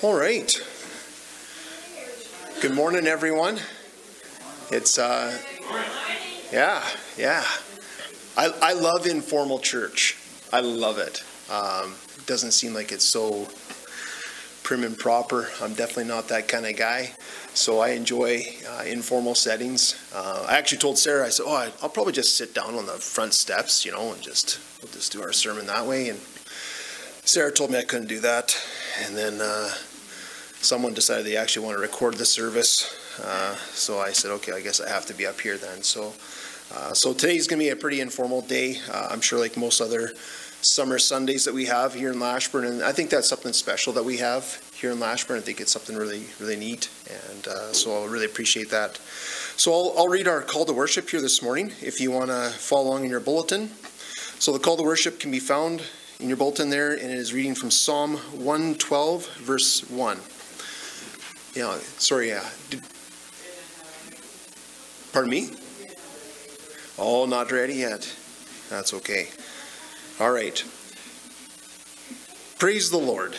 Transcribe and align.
All 0.00 0.14
right. 0.14 0.54
Good 2.60 2.72
morning, 2.72 3.08
everyone. 3.08 3.58
It's, 4.70 4.96
uh, 4.96 5.36
yeah, 6.52 6.84
yeah. 7.16 7.44
I, 8.36 8.54
I 8.62 8.72
love 8.74 9.06
informal 9.06 9.58
church. 9.58 10.16
I 10.52 10.60
love 10.60 10.98
it. 10.98 11.24
Um, 11.50 11.96
it 12.16 12.26
doesn't 12.26 12.52
seem 12.52 12.74
like 12.74 12.92
it's 12.92 13.04
so 13.04 13.48
prim 14.62 14.84
and 14.84 14.96
proper. 14.96 15.48
I'm 15.60 15.74
definitely 15.74 16.04
not 16.04 16.28
that 16.28 16.46
kind 16.46 16.64
of 16.64 16.76
guy. 16.76 17.10
So 17.54 17.80
I 17.80 17.88
enjoy 17.88 18.44
uh, 18.68 18.84
informal 18.86 19.34
settings. 19.34 19.96
Uh, 20.14 20.46
I 20.48 20.58
actually 20.58 20.78
told 20.78 20.96
Sarah, 20.96 21.26
I 21.26 21.30
said, 21.30 21.44
"Oh, 21.44 21.72
I'll 21.82 21.88
probably 21.88 22.12
just 22.12 22.36
sit 22.36 22.54
down 22.54 22.76
on 22.76 22.86
the 22.86 22.92
front 22.92 23.34
steps, 23.34 23.84
you 23.84 23.90
know, 23.90 24.12
and 24.12 24.22
just 24.22 24.60
we'll 24.80 24.92
just 24.92 25.10
do 25.10 25.22
our 25.22 25.32
sermon 25.32 25.66
that 25.66 25.86
way." 25.86 26.08
And 26.08 26.20
Sarah 27.28 27.52
told 27.52 27.70
me 27.70 27.76
I 27.76 27.82
couldn't 27.82 28.08
do 28.08 28.20
that, 28.20 28.56
and 29.04 29.14
then 29.14 29.38
uh, 29.42 29.68
someone 30.62 30.94
decided 30.94 31.26
they 31.26 31.36
actually 31.36 31.66
want 31.66 31.76
to 31.76 31.82
record 31.82 32.14
the 32.14 32.24
service. 32.24 33.20
Uh, 33.22 33.54
so 33.74 33.98
I 33.98 34.12
said, 34.12 34.30
"Okay, 34.30 34.52
I 34.52 34.62
guess 34.62 34.80
I 34.80 34.88
have 34.88 35.04
to 35.04 35.12
be 35.12 35.26
up 35.26 35.38
here 35.38 35.58
then." 35.58 35.82
So, 35.82 36.14
uh, 36.74 36.94
so 36.94 37.12
today's 37.12 37.46
going 37.46 37.58
to 37.58 37.66
be 37.66 37.68
a 37.68 37.76
pretty 37.76 38.00
informal 38.00 38.40
day. 38.40 38.78
Uh, 38.90 39.08
I'm 39.10 39.20
sure, 39.20 39.38
like 39.38 39.58
most 39.58 39.82
other 39.82 40.14
summer 40.62 40.98
Sundays 40.98 41.44
that 41.44 41.52
we 41.52 41.66
have 41.66 41.92
here 41.92 42.12
in 42.12 42.18
Lashburn, 42.18 42.64
and 42.64 42.82
I 42.82 42.92
think 42.92 43.10
that's 43.10 43.28
something 43.28 43.52
special 43.52 43.92
that 43.92 44.04
we 44.06 44.16
have 44.16 44.62
here 44.74 44.92
in 44.92 44.98
Lashburn. 44.98 45.36
I 45.36 45.42
think 45.42 45.60
it's 45.60 45.70
something 45.70 45.96
really, 45.96 46.24
really 46.40 46.56
neat, 46.56 46.88
and 47.30 47.46
uh, 47.46 47.74
so 47.74 48.04
I 48.04 48.06
really 48.06 48.24
appreciate 48.24 48.70
that. 48.70 48.96
So 49.58 49.74
I'll, 49.74 49.94
I'll 49.98 50.08
read 50.08 50.28
our 50.28 50.40
call 50.40 50.64
to 50.64 50.72
worship 50.72 51.10
here 51.10 51.20
this 51.20 51.42
morning. 51.42 51.72
If 51.82 52.00
you 52.00 52.10
want 52.10 52.30
to 52.30 52.48
follow 52.56 52.88
along 52.88 53.04
in 53.04 53.10
your 53.10 53.20
bulletin, 53.20 53.68
so 54.38 54.50
the 54.50 54.58
call 54.58 54.78
to 54.78 54.82
worship 54.82 55.20
can 55.20 55.30
be 55.30 55.40
found 55.40 55.82
in 56.20 56.28
your 56.28 56.36
bulletin 56.36 56.70
there, 56.70 56.92
and 56.92 57.10
it 57.10 57.18
is 57.18 57.32
reading 57.32 57.54
from 57.54 57.70
Psalm 57.70 58.16
112, 58.16 59.36
verse 59.36 59.88
1. 59.88 60.18
Yeah, 61.54 61.78
sorry, 61.98 62.28
yeah. 62.28 62.44
Did- 62.70 62.82
Pardon 65.12 65.30
me? 65.30 65.50
Oh, 66.98 67.26
not 67.26 67.52
ready 67.52 67.74
yet. 67.74 68.12
That's 68.68 68.92
okay. 68.94 69.28
All 70.20 70.32
right. 70.32 70.62
Praise 72.58 72.90
the 72.90 72.98
Lord. 72.98 73.36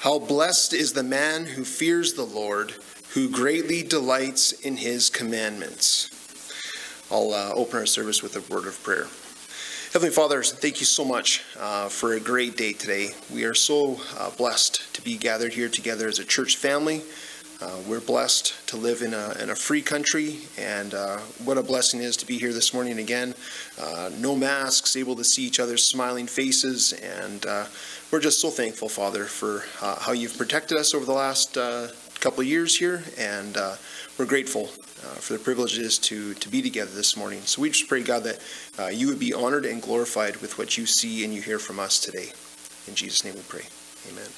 How 0.00 0.18
blessed 0.18 0.72
is 0.72 0.94
the 0.94 1.02
man 1.02 1.44
who 1.44 1.64
fears 1.64 2.14
the 2.14 2.24
Lord, 2.24 2.72
who 3.10 3.28
greatly 3.28 3.82
delights 3.82 4.52
in 4.52 4.78
his 4.78 5.10
commandments. 5.10 6.10
I'll 7.10 7.32
uh, 7.32 7.52
open 7.54 7.78
our 7.80 7.86
service 7.86 8.22
with 8.22 8.36
a 8.36 8.52
word 8.52 8.66
of 8.66 8.82
prayer. 8.82 9.06
Heavenly 9.92 10.12
Father, 10.12 10.42
thank 10.42 10.80
you 10.80 10.84
so 10.84 11.04
much 11.04 11.42
uh, 11.58 11.88
for 11.88 12.14
a 12.14 12.20
great 12.20 12.56
day 12.56 12.72
today. 12.72 13.10
We 13.32 13.44
are 13.44 13.54
so 13.54 14.00
uh, 14.18 14.30
blessed 14.30 14.92
to 14.94 15.00
be 15.00 15.16
gathered 15.16 15.54
here 15.54 15.68
together 15.68 16.08
as 16.08 16.18
a 16.18 16.24
church 16.24 16.56
family. 16.56 17.02
Uh, 17.62 17.78
we're 17.88 18.00
blessed 18.00 18.52
to 18.66 18.76
live 18.76 19.00
in 19.00 19.14
a, 19.14 19.34
in 19.40 19.48
a 19.48 19.54
free 19.54 19.80
country, 19.80 20.40
and 20.58 20.92
uh, 20.92 21.18
what 21.44 21.56
a 21.56 21.62
blessing 21.62 22.00
it 22.00 22.04
is 22.04 22.16
to 22.18 22.26
be 22.26 22.36
here 22.36 22.52
this 22.52 22.74
morning 22.74 22.98
again. 22.98 23.32
Uh, 23.80 24.10
no 24.18 24.34
masks, 24.34 24.96
able 24.96 25.14
to 25.14 25.24
see 25.24 25.44
each 25.44 25.60
other's 25.60 25.84
smiling 25.84 26.26
faces, 26.26 26.92
and 26.92 27.46
uh, 27.46 27.64
we're 28.10 28.20
just 28.20 28.40
so 28.40 28.50
thankful, 28.50 28.88
Father, 28.88 29.24
for 29.24 29.64
how 30.00 30.12
you've 30.12 30.36
protected 30.36 30.76
us 30.76 30.94
over 30.94 31.06
the 31.06 31.12
last 31.12 31.56
couple 32.20 32.40
of 32.40 32.46
years 32.46 32.76
here, 32.76 33.02
and 33.18 33.56
uh, 33.56 33.76
we're 34.18 34.26
grateful 34.26 34.64
uh, 34.64 35.16
for 35.16 35.34
the 35.34 35.38
privilege 35.38 35.78
it 35.78 35.84
is 35.84 35.98
to, 35.98 36.34
to 36.34 36.48
be 36.48 36.62
together 36.62 36.90
this 36.90 37.16
morning. 37.16 37.40
So 37.42 37.62
we 37.62 37.70
just 37.70 37.88
pray, 37.88 38.02
God, 38.02 38.24
that 38.24 38.40
uh, 38.78 38.86
you 38.86 39.08
would 39.08 39.18
be 39.18 39.32
honored 39.32 39.64
and 39.64 39.80
glorified 39.80 40.36
with 40.36 40.58
what 40.58 40.76
you 40.76 40.86
see 40.86 41.24
and 41.24 41.34
you 41.34 41.42
hear 41.42 41.58
from 41.58 41.78
us 41.78 42.00
today. 42.00 42.32
In 42.88 42.94
Jesus' 42.94 43.24
name 43.24 43.34
we 43.34 43.42
pray. 43.42 43.64
Amen. 44.10 44.30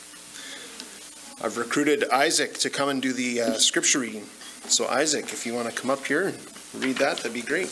I've 1.40 1.56
recruited 1.56 2.10
Isaac 2.10 2.54
to 2.58 2.70
come 2.70 2.88
and 2.88 3.00
do 3.00 3.12
the 3.12 3.40
uh, 3.42 3.52
scripture 3.54 4.00
reading. 4.00 4.26
So, 4.66 4.86
Isaac, 4.88 5.26
if 5.26 5.46
you 5.46 5.54
want 5.54 5.68
to 5.68 5.74
come 5.74 5.90
up 5.90 6.04
here 6.04 6.28
and 6.28 6.38
read 6.74 6.96
that, 6.96 7.18
that'd 7.18 7.32
be 7.32 7.42
great. 7.42 7.70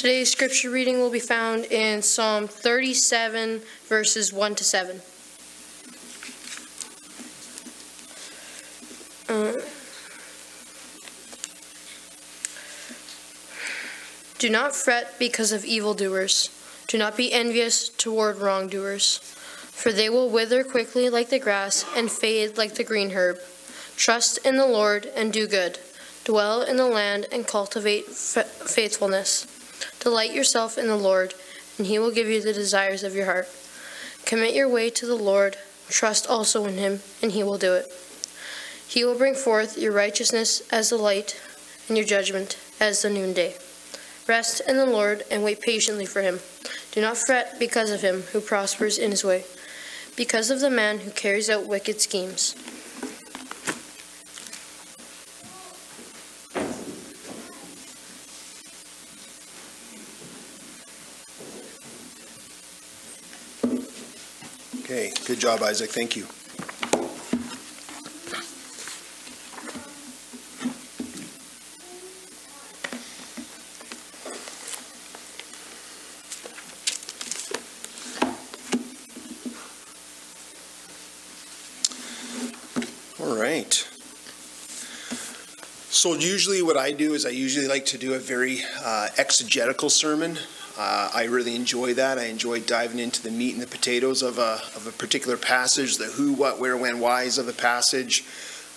Today's 0.00 0.32
scripture 0.32 0.70
reading 0.70 0.98
will 0.98 1.10
be 1.10 1.20
found 1.20 1.66
in 1.66 2.00
Psalm 2.00 2.48
37, 2.48 3.60
verses 3.84 4.32
1 4.32 4.54
to 4.54 4.64
7. 4.64 5.02
Uh, 9.28 9.60
Do 14.38 14.48
not 14.48 14.74
fret 14.74 15.18
because 15.18 15.52
of 15.52 15.66
evildoers. 15.66 16.48
Do 16.86 16.96
not 16.96 17.14
be 17.14 17.30
envious 17.30 17.90
toward 17.90 18.38
wrongdoers, 18.38 19.18
for 19.18 19.92
they 19.92 20.08
will 20.08 20.30
wither 20.30 20.64
quickly 20.64 21.10
like 21.10 21.28
the 21.28 21.38
grass 21.38 21.84
and 21.94 22.10
fade 22.10 22.56
like 22.56 22.76
the 22.76 22.84
green 22.84 23.10
herb. 23.10 23.38
Trust 23.96 24.38
in 24.46 24.56
the 24.56 24.64
Lord 24.66 25.12
and 25.14 25.30
do 25.30 25.46
good. 25.46 25.78
Dwell 26.24 26.62
in 26.62 26.78
the 26.78 26.86
land 26.86 27.26
and 27.30 27.46
cultivate 27.46 28.06
fa- 28.06 28.44
faithfulness. 28.44 29.49
Delight 30.00 30.32
yourself 30.32 30.78
in 30.78 30.86
the 30.86 30.96
Lord, 30.96 31.34
and 31.76 31.86
he 31.86 31.98
will 31.98 32.10
give 32.10 32.26
you 32.26 32.40
the 32.40 32.54
desires 32.54 33.04
of 33.04 33.14
your 33.14 33.26
heart. 33.26 33.48
Commit 34.24 34.54
your 34.54 34.68
way 34.68 34.90
to 34.90 35.06
the 35.06 35.14
Lord, 35.14 35.56
trust 35.88 36.26
also 36.26 36.64
in 36.64 36.78
him, 36.78 37.00
and 37.22 37.32
he 37.32 37.42
will 37.42 37.58
do 37.58 37.74
it. 37.74 37.86
He 38.88 39.04
will 39.04 39.16
bring 39.16 39.34
forth 39.34 39.78
your 39.78 39.92
righteousness 39.92 40.62
as 40.70 40.90
the 40.90 40.96
light, 40.96 41.40
and 41.86 41.96
your 41.96 42.06
judgment 42.06 42.56
as 42.80 43.02
the 43.02 43.10
noonday. 43.10 43.56
Rest 44.26 44.62
in 44.66 44.76
the 44.76 44.86
Lord 44.86 45.24
and 45.30 45.44
wait 45.44 45.60
patiently 45.60 46.06
for 46.06 46.22
him. 46.22 46.40
Do 46.92 47.00
not 47.00 47.18
fret 47.18 47.58
because 47.58 47.90
of 47.90 48.00
him 48.00 48.22
who 48.32 48.40
prospers 48.40 48.96
in 48.96 49.10
his 49.10 49.22
way, 49.22 49.44
because 50.16 50.50
of 50.50 50.60
the 50.60 50.70
man 50.70 51.00
who 51.00 51.10
carries 51.10 51.50
out 51.50 51.66
wicked 51.66 52.00
schemes. 52.00 52.54
Okay, 64.90 65.12
good 65.40 65.46
job, 65.46 65.62
Isaac. 65.62 65.90
Thank 65.90 66.16
you. 66.16 66.26
All 83.18 83.36
right. 83.40 83.72
So 85.90 86.14
usually 86.14 86.60
what 86.62 86.76
I 86.76 86.92
do 86.92 87.14
is 87.14 87.24
I 87.24 87.30
usually 87.30 87.66
like 87.66 87.86
to 87.86 87.98
do 87.98 88.12
a 88.14 88.18
very 88.18 88.60
uh, 88.84 89.08
exegetical 89.16 89.88
sermon. 89.88 90.38
Uh, 90.82 91.10
I 91.12 91.24
really 91.24 91.56
enjoy 91.56 91.92
that. 91.92 92.18
I 92.18 92.28
enjoy 92.28 92.60
diving 92.60 93.00
into 93.00 93.22
the 93.22 93.30
meat 93.30 93.52
and 93.52 93.60
the 93.60 93.66
potatoes 93.66 94.22
of 94.22 94.38
a, 94.38 94.62
of 94.74 94.86
a 94.86 94.92
particular 94.92 95.36
passage, 95.36 95.98
the 95.98 96.06
who, 96.06 96.32
what, 96.32 96.58
where, 96.58 96.74
when, 96.74 97.00
whys 97.00 97.36
of 97.36 97.46
a 97.48 97.52
passage, 97.52 98.24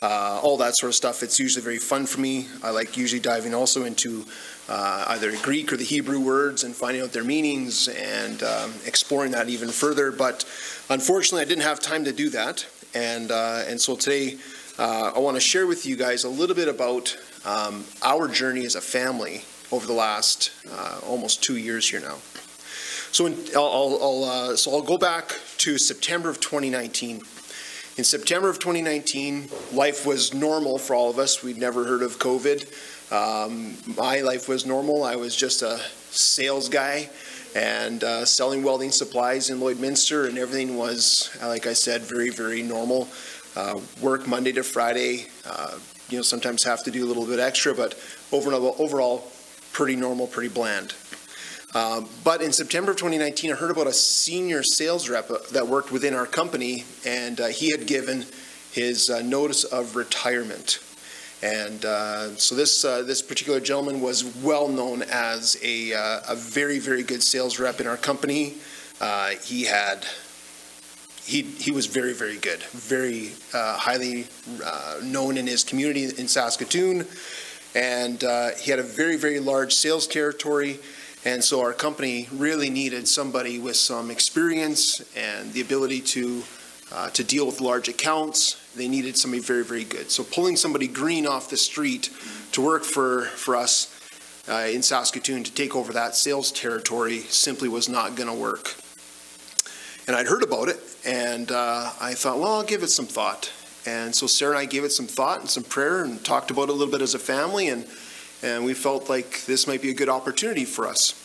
uh, 0.01 0.37
all 0.43 0.57
that 0.57 0.75
sort 0.75 0.89
of 0.89 0.95
stuff. 0.95 1.23
It's 1.23 1.39
usually 1.39 1.63
very 1.63 1.77
fun 1.77 2.05
for 2.05 2.19
me. 2.19 2.47
I 2.61 2.71
like 2.71 2.97
usually 2.97 3.21
diving 3.21 3.53
also 3.53 3.85
into 3.85 4.25
uh, 4.67 5.05
either 5.07 5.31
Greek 5.43 5.71
or 5.71 5.77
the 5.77 5.85
Hebrew 5.85 6.19
words 6.19 6.65
and 6.65 6.75
finding 6.75 7.01
out 7.01 7.13
their 7.13 7.23
meanings 7.23 7.87
and 7.87 8.43
um, 8.43 8.73
exploring 8.85 9.31
that 9.31 9.47
even 9.47 9.69
further. 9.69 10.11
But 10.11 10.43
unfortunately, 10.89 11.43
I 11.43 11.47
didn't 11.47 11.63
have 11.63 11.79
time 11.79 12.03
to 12.03 12.11
do 12.11 12.29
that. 12.31 12.67
And, 12.93 13.31
uh, 13.31 13.63
and 13.65 13.79
so 13.79 13.95
today, 13.95 14.39
uh, 14.77 15.13
I 15.15 15.19
want 15.19 15.37
to 15.37 15.41
share 15.41 15.67
with 15.67 15.85
you 15.85 15.95
guys 15.95 16.25
a 16.25 16.29
little 16.29 16.55
bit 16.57 16.67
about 16.67 17.17
um, 17.45 17.85
our 18.01 18.27
journey 18.27 18.65
as 18.65 18.75
a 18.75 18.81
family 18.81 19.45
over 19.73 19.87
the 19.87 19.93
last 19.93 20.51
uh, 20.71 20.99
almost 21.03 21.43
two 21.43 21.57
years 21.57 21.89
here 21.89 21.99
now. 21.99 22.17
So, 23.11 23.25
in, 23.25 23.35
I'll, 23.55 23.97
I'll, 24.01 24.23
uh, 24.23 24.55
so 24.55 24.71
I'll 24.71 24.83
go 24.83 24.99
back 24.99 25.39
to 25.57 25.79
September 25.79 26.29
of 26.29 26.39
2019. 26.39 27.21
In 27.97 28.03
September 28.03 28.49
of 28.49 28.59
2019, 28.59 29.49
life 29.73 30.05
was 30.05 30.31
normal 30.33 30.77
for 30.77 30.95
all 30.95 31.09
of 31.09 31.17
us. 31.17 31.43
We'd 31.43 31.57
never 31.57 31.85
heard 31.85 32.03
of 32.03 32.19
COVID. 32.19 32.71
Um, 33.11 33.75
my 33.97 34.21
life 34.21 34.47
was 34.47 34.65
normal. 34.65 35.03
I 35.03 35.15
was 35.15 35.35
just 35.35 35.63
a 35.63 35.79
sales 36.11 36.69
guy 36.69 37.09
and 37.55 38.03
uh, 38.03 38.25
selling 38.25 38.63
welding 38.63 38.91
supplies 38.91 39.49
in 39.49 39.59
Lloydminster, 39.59 40.27
and 40.27 40.37
everything 40.37 40.77
was, 40.77 41.35
like 41.41 41.65
I 41.65 41.73
said, 41.73 42.01
very, 42.01 42.29
very 42.29 42.61
normal. 42.61 43.07
Uh, 43.55 43.79
work 44.01 44.27
Monday 44.27 44.51
to 44.51 44.63
Friday. 44.63 45.27
Uh, 45.45 45.77
you 46.09 46.17
know, 46.17 46.23
sometimes 46.23 46.63
have 46.63 46.83
to 46.83 46.91
do 46.91 47.05
a 47.05 47.07
little 47.07 47.25
bit 47.25 47.39
extra, 47.39 47.73
but 47.73 47.99
overall, 48.31 48.75
overall 48.79 49.32
pretty 49.73 49.95
normal, 49.95 50.27
pretty 50.27 50.49
bland. 50.49 50.93
Uh, 51.73 52.05
but 52.23 52.41
in 52.41 52.53
September 52.53 52.91
of 52.91 52.97
2019, 52.97 53.51
I 53.51 53.55
heard 53.55 53.71
about 53.71 53.87
a 53.87 53.93
senior 53.93 54.61
sales 54.61 55.09
rep 55.09 55.29
uh, 55.31 55.39
that 55.51 55.67
worked 55.67 55.91
within 55.91 56.13
our 56.13 56.27
company, 56.27 56.85
and 57.05 57.41
uh, 57.41 57.47
he 57.47 57.71
had 57.71 57.87
given 57.87 58.25
his 58.71 59.09
uh, 59.09 59.23
notice 59.23 59.63
of 59.63 59.95
retirement. 59.95 60.79
And 61.41 61.83
uh, 61.83 62.35
so 62.35 62.55
this, 62.55 62.85
uh, 62.85 63.01
this 63.01 63.21
particular 63.21 63.59
gentleman 63.59 64.01
was 64.01 64.23
well-known 64.43 65.01
as 65.11 65.57
a, 65.63 65.91
a 65.91 66.35
very, 66.35 66.79
very 66.79 67.03
good 67.03 67.21
sales 67.21 67.59
rep 67.59 67.81
in 67.81 67.87
our 67.87 67.97
company. 67.97 68.53
He 69.41 69.63
had, 69.65 70.05
he, 71.25 71.41
he 71.41 71.71
was 71.71 71.87
very, 71.87 72.13
very 72.13 72.37
good, 72.37 72.63
very 72.71 73.31
highly 73.51 74.27
known 75.03 75.35
in 75.35 75.45
his 75.45 75.65
community 75.65 76.05
in 76.05 76.29
Saskatoon. 76.29 77.07
And 77.75 78.23
uh, 78.23 78.51
he 78.51 78.71
had 78.71 78.79
a 78.79 78.83
very, 78.83 79.17
very 79.17 79.39
large 79.39 79.73
sales 79.73 80.07
territory. 80.07 80.79
And 81.25 81.43
so 81.43 81.61
our 81.61 81.73
company 81.73 82.27
really 82.31 82.69
needed 82.69 83.07
somebody 83.07 83.57
with 83.59 83.75
some 83.77 84.11
experience 84.11 85.01
and 85.15 85.53
the 85.53 85.61
ability 85.61 86.01
to, 86.01 86.43
uh, 86.91 87.09
to 87.11 87.23
deal 87.23 87.45
with 87.45 87.61
large 87.61 87.87
accounts. 87.87 88.59
They 88.75 88.87
needed 88.87 89.17
somebody 89.17 89.41
very, 89.41 89.63
very 89.63 89.85
good. 89.85 90.11
So 90.11 90.23
pulling 90.23 90.57
somebody 90.57 90.87
green 90.87 91.25
off 91.25 91.49
the 91.49 91.57
street 91.57 92.09
to 92.51 92.61
work 92.61 92.83
for, 92.83 93.23
for 93.35 93.55
us 93.55 93.89
uh, 94.49 94.67
in 94.69 94.81
Saskatoon 94.81 95.43
to 95.43 95.53
take 95.53 95.75
over 95.75 95.93
that 95.93 96.15
sales 96.15 96.51
territory 96.51 97.19
simply 97.19 97.69
was 97.69 97.87
not 97.87 98.15
going 98.15 98.27
to 98.29 98.35
work. 98.35 98.75
And 100.05 100.17
I'd 100.17 100.27
heard 100.27 100.43
about 100.43 100.67
it, 100.67 100.81
and 101.05 101.49
uh, 101.49 101.91
I 102.01 102.13
thought, 102.13 102.37
well, 102.37 102.55
I'll 102.55 102.63
give 102.63 102.83
it 102.83 102.89
some 102.89 103.05
thought. 103.05 103.51
And 103.85 104.15
so 104.15 104.27
Sarah 104.27 104.51
and 104.51 104.59
I 104.59 104.65
gave 104.65 104.83
it 104.83 104.91
some 104.91 105.07
thought 105.07 105.41
and 105.41 105.49
some 105.49 105.63
prayer 105.63 106.03
and 106.03 106.23
talked 106.23 106.51
about 106.51 106.63
it 106.63 106.69
a 106.69 106.73
little 106.73 106.91
bit 106.91 107.01
as 107.01 107.15
a 107.15 107.19
family, 107.19 107.67
and, 107.67 107.85
and 108.41 108.63
we 108.63 108.73
felt 108.73 109.09
like 109.09 109.45
this 109.45 109.67
might 109.67 109.81
be 109.81 109.89
a 109.89 109.93
good 109.93 110.09
opportunity 110.09 110.65
for 110.65 110.87
us. 110.87 111.19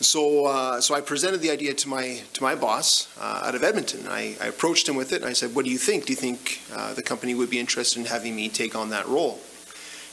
So, 0.00 0.46
uh, 0.46 0.80
so 0.80 0.94
I 0.94 1.00
presented 1.00 1.40
the 1.40 1.50
idea 1.50 1.72
to 1.72 1.88
my 1.88 2.20
to 2.32 2.42
my 2.42 2.56
boss 2.56 3.08
uh, 3.18 3.42
out 3.44 3.54
of 3.54 3.62
Edmonton. 3.62 4.08
I, 4.08 4.36
I 4.40 4.46
approached 4.46 4.88
him 4.88 4.96
with 4.96 5.12
it, 5.12 5.22
and 5.22 5.30
I 5.30 5.32
said, 5.32 5.54
"What 5.54 5.64
do 5.64 5.70
you 5.70 5.78
think? 5.78 6.06
Do 6.06 6.12
you 6.12 6.16
think 6.16 6.60
uh, 6.74 6.94
the 6.94 7.02
company 7.02 7.32
would 7.34 7.48
be 7.48 7.60
interested 7.60 8.00
in 8.00 8.06
having 8.06 8.34
me 8.34 8.48
take 8.48 8.74
on 8.74 8.90
that 8.90 9.06
role?" 9.06 9.38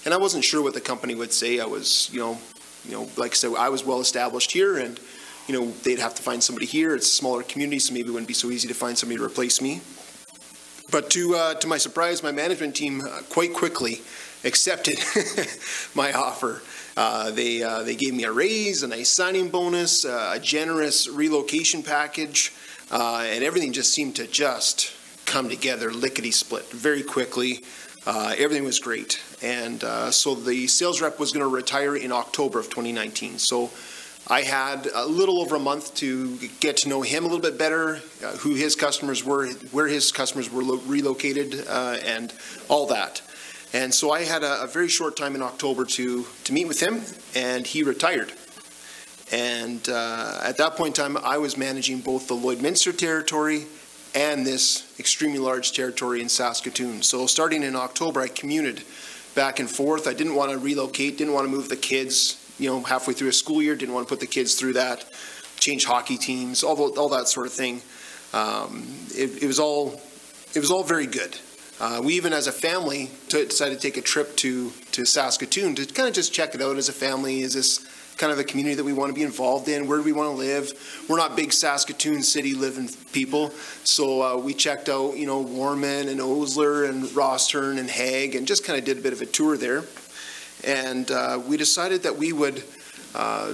And 0.05 0.13
I 0.13 0.17
wasn't 0.17 0.43
sure 0.43 0.61
what 0.61 0.75
the 0.75 0.81
company 0.81 1.15
would 1.15 1.33
say. 1.33 1.59
I 1.59 1.65
was, 1.65 2.09
you 2.13 2.19
know, 2.19 2.37
you 2.85 2.93
know, 2.93 3.09
like 3.17 3.31
I 3.31 3.33
said, 3.33 3.53
I 3.57 3.69
was 3.69 3.83
well 3.83 3.99
established 3.99 4.51
here, 4.51 4.77
and 4.77 4.99
you 5.47 5.59
know, 5.59 5.71
they'd 5.83 5.99
have 5.99 6.13
to 6.15 6.21
find 6.21 6.43
somebody 6.43 6.67
here. 6.67 6.93
It's 6.95 7.07
a 7.07 7.15
smaller 7.15 7.41
community, 7.41 7.79
so 7.79 7.93
maybe 7.93 8.09
it 8.09 8.11
wouldn't 8.11 8.27
be 8.27 8.35
so 8.35 8.51
easy 8.51 8.67
to 8.67 8.75
find 8.75 8.95
somebody 8.95 9.17
to 9.17 9.25
replace 9.25 9.61
me. 9.61 9.81
But 10.91 11.09
to 11.11 11.35
uh, 11.35 11.53
to 11.55 11.67
my 11.67 11.77
surprise, 11.77 12.21
my 12.21 12.33
management 12.33 12.75
team 12.75 13.01
uh, 13.01 13.21
quite 13.29 13.53
quickly 13.53 14.01
accepted 14.43 14.99
my 15.95 16.11
offer. 16.11 16.61
Uh, 16.97 17.31
they 17.31 17.63
uh, 17.63 17.83
they 17.83 17.95
gave 17.95 18.13
me 18.13 18.25
a 18.25 18.31
raise, 18.31 18.83
a 18.83 18.87
nice 18.87 19.07
signing 19.07 19.49
bonus, 19.49 20.03
uh, 20.03 20.33
a 20.35 20.39
generous 20.39 21.07
relocation 21.07 21.81
package, 21.81 22.51
uh, 22.91 23.23
and 23.25 23.41
everything 23.41 23.71
just 23.71 23.93
seemed 23.93 24.17
to 24.17 24.27
just 24.27 24.93
come 25.25 25.47
together 25.47 25.93
lickety 25.93 26.31
split 26.31 26.69
very 26.71 27.03
quickly. 27.03 27.63
Everything 28.05 28.65
was 28.65 28.79
great, 28.79 29.21
and 29.41 29.81
so 30.13 30.35
the 30.35 30.67
sales 30.67 31.01
rep 31.01 31.19
was 31.19 31.31
going 31.31 31.45
to 31.45 31.55
retire 31.55 31.95
in 31.95 32.11
October 32.11 32.59
of 32.59 32.65
2019. 32.65 33.39
So. 33.39 33.71
I 34.31 34.43
had 34.43 34.87
a 34.95 35.05
little 35.05 35.41
over 35.41 35.57
a 35.57 35.59
month 35.59 35.93
to 35.95 36.37
get 36.61 36.77
to 36.77 36.89
know 36.89 37.01
him 37.01 37.25
a 37.25 37.27
little 37.27 37.41
bit 37.41 37.57
better, 37.57 37.99
uh, 38.23 38.37
who 38.37 38.55
his 38.55 38.77
customers 38.77 39.25
were, 39.25 39.49
where 39.73 39.87
his 39.87 40.13
customers 40.13 40.49
were 40.49 40.63
lo- 40.63 40.79
relocated, 40.87 41.67
uh, 41.67 41.97
and 42.05 42.33
all 42.69 42.87
that. 42.87 43.21
And 43.73 43.93
so 43.93 44.11
I 44.11 44.23
had 44.23 44.43
a, 44.43 44.63
a 44.63 44.67
very 44.67 44.87
short 44.87 45.17
time 45.17 45.35
in 45.35 45.41
October 45.41 45.83
to, 45.83 46.25
to 46.45 46.53
meet 46.53 46.65
with 46.65 46.79
him, 46.79 47.01
and 47.35 47.67
he 47.67 47.83
retired. 47.83 48.31
And 49.33 49.89
uh, 49.89 50.39
at 50.41 50.55
that 50.59 50.77
point 50.77 50.97
in 50.97 51.03
time, 51.03 51.17
I 51.25 51.37
was 51.37 51.57
managing 51.57 51.99
both 51.99 52.29
the 52.29 52.35
Lloydminster 52.35 52.97
territory 52.97 53.65
and 54.15 54.47
this 54.47 54.97
extremely 54.97 55.39
large 55.39 55.73
territory 55.73 56.21
in 56.21 56.29
Saskatoon. 56.29 57.01
So 57.01 57.27
starting 57.27 57.63
in 57.63 57.75
October, 57.75 58.21
I 58.21 58.29
commuted 58.29 58.83
back 59.35 59.59
and 59.59 59.69
forth. 59.69 60.07
I 60.07 60.13
didn't 60.13 60.35
want 60.35 60.51
to 60.51 60.57
relocate, 60.57 61.17
didn't 61.17 61.33
want 61.33 61.47
to 61.47 61.51
move 61.51 61.67
the 61.67 61.75
kids, 61.75 62.37
you 62.61 62.69
know, 62.69 62.81
halfway 62.81 63.13
through 63.13 63.29
a 63.29 63.33
school 63.33 63.61
year, 63.61 63.75
didn't 63.75 63.95
want 63.95 64.07
to 64.07 64.09
put 64.09 64.19
the 64.19 64.27
kids 64.27 64.55
through 64.55 64.73
that, 64.73 65.03
change 65.57 65.83
hockey 65.85 66.17
teams, 66.17 66.63
all, 66.63 66.97
all 66.97 67.09
that 67.09 67.27
sort 67.27 67.47
of 67.47 67.53
thing. 67.53 67.81
Um, 68.33 68.87
it, 69.15 69.43
it 69.43 69.47
was 69.47 69.59
all, 69.59 69.99
it 70.53 70.59
was 70.59 70.69
all 70.69 70.83
very 70.83 71.07
good. 71.07 71.37
Uh, 71.79 71.99
we 72.03 72.13
even, 72.13 72.31
as 72.31 72.45
a 72.45 72.51
family, 72.51 73.09
t- 73.27 73.43
decided 73.45 73.81
to 73.81 73.81
take 73.81 73.97
a 73.97 74.01
trip 74.01 74.35
to, 74.37 74.69
to 74.91 75.03
Saskatoon 75.03 75.73
to 75.75 75.85
kind 75.87 76.07
of 76.07 76.13
just 76.13 76.31
check 76.31 76.53
it 76.53 76.61
out 76.61 76.77
as 76.77 76.87
a 76.87 76.93
family. 76.93 77.41
Is 77.41 77.55
this 77.55 77.79
kind 78.17 78.31
of 78.31 78.37
a 78.37 78.43
community 78.43 78.75
that 78.75 78.83
we 78.83 78.93
want 78.93 79.09
to 79.09 79.15
be 79.15 79.23
involved 79.23 79.67
in? 79.67 79.87
Where 79.87 79.97
do 79.97 80.03
we 80.03 80.13
want 80.13 80.29
to 80.29 80.37
live? 80.37 80.71
We're 81.09 81.17
not 81.17 81.35
big 81.35 81.51
Saskatoon 81.51 82.21
city 82.21 82.53
living 82.53 82.87
people, 83.11 83.49
so 83.83 84.21
uh, 84.21 84.37
we 84.37 84.53
checked 84.53 84.89
out, 84.89 85.17
you 85.17 85.25
know, 85.25 85.39
Warman 85.39 86.07
and 86.07 86.21
Osler 86.21 86.83
and 86.85 87.05
Rosthern 87.05 87.79
and 87.79 87.89
Hague, 87.89 88.35
and 88.35 88.45
just 88.45 88.63
kind 88.63 88.77
of 88.77 88.85
did 88.85 88.99
a 88.99 89.01
bit 89.01 89.13
of 89.13 89.21
a 89.21 89.25
tour 89.25 89.57
there. 89.57 89.83
And 90.63 91.09
uh, 91.09 91.41
we 91.45 91.57
decided 91.57 92.03
that 92.03 92.17
we 92.17 92.33
would 92.33 92.63
uh, 93.15 93.53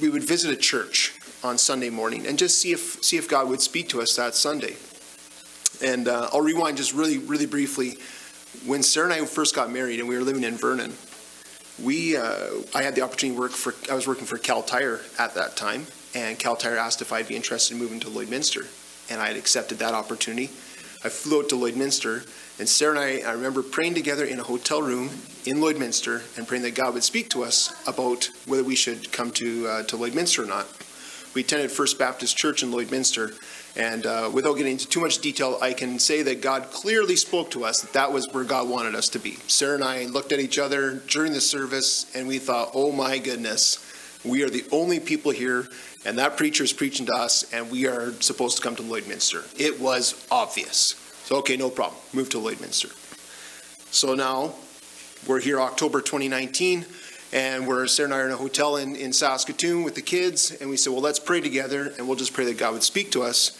we 0.00 0.08
would 0.08 0.22
visit 0.22 0.52
a 0.52 0.56
church 0.56 1.14
on 1.42 1.56
Sunday 1.58 1.90
morning 1.90 2.26
and 2.26 2.38
just 2.38 2.58
see 2.58 2.72
if 2.72 3.02
see 3.02 3.16
if 3.16 3.28
God 3.28 3.48
would 3.48 3.60
speak 3.60 3.88
to 3.90 4.00
us 4.02 4.16
that 4.16 4.34
Sunday. 4.34 4.76
And 5.82 6.08
uh, 6.08 6.30
I'll 6.32 6.40
rewind 6.40 6.76
just 6.76 6.92
really, 6.92 7.18
really 7.18 7.46
briefly. 7.46 7.98
When 8.66 8.82
Sarah 8.82 9.12
and 9.12 9.22
I 9.22 9.24
first 9.26 9.54
got 9.54 9.70
married 9.70 10.00
and 10.00 10.08
we 10.08 10.16
were 10.16 10.24
living 10.24 10.42
in 10.42 10.56
Vernon, 10.56 10.92
we 11.82 12.16
uh, 12.16 12.48
I 12.74 12.82
had 12.82 12.94
the 12.94 13.02
opportunity 13.02 13.36
to 13.36 13.40
work 13.40 13.52
for 13.52 13.74
I 13.90 13.94
was 13.94 14.06
working 14.06 14.26
for 14.26 14.38
Kal 14.38 14.62
Tire 14.62 15.00
at 15.18 15.34
that 15.34 15.56
time, 15.56 15.86
and 16.14 16.38
Kal 16.38 16.56
Tire 16.56 16.76
asked 16.76 17.00
if 17.00 17.12
I'd 17.12 17.28
be 17.28 17.36
interested 17.36 17.74
in 17.74 17.80
moving 17.80 18.00
to 18.00 18.08
Lloydminster, 18.08 18.66
and 19.10 19.20
I 19.20 19.28
had 19.28 19.36
accepted 19.36 19.78
that 19.78 19.94
opportunity. 19.94 20.46
I 21.04 21.10
flew 21.10 21.40
out 21.40 21.48
to 21.50 21.54
Lloydminster, 21.54 22.26
and 22.58 22.68
Sarah 22.68 22.98
and 22.98 23.24
I 23.24 23.28
I 23.28 23.32
remember 23.32 23.62
praying 23.62 23.94
together 23.94 24.24
in 24.24 24.40
a 24.40 24.42
hotel 24.42 24.82
room 24.82 25.10
in 25.46 25.58
Lloydminster 25.58 26.36
and 26.36 26.46
praying 26.46 26.64
that 26.64 26.74
God 26.74 26.94
would 26.94 27.04
speak 27.04 27.30
to 27.30 27.44
us 27.44 27.72
about 27.86 28.30
whether 28.46 28.64
we 28.64 28.74
should 28.74 29.12
come 29.12 29.30
to 29.32 29.66
uh, 29.68 29.82
to 29.84 29.96
Lloydminster 29.96 30.44
or 30.44 30.46
not. 30.46 30.66
We 31.34 31.42
attended 31.42 31.70
First 31.70 31.98
Baptist 31.98 32.36
Church 32.36 32.62
in 32.62 32.72
Lloydminster, 32.72 33.38
and 33.76 34.06
uh, 34.06 34.30
without 34.32 34.54
getting 34.54 34.72
into 34.72 34.88
too 34.88 35.00
much 35.00 35.18
detail, 35.18 35.58
I 35.60 35.72
can 35.72 35.98
say 35.98 36.22
that 36.22 36.40
God 36.40 36.70
clearly 36.70 37.16
spoke 37.16 37.50
to 37.52 37.64
us 37.64 37.82
that 37.82 37.92
that 37.92 38.12
was 38.12 38.26
where 38.32 38.44
God 38.44 38.68
wanted 38.68 38.94
us 38.94 39.08
to 39.10 39.18
be. 39.18 39.36
Sarah 39.46 39.74
and 39.74 39.84
I 39.84 40.06
looked 40.06 40.32
at 40.32 40.40
each 40.40 40.58
other 40.58 40.94
during 41.06 41.32
the 41.32 41.40
service, 41.40 42.06
and 42.14 42.26
we 42.26 42.38
thought, 42.38 42.70
"Oh 42.74 42.92
my 42.92 43.18
goodness, 43.18 43.78
we 44.24 44.42
are 44.42 44.50
the 44.50 44.64
only 44.72 44.98
people 44.98 45.30
here, 45.30 45.68
and 46.04 46.18
that 46.18 46.36
preacher 46.36 46.64
is 46.64 46.72
preaching 46.72 47.06
to 47.06 47.14
us, 47.14 47.44
and 47.52 47.70
we 47.70 47.86
are 47.86 48.12
supposed 48.20 48.56
to 48.56 48.62
come 48.62 48.74
to 48.76 48.82
Lloydminster." 48.82 49.44
It 49.60 49.78
was 49.78 50.26
obvious. 50.30 50.94
So 51.28 51.36
okay, 51.40 51.58
no 51.58 51.68
problem. 51.68 52.00
Move 52.14 52.30
to 52.30 52.38
Lloydminster. 52.38 52.90
So 53.92 54.14
now 54.14 54.54
we're 55.26 55.40
here 55.40 55.60
October 55.60 56.00
2019 56.00 56.86
and 57.34 57.68
we're 57.68 57.86
Sarah 57.86 58.06
and 58.06 58.14
I 58.14 58.20
are 58.20 58.26
in 58.28 58.32
a 58.32 58.36
hotel 58.38 58.78
in, 58.78 58.96
in 58.96 59.12
Saskatoon 59.12 59.82
with 59.82 59.94
the 59.94 60.00
kids, 60.00 60.52
and 60.52 60.70
we 60.70 60.78
said, 60.78 60.94
well, 60.94 61.02
let's 61.02 61.18
pray 61.18 61.42
together, 61.42 61.92
and 61.98 62.08
we'll 62.08 62.16
just 62.16 62.32
pray 62.32 62.46
that 62.46 62.56
God 62.56 62.72
would 62.72 62.82
speak 62.82 63.10
to 63.10 63.24
us 63.24 63.58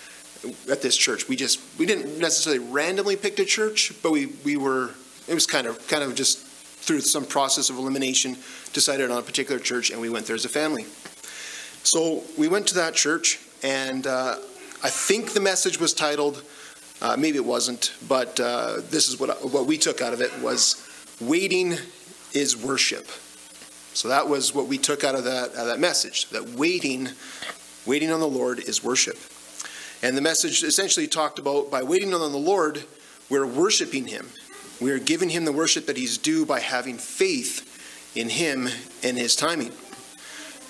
at 0.70 0.80
this 0.80 0.96
church. 0.96 1.28
We 1.28 1.36
just 1.36 1.60
we 1.78 1.84
didn't 1.84 2.18
necessarily 2.18 2.66
randomly 2.72 3.16
pick 3.16 3.38
a 3.38 3.44
church, 3.44 3.92
but 4.02 4.12
we 4.12 4.32
we 4.46 4.56
were 4.56 4.92
it 5.28 5.34
was 5.34 5.46
kind 5.46 5.66
of 5.66 5.86
kind 5.88 6.02
of 6.02 6.14
just 6.14 6.38
through 6.38 7.00
some 7.00 7.26
process 7.26 7.68
of 7.68 7.76
elimination 7.76 8.38
decided 8.72 9.10
on 9.10 9.18
a 9.18 9.22
particular 9.22 9.60
church, 9.60 9.90
and 9.90 10.00
we 10.00 10.08
went 10.08 10.24
there 10.24 10.36
as 10.36 10.46
a 10.46 10.48
family. 10.48 10.86
So 11.82 12.22
we 12.38 12.48
went 12.48 12.66
to 12.68 12.74
that 12.76 12.94
church, 12.94 13.40
and 13.62 14.06
uh, 14.06 14.36
I 14.82 14.88
think 14.88 15.34
the 15.34 15.40
message 15.40 15.78
was 15.78 15.92
titled. 15.92 16.42
Uh, 17.00 17.16
maybe 17.16 17.36
it 17.36 17.44
wasn't, 17.44 17.94
but 18.08 18.40
uh, 18.40 18.80
this 18.90 19.08
is 19.08 19.20
what 19.20 19.30
what 19.52 19.66
we 19.66 19.78
took 19.78 20.00
out 20.00 20.12
of 20.12 20.20
it 20.20 20.36
was 20.40 20.84
waiting 21.20 21.76
is 22.32 22.56
worship. 22.56 23.06
So 23.94 24.08
that 24.08 24.28
was 24.28 24.54
what 24.54 24.66
we 24.66 24.78
took 24.78 25.02
out 25.02 25.14
of 25.14 25.24
that, 25.24 25.50
out 25.54 25.62
of 25.62 25.66
that 25.66 25.80
message, 25.80 26.28
that 26.30 26.50
waiting, 26.50 27.08
waiting 27.86 28.12
on 28.12 28.20
the 28.20 28.28
Lord 28.28 28.60
is 28.60 28.84
worship. 28.84 29.18
And 30.02 30.16
the 30.16 30.20
message 30.20 30.62
essentially 30.62 31.08
talked 31.08 31.38
about 31.38 31.70
by 31.70 31.82
waiting 31.82 32.14
on 32.14 32.20
the 32.20 32.38
Lord, 32.38 32.84
we're 33.28 33.46
worshiping 33.46 34.06
Him. 34.06 34.28
We 34.80 34.92
are 34.92 35.00
giving 35.00 35.30
Him 35.30 35.44
the 35.44 35.52
worship 35.52 35.86
that 35.86 35.96
He's 35.96 36.18
due 36.18 36.46
by 36.46 36.60
having 36.60 36.98
faith 36.98 38.14
in 38.14 38.28
Him 38.28 38.68
and 39.02 39.18
His 39.18 39.34
timing. 39.34 39.72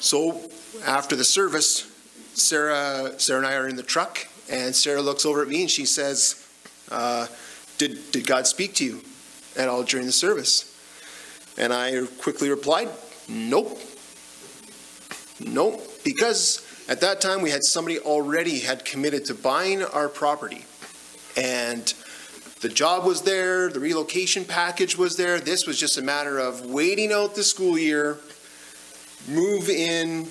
So 0.00 0.48
after 0.86 1.14
the 1.14 1.24
service, 1.24 1.86
Sarah, 2.32 3.18
Sarah 3.18 3.40
and 3.40 3.46
I 3.46 3.54
are 3.56 3.68
in 3.68 3.76
the 3.76 3.82
truck, 3.82 4.27
and 4.50 4.74
Sarah 4.74 5.02
looks 5.02 5.26
over 5.26 5.42
at 5.42 5.48
me 5.48 5.62
and 5.62 5.70
she 5.70 5.84
says, 5.84 6.46
uh, 6.90 7.26
did, 7.76 8.10
did 8.10 8.26
God 8.26 8.46
speak 8.46 8.74
to 8.74 8.84
you 8.84 9.00
at 9.56 9.68
all 9.68 9.82
during 9.82 10.06
the 10.06 10.12
service? 10.12 10.74
And 11.56 11.72
I 11.72 12.06
quickly 12.20 12.50
replied, 12.50 12.88
Nope. 13.28 13.78
Nope. 15.40 15.82
Because 16.04 16.66
at 16.88 17.00
that 17.02 17.20
time 17.20 17.42
we 17.42 17.50
had 17.50 17.62
somebody 17.62 17.98
already 17.98 18.60
had 18.60 18.84
committed 18.84 19.26
to 19.26 19.34
buying 19.34 19.82
our 19.82 20.08
property. 20.08 20.64
And 21.36 21.92
the 22.60 22.68
job 22.68 23.04
was 23.04 23.22
there, 23.22 23.68
the 23.68 23.80
relocation 23.80 24.44
package 24.44 24.96
was 24.96 25.16
there. 25.16 25.38
This 25.38 25.66
was 25.66 25.78
just 25.78 25.98
a 25.98 26.02
matter 26.02 26.38
of 26.38 26.66
waiting 26.66 27.12
out 27.12 27.34
the 27.34 27.44
school 27.44 27.78
year, 27.78 28.18
move 29.28 29.68
in, 29.68 30.26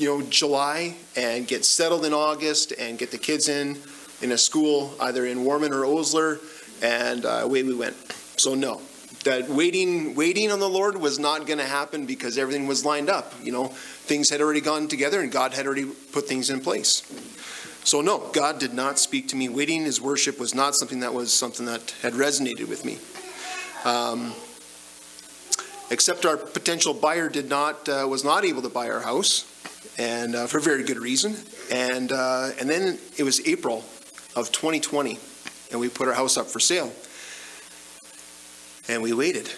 you 0.00 0.08
know, 0.08 0.22
July 0.22 0.94
and 1.14 1.46
get 1.46 1.64
settled 1.64 2.06
in 2.06 2.14
August 2.14 2.72
and 2.72 2.98
get 2.98 3.10
the 3.10 3.18
kids 3.18 3.48
in 3.48 3.78
in 4.22 4.32
a 4.32 4.38
school 4.38 4.94
either 5.00 5.26
in 5.26 5.44
Warman 5.44 5.72
or 5.72 5.84
Osler, 5.84 6.40
and 6.82 7.24
uh, 7.24 7.40
away 7.42 7.62
we 7.62 7.74
went. 7.74 7.96
So 8.36 8.54
no, 8.54 8.80
that 9.24 9.48
waiting 9.50 10.14
waiting 10.14 10.50
on 10.50 10.58
the 10.58 10.68
Lord 10.68 10.96
was 10.96 11.18
not 11.18 11.46
going 11.46 11.58
to 11.58 11.66
happen 11.66 12.06
because 12.06 12.38
everything 12.38 12.66
was 12.66 12.84
lined 12.84 13.10
up. 13.10 13.34
You 13.42 13.52
know, 13.52 13.68
things 13.68 14.30
had 14.30 14.40
already 14.40 14.62
gone 14.62 14.88
together 14.88 15.20
and 15.20 15.30
God 15.30 15.52
had 15.52 15.66
already 15.66 15.84
put 15.84 16.26
things 16.26 16.48
in 16.48 16.60
place. 16.60 17.02
So 17.84 18.00
no, 18.00 18.30
God 18.32 18.58
did 18.58 18.72
not 18.72 18.98
speak 18.98 19.28
to 19.28 19.36
me. 19.36 19.48
Waiting 19.48 19.84
His 19.84 20.00
worship 20.00 20.38
was 20.38 20.54
not 20.54 20.74
something 20.74 21.00
that 21.00 21.12
was 21.12 21.32
something 21.32 21.66
that 21.66 21.94
had 22.02 22.14
resonated 22.14 22.68
with 22.68 22.84
me. 22.84 22.98
Um, 23.84 24.34
except 25.90 26.24
our 26.24 26.36
potential 26.36 26.94
buyer 26.94 27.28
did 27.28 27.48
not 27.48 27.88
uh, 27.88 28.06
was 28.08 28.24
not 28.24 28.44
able 28.44 28.62
to 28.62 28.68
buy 28.68 28.88
our 28.88 29.00
house, 29.00 29.49
and 30.00 30.34
uh, 30.34 30.46
for 30.46 30.60
very 30.60 30.82
good 30.82 30.98
reason. 30.98 31.36
And 31.70 32.10
uh, 32.10 32.50
and 32.58 32.68
then 32.68 32.98
it 33.18 33.22
was 33.22 33.46
April 33.46 33.84
of 34.34 34.50
2020, 34.50 35.18
and 35.70 35.78
we 35.80 35.88
put 35.88 36.08
our 36.08 36.14
house 36.14 36.38
up 36.38 36.46
for 36.46 36.58
sale, 36.58 36.90
and 38.88 39.02
we 39.02 39.12
waited. 39.12 39.50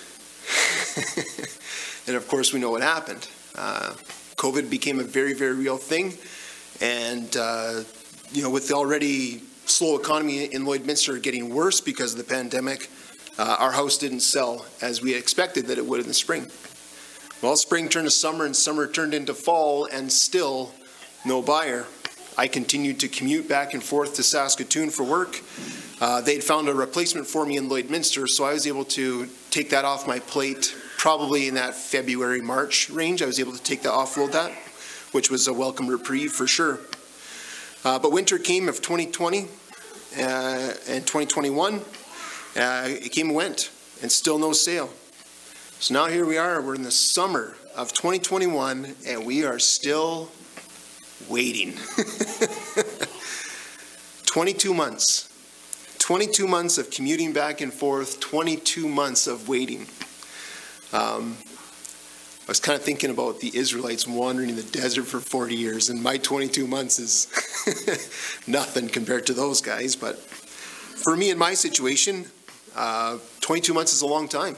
and 2.07 2.17
of 2.17 2.27
course, 2.27 2.53
we 2.53 2.59
know 2.59 2.71
what 2.73 2.83
happened. 2.83 3.29
Uh, 3.55 3.95
COVID 4.37 4.69
became 4.69 4.99
a 4.99 5.05
very 5.05 5.33
very 5.33 5.55
real 5.55 5.77
thing, 5.77 6.15
and 6.81 7.37
uh, 7.37 7.85
you 8.33 8.43
know 8.43 8.51
with 8.51 8.67
the 8.67 8.75
already 8.75 9.43
slow 9.67 9.97
economy 9.97 10.45
in 10.45 10.65
Lloydminster 10.65 11.23
getting 11.23 11.55
worse 11.55 11.81
because 11.81 12.13
of 12.13 12.19
the 12.19 12.25
pandemic 12.25 12.91
uh, 13.39 13.57
our 13.59 13.73
house 13.73 13.97
didn't 13.97 14.21
sell 14.21 14.67
as 14.83 15.01
we 15.01 15.15
expected 15.15 15.67
that 15.67 15.79
it 15.79 15.87
would 15.87 16.01
in 16.01 16.07
the 16.07 16.15
spring. 16.15 16.51
Well, 17.43 17.57
spring 17.57 17.89
turned 17.89 18.07
to 18.07 18.11
summer 18.13 18.45
and 18.45 18.55
summer 18.55 18.87
turned 18.87 19.15
into 19.15 19.35
fall, 19.35 19.87
and 19.87 20.13
still 20.13 20.73
no 21.25 21.43
buyer. 21.43 21.87
I 22.39 22.47
continued 22.47 23.01
to 23.01 23.09
commute 23.09 23.49
back 23.49 23.75
and 23.75 23.83
forth 23.83 24.15
to 24.15 24.23
Saskatoon 24.23 24.91
for 24.91 25.03
work. 25.03 25.41
Uh, 26.01 26.21
they'd 26.21 26.45
found 26.45 26.69
a 26.69 26.75
replacement 26.75 27.27
for 27.27 27.45
me 27.45 27.57
in 27.57 27.69
Lloydminster, 27.69 28.29
so 28.29 28.45
I 28.45 28.53
was 28.53 28.69
able 28.69 28.85
to 28.85 29.29
take 29.51 29.71
that 29.71 29.85
off 29.85 30.07
my 30.07 30.21
plate 30.21 30.73
probably 30.99 31.49
in 31.49 31.55
that 31.55 31.75
February, 31.75 32.41
March 32.41 32.89
range. 32.91 33.23
I 33.23 33.27
was 33.27 33.41
able 33.41 33.55
to 33.55 33.63
take 33.63 33.83
that, 33.83 33.93
offload 33.93 34.31
that, 34.31 34.53
which 35.11 35.29
was 35.29 35.49
a 35.49 35.53
welcome 35.53 35.89
reprieve 35.89 36.31
for 36.31 36.47
sure. 36.47 36.79
Uh, 37.85 37.99
but 37.99 38.13
winter 38.13 38.39
came 38.39 38.69
of 38.69 38.77
2020 38.77 39.41
uh, 39.41 40.75
and 40.87 41.05
2021. 41.05 41.81
Uh, 42.55 42.85
it 42.87 43.11
came 43.11 43.27
and 43.27 43.35
went, 43.35 43.73
and 44.01 44.13
still 44.13 44.39
no 44.39 44.53
sale. 44.53 44.91
So 45.83 45.95
now 45.95 46.07
here 46.07 46.25
we 46.25 46.39
are, 46.39 46.63
we're 46.63 46.77
in 46.77 46.85
the 46.85 46.93
summer 46.93 47.57
of 47.75 47.93
2021, 47.93 48.95
and 49.05 49.27
we 49.27 49.45
are 49.45 49.59
still 49.59 50.31
waiting. 51.29 51.73
22 54.27 54.73
months. 54.73 55.29
22 55.99 56.47
months 56.47 56.79
of 56.79 56.89
commuting 56.93 57.33
back 57.33 57.61
and 57.61 57.75
forth, 57.75 58.21
22 58.21 58.87
months 58.87 59.27
of 59.27 59.49
waiting. 59.49 59.89
Um, 60.93 61.37
I 62.47 62.47
was 62.47 62.61
kind 62.61 62.79
of 62.79 62.85
thinking 62.85 63.11
about 63.11 63.41
the 63.41 63.51
Israelites 63.53 64.07
wandering 64.07 64.51
in 64.51 64.55
the 64.55 64.63
desert 64.63 65.07
for 65.07 65.19
40 65.19 65.57
years, 65.57 65.91
and 65.91 66.01
my 66.01 66.17
22 66.17 66.65
months 66.69 67.01
is 67.01 67.27
nothing 68.47 68.89
compared 68.89 69.27
to 69.27 69.35
those 69.35 69.61
guys. 69.61 69.97
But 69.97 70.21
for 70.21 71.17
me 71.17 71.31
in 71.31 71.39
my 71.39 71.55
situation, 71.55 72.27
uh, 72.77 73.19
22 73.41 73.75
months 73.75 73.93
is 73.93 74.03
a 74.03 74.07
long 74.07 74.29
time. 74.29 74.55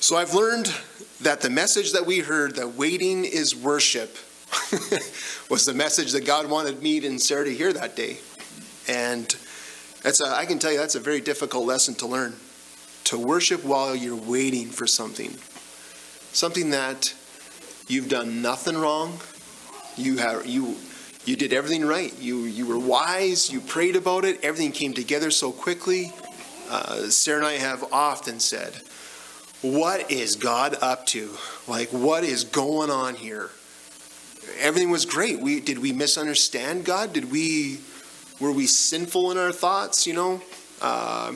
So 0.00 0.16
I've 0.16 0.32
learned 0.32 0.74
that 1.20 1.42
the 1.42 1.50
message 1.50 1.92
that 1.92 2.06
we 2.06 2.20
heard, 2.20 2.56
that 2.56 2.68
waiting 2.68 3.26
is 3.26 3.54
worship, 3.54 4.16
was 5.50 5.66
the 5.66 5.74
message 5.74 6.12
that 6.12 6.24
God 6.24 6.48
wanted 6.48 6.82
me 6.82 7.04
and 7.06 7.20
Sarah 7.20 7.44
to 7.44 7.54
hear 7.54 7.70
that 7.74 7.96
day. 7.96 8.16
And 8.88 9.26
that's 10.02 10.22
a, 10.22 10.34
I 10.34 10.46
can 10.46 10.58
tell 10.58 10.72
you 10.72 10.78
that's 10.78 10.94
a 10.94 11.00
very 11.00 11.20
difficult 11.20 11.66
lesson 11.66 11.94
to 11.96 12.06
learn. 12.06 12.34
To 13.04 13.18
worship 13.18 13.62
while 13.62 13.94
you're 13.94 14.16
waiting 14.16 14.68
for 14.68 14.86
something. 14.86 15.36
Something 16.32 16.70
that 16.70 17.14
you've 17.86 18.08
done 18.08 18.40
nothing 18.40 18.78
wrong. 18.78 19.20
You 19.98 20.16
have 20.16 20.46
you 20.46 20.76
you 21.26 21.36
did 21.36 21.52
everything 21.52 21.84
right. 21.84 22.18
You 22.18 22.44
you 22.44 22.66
were 22.66 22.78
wise. 22.78 23.52
You 23.52 23.60
prayed 23.60 23.96
about 23.96 24.24
it. 24.24 24.42
Everything 24.42 24.72
came 24.72 24.94
together 24.94 25.30
so 25.30 25.52
quickly. 25.52 26.10
Uh, 26.70 27.10
Sarah 27.10 27.38
and 27.38 27.46
I 27.46 27.52
have 27.58 27.92
often 27.92 28.40
said, 28.40 28.80
"What 29.62 30.10
is 30.10 30.36
God 30.36 30.76
up 30.80 31.06
to? 31.06 31.30
Like, 31.66 31.90
what 31.90 32.24
is 32.24 32.44
going 32.44 32.90
on 32.90 33.16
here?" 33.16 33.50
Everything 34.58 34.90
was 34.90 35.04
great. 35.04 35.40
We 35.40 35.60
did 35.60 35.78
we 35.78 35.92
misunderstand 35.92 36.84
God? 36.84 37.12
Did 37.12 37.30
we 37.30 37.80
were 38.40 38.52
we 38.52 38.66
sinful 38.66 39.30
in 39.30 39.38
our 39.38 39.52
thoughts? 39.52 40.06
You 40.06 40.14
know, 40.14 40.42
uh, 40.80 41.34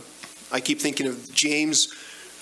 I 0.51 0.61
keep 0.61 0.81
thinking 0.81 1.07
of 1.07 1.33
James. 1.33 1.93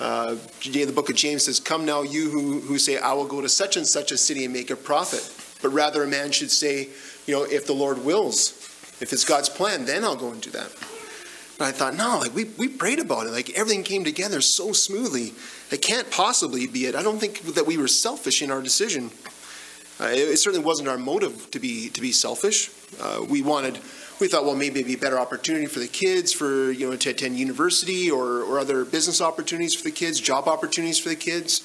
Uh, 0.01 0.37
the 0.63 0.93
book 0.93 1.11
of 1.11 1.17
James 1.17 1.45
says, 1.45 1.61
"Come 1.61 1.85
now, 1.85 2.03
you 2.03 2.31
who 2.31 2.61
who 2.61 2.79
say, 2.79 2.99
I 2.99 3.13
will 3.13 3.27
go 3.27 3.41
to 3.41 3.49
such 3.49 3.77
and 3.77 3.87
such 3.87 4.13
a 4.13 4.19
city 4.19 4.45
and 4.45 4.53
make 4.53 4.71
a 4.71 4.77
profit." 4.77 5.29
But 5.61 5.71
rather, 5.71 6.03
a 6.03 6.09
man 6.09 6.33
should 6.33 6.51
say 6.51 6.89
you 7.27 7.35
know, 7.35 7.45
if 7.45 7.67
the 7.67 7.73
Lord 7.73 8.05
wills, 8.05 8.51
if 9.01 9.13
it's 9.13 9.25
God's 9.25 9.49
plan, 9.49 9.85
then 9.85 10.05
I'll 10.05 10.17
go 10.17 10.31
and 10.31 10.41
do 10.41 10.51
that. 10.51 10.71
But 11.59 11.69
I 11.69 11.73
thought, 11.73 11.95
no, 11.95 12.19
like 12.19 12.35
we, 12.35 12.45
we 12.59 12.69
prayed 12.69 12.99
about 12.99 13.27
it. 13.27 13.31
Like 13.31 13.51
everything 13.51 13.85
came 13.85 14.05
together 14.05 14.41
so 14.41 14.73
smoothly. 14.73 15.35
It 15.73 15.81
can't 15.81 16.11
possibly 16.11 16.67
be 16.67 16.85
it. 16.85 16.95
I 16.95 17.03
don't 17.03 17.19
think 17.19 17.41
that 17.55 17.67
we 17.67 17.79
were 17.79 17.89
selfish 17.89 18.43
in 18.43 18.51
our 18.51 18.61
decision. 18.61 19.11
Uh, 19.99 20.09
it, 20.09 20.29
it, 20.29 20.39
certainly 20.39 20.65
wasn't 20.65 20.89
our 20.89 20.99
motive 20.99 21.51
to 21.51 21.59
be 21.59 21.89
to 21.91 22.01
be 22.01 22.13
selfish. 22.13 22.71
Uh, 23.01 23.25
we 23.27 23.41
wanted, 23.41 23.79
we 24.21 24.29
thought, 24.29 24.45
well, 24.45 24.55
maybe 24.55 24.81
it'd 24.81 24.87
be 24.87 24.95
a 24.95 24.99
better 24.99 25.19
opportunity 25.19 25.65
for 25.65 25.79
the 25.79 25.89
kids 25.89 26.31
for 26.31 26.71
you 26.73 26.91
know 26.91 26.97
to 26.97 27.11
attend 27.11 27.39
university 27.39 28.11
or, 28.11 28.43
or 28.43 28.59
other 28.59 28.85
business 28.85 29.23
opportunities 29.23 29.75
for 29.75 29.85
the 29.85 29.91
kids, 29.91 30.21
job 30.21 30.47
opportunities 30.47 30.99
for 30.99 31.09
the 31.09 31.17
kids. 31.17 31.63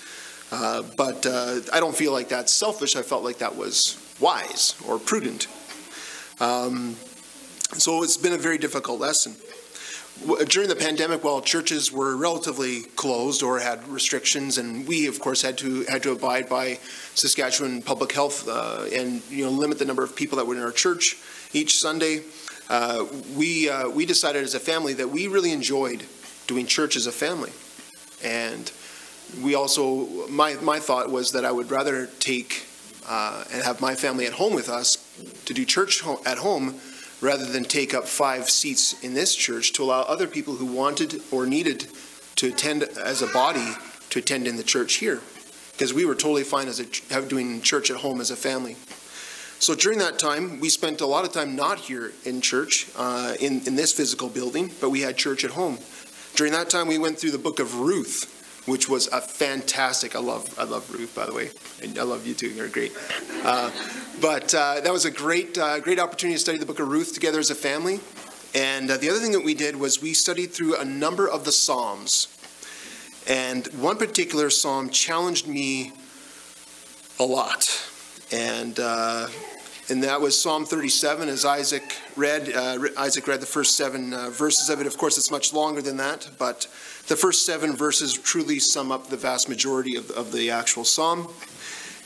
Uh, 0.53 0.83
but 0.95 1.25
uh, 1.25 1.59
I 1.73 1.81
don't 1.81 1.95
feel 1.95 2.13
like 2.13 2.29
that's 2.29 2.53
selfish. 2.53 2.95
I 2.95 3.01
felt 3.01 3.23
like 3.23 3.39
that 3.39 3.57
was 3.57 3.97
wise 4.21 4.75
or 4.87 4.99
prudent. 4.99 5.47
Um, 6.39 6.95
so 7.73 8.03
it's 8.03 8.15
been 8.15 8.31
a 8.31 8.37
very 8.37 8.57
difficult 8.57 9.01
lesson. 9.01 9.35
During 10.49 10.67
the 10.67 10.75
pandemic, 10.75 11.23
while 11.23 11.41
churches 11.41 11.91
were 11.91 12.17
relatively 12.17 12.81
closed 12.95 13.43
or 13.43 13.59
had 13.59 13.87
restrictions, 13.87 14.57
and 14.57 14.87
we, 14.87 15.07
of 15.07 15.19
course, 15.19 15.41
had 15.41 15.57
to 15.59 15.83
had 15.83 16.03
to 16.03 16.11
abide 16.11 16.49
by 16.49 16.79
Saskatchewan 17.13 17.81
public 17.81 18.11
health 18.11 18.47
uh, 18.47 18.85
and 18.91 19.21
you 19.29 19.45
know 19.45 19.51
limit 19.51 19.79
the 19.79 19.85
number 19.85 20.03
of 20.03 20.15
people 20.15 20.37
that 20.37 20.47
were 20.47 20.55
in 20.55 20.61
our 20.61 20.71
church 20.71 21.17
each 21.53 21.77
Sunday, 21.77 22.23
uh, 22.69 23.05
we 23.35 23.69
uh, 23.69 23.89
we 23.89 24.05
decided 24.05 24.43
as 24.43 24.55
a 24.55 24.59
family 24.59 24.93
that 24.93 25.09
we 25.09 25.27
really 25.27 25.51
enjoyed 25.51 26.03
doing 26.47 26.65
church 26.65 26.95
as 26.95 27.07
a 27.07 27.11
family, 27.11 27.51
and 28.23 28.71
we 29.41 29.55
also 29.55 30.27
my 30.27 30.55
my 30.55 30.79
thought 30.79 31.09
was 31.09 31.31
that 31.31 31.45
I 31.45 31.51
would 31.51 31.71
rather 31.71 32.07
take 32.19 32.65
uh, 33.07 33.43
and 33.53 33.63
have 33.63 33.81
my 33.81 33.95
family 33.95 34.25
at 34.25 34.33
home 34.33 34.53
with 34.53 34.67
us 34.67 34.97
to 35.45 35.53
do 35.53 35.63
church 35.63 36.03
at 36.25 36.39
home 36.39 36.79
rather 37.21 37.45
than 37.45 37.63
take 37.63 37.93
up 37.93 38.05
five 38.05 38.49
seats 38.49 39.01
in 39.03 39.13
this 39.13 39.35
church 39.35 39.73
to 39.73 39.83
allow 39.83 40.01
other 40.01 40.27
people 40.27 40.55
who 40.55 40.65
wanted 40.65 41.21
or 41.31 41.45
needed 41.45 41.87
to 42.35 42.47
attend 42.49 42.83
as 42.83 43.21
a 43.21 43.27
body 43.27 43.73
to 44.09 44.19
attend 44.19 44.47
in 44.47 44.57
the 44.57 44.63
church 44.63 44.95
here. 44.95 45.21
Because 45.71 45.93
we 45.93 46.05
were 46.05 46.15
totally 46.15 46.43
fine 46.43 46.67
as 46.67 46.79
a, 46.79 47.21
doing 47.27 47.61
church 47.61 47.91
at 47.91 47.97
home 47.97 48.21
as 48.21 48.31
a 48.31 48.35
family. 48.35 48.75
So 49.59 49.73
during 49.73 49.99
that 49.99 50.19
time 50.19 50.59
we 50.59 50.69
spent 50.69 51.01
a 51.01 51.05
lot 51.07 51.25
of 51.25 51.31
time 51.31 51.55
not 51.55 51.79
here 51.79 52.13
in 52.25 52.41
church 52.41 52.87
uh, 52.95 53.33
in, 53.39 53.61
in 53.65 53.75
this 53.75 53.93
physical 53.93 54.29
building 54.29 54.71
but 54.79 54.91
we 54.91 55.01
had 55.01 55.17
church 55.17 55.43
at 55.43 55.51
home. 55.51 55.79
During 56.35 56.53
that 56.53 56.69
time 56.69 56.87
we 56.87 56.99
went 56.99 57.17
through 57.17 57.31
the 57.31 57.39
book 57.39 57.59
of 57.59 57.79
ruth 57.79 58.36
which 58.67 58.89
was 58.89 59.07
a 59.07 59.21
fantastic. 59.21 60.15
I 60.15 60.19
love 60.19 60.53
I 60.59 60.65
love 60.65 60.91
Ruth, 60.93 61.15
by 61.15 61.25
the 61.25 61.33
way, 61.33 61.49
and 61.81 61.97
I 61.97 62.03
love 62.03 62.27
you 62.27 62.33
too. 62.33 62.49
You're 62.49 62.67
great. 62.67 62.93
Uh, 63.43 63.71
but 64.21 64.53
uh, 64.53 64.81
that 64.81 64.91
was 64.91 65.05
a 65.05 65.11
great 65.11 65.57
uh, 65.57 65.79
great 65.79 65.99
opportunity 65.99 66.35
to 66.35 66.39
study 66.39 66.57
the 66.57 66.65
book 66.65 66.79
of 66.79 66.87
Ruth 66.87 67.13
together 67.13 67.39
as 67.39 67.49
a 67.49 67.55
family. 67.55 67.99
And 68.53 68.89
uh, 68.89 68.97
the 68.97 69.09
other 69.09 69.19
thing 69.19 69.31
that 69.31 69.43
we 69.43 69.53
did 69.53 69.75
was 69.75 70.01
we 70.01 70.13
studied 70.13 70.51
through 70.51 70.77
a 70.77 70.85
number 70.85 71.27
of 71.27 71.45
the 71.45 71.51
Psalms, 71.51 72.27
and 73.27 73.67
one 73.79 73.97
particular 73.97 74.49
Psalm 74.49 74.89
challenged 74.89 75.47
me 75.47 75.93
a 77.19 77.23
lot, 77.23 77.69
and. 78.31 78.79
Uh, 79.89 79.93
and 79.93 80.03
that 80.03 80.21
was 80.21 80.39
Psalm 80.39 80.65
37, 80.65 81.29
as 81.29 81.45
Isaac 81.45 81.95
read. 82.15 82.53
Uh, 82.53 82.79
Isaac 82.97 83.27
read 83.27 83.39
the 83.39 83.45
first 83.45 83.75
seven 83.75 84.11
verses 84.31 84.69
of 84.69 84.81
it. 84.81 84.87
Of 84.87 84.97
course, 84.97 85.17
it's 85.17 85.31
much 85.31 85.53
longer 85.53 85.81
than 85.81 85.97
that, 85.97 86.29
but 86.37 86.67
the 87.07 87.15
first 87.15 87.45
seven 87.45 87.75
verses 87.75 88.13
truly 88.13 88.59
sum 88.59 88.91
up 88.91 89.07
the 89.07 89.17
vast 89.17 89.49
majority 89.49 89.95
of, 89.95 90.11
of 90.11 90.31
the 90.31 90.51
actual 90.51 90.83
psalm. 90.83 91.27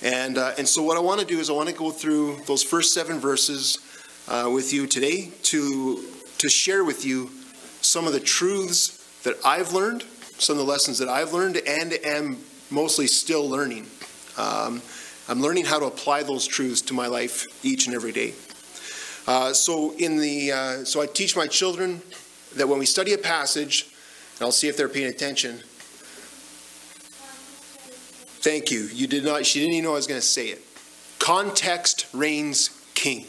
And, 0.04 0.38
uh, 0.38 0.54
and 0.58 0.68
so, 0.68 0.82
what 0.84 0.98
I 0.98 1.00
want 1.00 1.22
to 1.22 1.26
do 1.26 1.40
is, 1.40 1.50
I 1.50 1.54
want 1.54 1.70
to 1.70 1.76
go 1.76 1.92
through 1.92 2.38
those 2.46 2.64
first 2.64 2.94
seven 2.94 3.20
verses 3.20 3.80
uh, 4.28 4.50
with 4.52 4.74
you 4.74 4.88
today 4.88 5.32
to, 5.44 6.04
to 6.40 6.50
share 6.50 6.84
with 6.84 7.06
you 7.06 7.30
some 7.82 8.08
of 8.08 8.14
the 8.14 8.20
truths 8.20 8.98
that 9.24 9.36
I've 9.46 9.74
learned, 9.74 10.04
some 10.38 10.58
of 10.58 10.66
the 10.66 10.72
lessons 10.72 10.98
that 11.00 11.10
I've 11.10 11.34
learned, 11.34 11.58
and 11.68 11.94
am 12.04 12.38
mostly 12.70 13.08
still 13.08 13.48
learning. 13.48 13.88
Um, 14.38 14.82
I'm 15.32 15.42
learning 15.42 15.64
how 15.64 15.80
to 15.80 15.86
apply 15.86 16.24
those 16.24 16.46
truths 16.46 16.82
to 16.82 16.94
my 16.94 17.08
life 17.08 17.48
each 17.64 17.86
and 17.86 17.96
every 17.96 18.12
day. 18.12 18.34
Uh, 19.26 19.54
so, 19.54 19.96
in 19.96 20.18
the, 20.18 20.52
uh, 20.52 20.84
so 20.84 21.02
I 21.02 21.06
teach 21.06 21.38
my 21.38 21.48
children 21.48 22.02
that 22.58 22.68
when 22.68 22.80
we 22.80 22.86
study 22.86 23.14
a 23.14 23.18
passage, 23.18 23.88
and 24.36 24.42
I'll 24.42 24.52
see 24.52 24.68
if 24.68 24.76
they're 24.76 24.90
paying 24.90 25.08
attention. 25.08 25.62
Thank 28.42 28.72
you. 28.72 28.90
You 28.92 29.08
did 29.08 29.24
not, 29.24 29.46
she 29.46 29.62
didn't 29.62 29.76
even 29.76 29.86
know 29.86 29.92
I 29.92 29.96
was 29.96 30.08
going 30.08 30.20
to 30.20 30.28
say 30.28 30.48
it. 30.48 30.62
Context 31.18 32.08
reigns 32.12 32.70
king. 32.94 33.26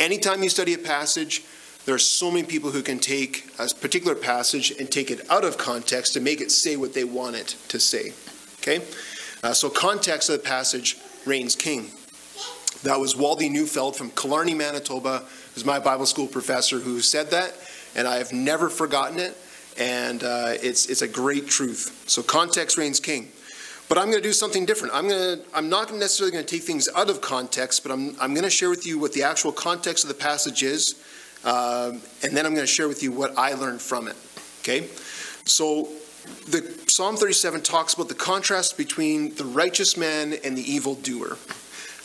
Anytime 0.00 0.42
you 0.42 0.48
study 0.48 0.72
a 0.72 0.78
passage, 0.78 1.44
there 1.84 1.94
are 1.94 1.98
so 1.98 2.30
many 2.30 2.46
people 2.46 2.70
who 2.70 2.80
can 2.80 2.98
take 2.98 3.44
a 3.58 3.68
particular 3.74 4.14
passage 4.14 4.70
and 4.70 4.90
take 4.90 5.10
it 5.10 5.30
out 5.30 5.44
of 5.44 5.58
context 5.58 6.14
to 6.14 6.20
make 6.20 6.40
it 6.40 6.50
say 6.50 6.76
what 6.76 6.94
they 6.94 7.04
want 7.04 7.36
it 7.36 7.56
to 7.68 7.78
say. 7.78 8.14
Okay? 8.60 8.82
Uh, 9.44 9.52
so, 9.52 9.68
context 9.68 10.30
of 10.30 10.38
the 10.38 10.42
passage 10.42 10.96
reigns 11.26 11.54
king. 11.54 11.90
That 12.82 12.98
was 12.98 13.14
Wally 13.14 13.50
Neufeld 13.50 13.94
from 13.94 14.10
Killarney, 14.12 14.54
Manitoba, 14.54 15.24
who's 15.52 15.66
my 15.66 15.78
Bible 15.78 16.06
school 16.06 16.26
professor 16.26 16.78
who 16.78 17.02
said 17.02 17.30
that, 17.32 17.52
and 17.94 18.08
I 18.08 18.16
have 18.16 18.32
never 18.32 18.70
forgotten 18.70 19.18
it, 19.18 19.36
and 19.76 20.24
uh, 20.24 20.54
it's, 20.62 20.86
it's 20.86 21.02
a 21.02 21.08
great 21.08 21.46
truth. 21.46 22.04
So, 22.06 22.22
context 22.22 22.78
reigns 22.78 23.00
king. 23.00 23.28
But 23.90 23.98
I'm 23.98 24.06
going 24.06 24.22
to 24.22 24.26
do 24.26 24.32
something 24.32 24.64
different. 24.64 24.94
I'm 24.94 25.08
going 25.08 25.38
to 25.38 25.44
I'm 25.54 25.68
not 25.68 25.92
necessarily 25.92 26.32
going 26.32 26.46
to 26.46 26.50
take 26.50 26.62
things 26.62 26.88
out 26.96 27.10
of 27.10 27.20
context, 27.20 27.82
but 27.82 27.92
I'm 27.92 28.16
I'm 28.18 28.32
going 28.32 28.44
to 28.44 28.50
share 28.50 28.70
with 28.70 28.86
you 28.86 28.98
what 28.98 29.12
the 29.12 29.24
actual 29.24 29.52
context 29.52 30.04
of 30.04 30.08
the 30.08 30.14
passage 30.14 30.62
is, 30.62 30.94
um, 31.44 32.00
and 32.22 32.34
then 32.34 32.46
I'm 32.46 32.54
going 32.54 32.66
to 32.66 32.72
share 32.72 32.88
with 32.88 33.02
you 33.02 33.12
what 33.12 33.36
I 33.36 33.52
learned 33.52 33.82
from 33.82 34.08
it. 34.08 34.16
Okay, 34.60 34.88
so 35.44 35.90
the 36.46 36.82
Psalm 36.86 37.16
37 37.16 37.62
talks 37.62 37.94
about 37.94 38.08
the 38.08 38.14
contrast 38.14 38.76
between 38.76 39.34
the 39.34 39.44
righteous 39.44 39.96
man 39.96 40.34
and 40.44 40.56
the 40.56 40.62
evil 40.62 40.94
doer. 40.94 41.38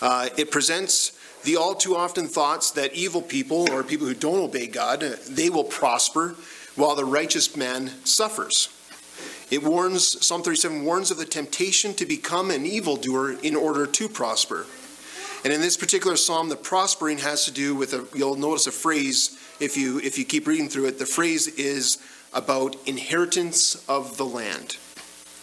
Uh, 0.02 0.30
it 0.38 0.52
presents 0.52 1.18
the 1.44 1.56
all 1.56 1.76
too 1.76 1.96
often 1.96 2.28
thoughts 2.28 2.72
that 2.72 2.94
evil 2.94 3.22
people 3.22 3.70
or 3.72 3.84
people 3.84 4.08
who 4.08 4.14
don't 4.14 4.40
obey 4.40 4.68
God 4.68 5.02
they 5.02 5.50
will 5.50 5.64
prosper, 5.64 6.36
while 6.76 6.96
the 6.96 7.06
righteous 7.06 7.56
man 7.56 7.92
suffers. 8.06 8.70
It 9.52 9.64
warns, 9.64 10.26
Psalm 10.26 10.44
37 10.44 10.84
warns 10.84 11.12
of 11.12 11.18
the 11.18 11.26
temptation 11.26 11.94
to 11.96 12.06
become 12.06 12.52
an 12.52 12.66
evildoer 12.66 13.34
in 13.42 13.56
order 13.56 13.88
to 13.88 14.10
prosper. 14.10 14.66
And 15.44 15.54
in 15.54 15.62
this 15.62 15.78
particular 15.78 16.18
psalm, 16.18 16.50
the 16.50 16.56
prospering 16.56 17.20
has 17.20 17.46
to 17.46 17.52
do 17.52 17.74
with 17.74 17.94
a, 17.94 18.06
you'll 18.16 18.36
notice 18.36 18.68
a 18.68 18.72
phrase 18.72 19.38
if 19.60 19.78
you 19.78 20.00
if 20.00 20.18
you 20.18 20.26
keep 20.26 20.48
reading 20.48 20.70
through 20.70 20.88
it. 20.88 21.00
The 21.00 21.06
phrase 21.06 21.48
is 21.48 21.98
about 22.34 22.76
inheritance 22.86 23.84
of 23.88 24.18
the 24.18 24.26
land. 24.26 24.78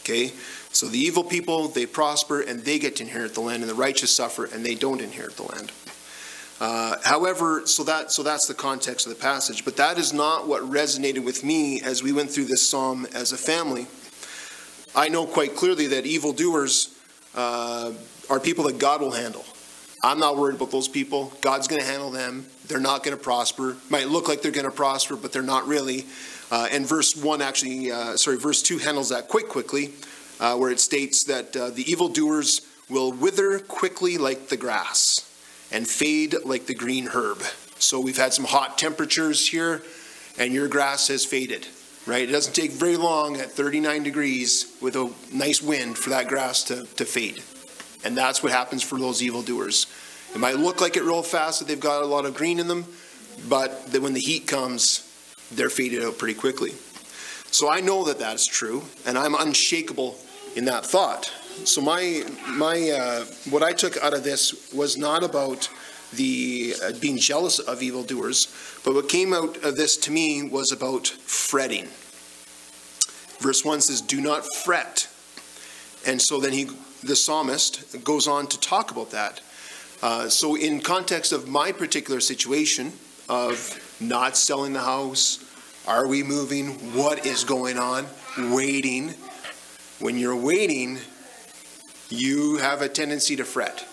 Okay? 0.03 0.33
So 0.71 0.87
the 0.87 0.99
evil 0.99 1.25
people, 1.25 1.69
they 1.69 1.87
prosper 1.87 2.41
and 2.41 2.61
they 2.61 2.79
get 2.79 2.97
to 2.97 3.03
inherit 3.03 3.35
the 3.35 3.41
land, 3.41 3.63
and 3.63 3.71
the 3.71 3.75
righteous 3.75 4.11
suffer 4.11 4.45
and 4.45 4.65
they 4.65 4.75
don't 4.75 5.01
inherit 5.01 5.37
the 5.37 5.45
land. 5.45 5.73
Uh, 6.59 6.97
however, 7.05 7.67
so 7.67 7.85
that 7.85 8.11
so 8.11 8.23
that's 8.23 8.47
the 8.47 8.55
context 8.55 9.07
of 9.07 9.11
the 9.15 9.21
passage, 9.21 9.65
but 9.65 9.77
that 9.77 9.99
is 9.99 10.13
not 10.13 10.47
what 10.47 10.63
resonated 10.63 11.23
with 11.25 11.45
me 11.45 11.83
as 11.83 12.03
we 12.03 12.13
went 12.13 12.31
through 12.31 12.47
this 12.47 12.67
psalm 12.67 13.07
as 13.15 13.33
a 13.33 13.37
family. 13.37 13.87
I 14.95 15.09
know 15.09 15.27
quite 15.27 15.55
clearly 15.55 15.89
that 15.89 16.07
evildoers 16.07 16.95
uh, 17.35 17.93
are 18.31 18.41
people 18.41 18.65
that 18.65 18.79
God 18.79 19.03
will 19.03 19.11
handle. 19.11 19.45
I'm 20.03 20.19
not 20.19 20.37
worried 20.37 20.57
about 20.57 20.71
those 20.71 20.89
people. 20.89 21.33
God's 21.41 21.69
going 21.69 21.81
to 21.81 21.87
handle 21.87 22.11
them. 22.11 22.47
They're 22.67 22.81
not 22.81 23.03
going 23.03 23.17
to 23.17 23.23
prosper. 23.23 23.77
Might 23.91 24.09
look 24.09 24.29
like 24.29 24.41
they're 24.41 24.53
going 24.53 24.67
to 24.67 24.71
prosper, 24.71 25.17
but 25.17 25.33
they're 25.33 25.43
not 25.43 25.67
really. 25.67 26.07
Uh, 26.51 26.69
and 26.71 26.87
verse 26.87 27.17
one 27.17 27.43
actually, 27.43 27.91
uh, 27.91 28.17
sorry, 28.17 28.37
verse 28.37 28.63
two 28.63 28.79
handles 28.79 29.09
that 29.09 29.29
quite 29.29 29.49
quickly, 29.49 29.93
uh, 30.41 30.57
where 30.57 30.71
it 30.71 30.81
states 30.81 31.25
that 31.25 31.57
uh, 31.57 31.71
the 31.71 31.91
evildoers 31.91 32.63
will 32.89 33.13
wither 33.13 33.59
quickly 33.59 34.17
like 34.17 34.49
the 34.49 34.57
grass 34.57 35.33
and 35.73 35.89
fade 35.89 36.35
like 36.45 36.67
the 36.67 36.75
green 36.75 37.09
herb. 37.09 37.43
So 37.79 38.01
we've 38.01 38.17
had 38.17 38.33
some 38.33 38.45
hot 38.45 38.79
temperatures 38.79 39.49
here, 39.49 39.83
and 40.39 40.53
your 40.53 40.69
grass 40.69 41.09
has 41.09 41.25
faded, 41.25 41.67
right? 42.07 42.29
It 42.29 42.33
doesn't 42.33 42.55
take 42.55 42.71
very 42.71 42.97
long 42.97 43.37
at 43.37 43.51
39 43.51 44.03
degrees 44.03 44.77
with 44.81 44.97
a 44.97 45.13
nice 45.33 45.61
wind 45.61 45.99
for 45.99 46.11
that 46.11 46.29
grass 46.29 46.63
to, 46.65 46.85
to 46.97 47.05
fade. 47.05 47.43
And 48.05 48.17
that's 48.17 48.43
what 48.43 48.53
happens 48.53 48.83
for 48.83 48.99
those 48.99 49.23
evildoers. 49.23 49.87
It 50.35 50.39
might 50.39 50.57
look 50.57 50.81
like 50.81 50.97
it 50.97 51.03
real 51.03 51.23
fast 51.23 51.59
that 51.59 51.69
they've 51.69 51.81
got 51.81 52.03
a 52.03 52.07
lot 52.07 52.25
of 52.25 52.35
green 52.35 52.59
in 52.59 52.69
them, 52.69 52.87
but 53.49 53.89
when 53.99 54.13
the 54.13 54.21
heat 54.21 54.47
comes, 54.47 55.06
they're 55.53 55.71
faded 55.71 56.03
out 56.03 56.19
pretty 56.19 56.39
quickly. 56.39 56.73
So 57.51 57.71
I 57.71 57.81
know 57.81 58.05
that 58.05 58.19
that's 58.19 58.47
true, 58.47 58.83
and 59.07 59.17
I'm 59.17 59.35
unshakable 59.35 60.17
in 60.57 60.65
that 60.67 60.85
thought. 60.85 61.27
So 61.65 61.81
my 61.81 62.25
my 62.49 62.91
uh, 62.91 63.25
what 63.49 63.63
I 63.63 63.73
took 63.73 63.97
out 63.99 64.13
of 64.13 64.25
this 64.25 64.73
was 64.75 64.97
not 64.97 65.23
about 65.25 65.69
the 66.13 66.75
uh, 66.83 66.93
being 67.01 67.17
jealous 67.17 67.59
of 67.59 67.83
evildoers, 67.83 68.49
but 68.85 68.95
what 68.95 69.09
came 69.09 69.33
out 69.33 69.57
of 69.65 69.77
this 69.77 69.97
to 69.99 70.11
me 70.11 70.43
was 70.43 70.73
about 70.73 71.07
fretting. 71.07 71.89
Verse 73.39 73.65
one 73.65 73.81
says, 73.81 74.01
"Do 74.01 74.21
not 74.21 74.45
fret," 74.55 75.09
and 76.07 76.21
so 76.21 76.41
then 76.41 76.53
he, 76.53 76.69
the 77.03 77.17
psalmist, 77.17 78.05
goes 78.05 78.27
on 78.27 78.47
to 78.49 78.61
talk 78.61 78.91
about 78.91 79.11
that. 79.11 79.41
Uh, 80.03 80.29
so 80.29 80.57
in 80.57 80.81
context 80.81 81.33
of 81.33 81.49
my 81.49 81.73
particular 81.73 82.21
situation 82.21 82.93
of 83.29 83.81
not 84.01 84.37
selling 84.37 84.73
the 84.73 84.81
house, 84.81 85.45
are 85.87 86.07
we 86.07 86.23
moving? 86.23 86.69
What 86.95 87.25
is 87.25 87.45
going 87.45 87.79
on? 87.79 88.07
Waiting. 88.39 89.15
When 89.99 90.19
you're 90.19 90.37
waiting, 90.37 90.99
you 92.11 92.57
have 92.59 92.83
a 92.83 92.89
tendency 92.89 93.37
to 93.37 93.45
fret. 93.45 93.87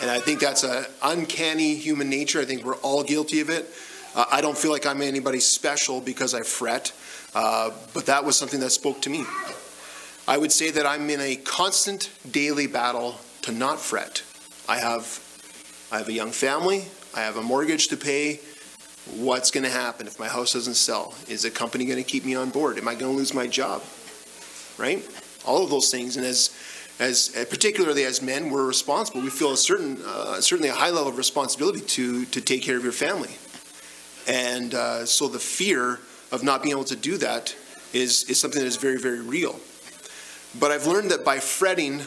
And 0.00 0.10
I 0.10 0.18
think 0.20 0.40
that's 0.40 0.64
an 0.64 0.84
uncanny 1.02 1.74
human 1.74 2.08
nature. 2.08 2.40
I 2.40 2.44
think 2.44 2.64
we're 2.64 2.76
all 2.76 3.02
guilty 3.02 3.40
of 3.40 3.50
it. 3.50 3.68
Uh, 4.14 4.24
I 4.30 4.40
don't 4.40 4.56
feel 4.56 4.70
like 4.70 4.86
I'm 4.86 5.02
anybody 5.02 5.40
special 5.40 6.00
because 6.00 6.34
I 6.34 6.42
fret, 6.42 6.92
uh, 7.34 7.70
but 7.92 8.06
that 8.06 8.24
was 8.24 8.36
something 8.36 8.60
that 8.60 8.70
spoke 8.70 9.02
to 9.02 9.10
me. 9.10 9.24
I 10.26 10.38
would 10.38 10.52
say 10.52 10.70
that 10.70 10.86
I'm 10.86 11.10
in 11.10 11.20
a 11.20 11.36
constant 11.36 12.10
daily 12.30 12.66
battle 12.66 13.16
to 13.42 13.52
not 13.52 13.80
fret. 13.80 14.22
I 14.68 14.78
have, 14.78 15.20
I 15.92 15.98
have 15.98 16.08
a 16.08 16.12
young 16.12 16.30
family. 16.30 16.86
I 17.14 17.20
have 17.20 17.36
a 17.36 17.42
mortgage 17.42 17.88
to 17.88 17.96
pay. 17.96 18.40
What's 19.12 19.50
going 19.50 19.64
to 19.64 19.70
happen 19.70 20.06
if 20.06 20.18
my 20.18 20.28
house 20.28 20.54
doesn't 20.54 20.74
sell? 20.74 21.14
Is 21.28 21.42
the 21.42 21.50
company 21.50 21.84
going 21.84 22.02
to 22.02 22.10
keep 22.10 22.24
me 22.24 22.34
on 22.34 22.50
board? 22.50 22.78
Am 22.78 22.88
I 22.88 22.94
going 22.94 23.12
to 23.12 23.18
lose 23.18 23.34
my 23.34 23.46
job? 23.46 23.82
Right? 24.78 25.06
All 25.44 25.62
of 25.62 25.70
those 25.70 25.90
things. 25.90 26.16
And 26.16 26.24
as 26.24 26.50
as 27.00 27.28
particularly 27.50 28.04
as 28.04 28.22
men, 28.22 28.50
we're 28.50 28.66
responsible. 28.66 29.20
We 29.20 29.30
feel 29.30 29.52
a 29.52 29.56
certain, 29.56 30.00
uh, 30.06 30.40
certainly 30.40 30.68
a 30.68 30.74
high 30.74 30.90
level 30.90 31.08
of 31.08 31.18
responsibility 31.18 31.80
to 31.80 32.24
to 32.26 32.40
take 32.40 32.62
care 32.62 32.76
of 32.76 32.84
your 32.84 32.92
family, 32.92 33.30
and 34.28 34.74
uh, 34.74 35.04
so 35.04 35.28
the 35.28 35.40
fear 35.40 36.00
of 36.30 36.42
not 36.44 36.62
being 36.62 36.72
able 36.72 36.84
to 36.84 36.96
do 36.96 37.16
that 37.18 37.54
is 37.92 38.24
is 38.24 38.38
something 38.38 38.60
that 38.60 38.66
is 38.66 38.76
very 38.76 38.98
very 38.98 39.20
real. 39.20 39.58
But 40.58 40.70
I've 40.70 40.86
learned 40.86 41.10
that 41.10 41.24
by 41.24 41.40
fretting, 41.40 42.02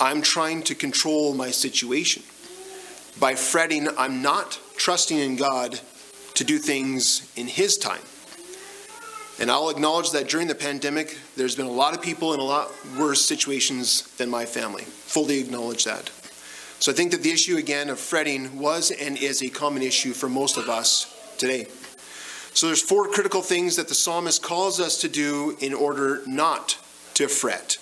I'm 0.00 0.22
trying 0.22 0.62
to 0.62 0.74
control 0.74 1.34
my 1.34 1.50
situation. 1.50 2.22
By 3.20 3.34
fretting, 3.34 3.88
I'm 3.98 4.22
not 4.22 4.58
trusting 4.76 5.18
in 5.18 5.36
God 5.36 5.80
to 6.34 6.44
do 6.44 6.58
things 6.58 7.32
in 7.36 7.46
His 7.46 7.76
time. 7.76 8.02
And 9.40 9.50
I'll 9.50 9.70
acknowledge 9.70 10.12
that 10.12 10.28
during 10.28 10.46
the 10.46 10.54
pandemic, 10.54 11.18
there's 11.36 11.56
been 11.56 11.66
a 11.66 11.70
lot 11.70 11.94
of 11.94 12.02
people 12.02 12.34
in 12.34 12.40
a 12.40 12.44
lot 12.44 12.70
worse 12.98 13.24
situations 13.24 14.02
than 14.16 14.30
my 14.30 14.44
family. 14.44 14.84
Fully 14.84 15.40
acknowledge 15.40 15.84
that. 15.84 16.10
So 16.80 16.92
I 16.92 16.94
think 16.94 17.12
that 17.12 17.22
the 17.22 17.30
issue 17.30 17.56
again 17.56 17.90
of 17.90 17.98
fretting 17.98 18.58
was 18.58 18.90
and 18.90 19.16
is 19.16 19.42
a 19.42 19.48
common 19.48 19.82
issue 19.82 20.12
for 20.12 20.28
most 20.28 20.56
of 20.56 20.68
us 20.68 21.36
today. 21.38 21.66
So 22.54 22.66
there's 22.66 22.82
four 22.82 23.08
critical 23.08 23.40
things 23.40 23.76
that 23.76 23.88
the 23.88 23.94
psalmist 23.94 24.42
calls 24.42 24.80
us 24.80 25.00
to 25.00 25.08
do 25.08 25.56
in 25.60 25.72
order 25.72 26.22
not 26.26 26.78
to 27.14 27.28
fret. 27.28 27.78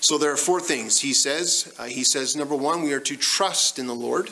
So 0.00 0.18
there 0.18 0.30
are 0.30 0.36
four 0.36 0.60
things. 0.60 1.00
He 1.00 1.14
says, 1.14 1.74
uh, 1.78 1.84
he 1.84 2.04
says 2.04 2.36
number 2.36 2.54
1, 2.54 2.82
we 2.82 2.92
are 2.92 3.00
to 3.00 3.16
trust 3.16 3.78
in 3.78 3.86
the 3.86 3.94
Lord. 3.94 4.28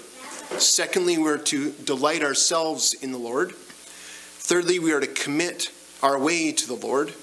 Secondly, 0.59 1.19
we're 1.19 1.38
to 1.38 1.73
delight 1.73 2.23
ourselves 2.23 2.95
in 2.95 3.12
the 3.12 3.19
Lord. 3.19 3.53
Thirdly, 3.55 4.79
we 4.79 4.93
are 4.93 5.01
to 5.01 5.07
commit 5.07 5.71
our 6.03 6.19
way 6.19 6.53
to 6.53 6.67
the 6.67 6.75
Lord. 6.75 7.15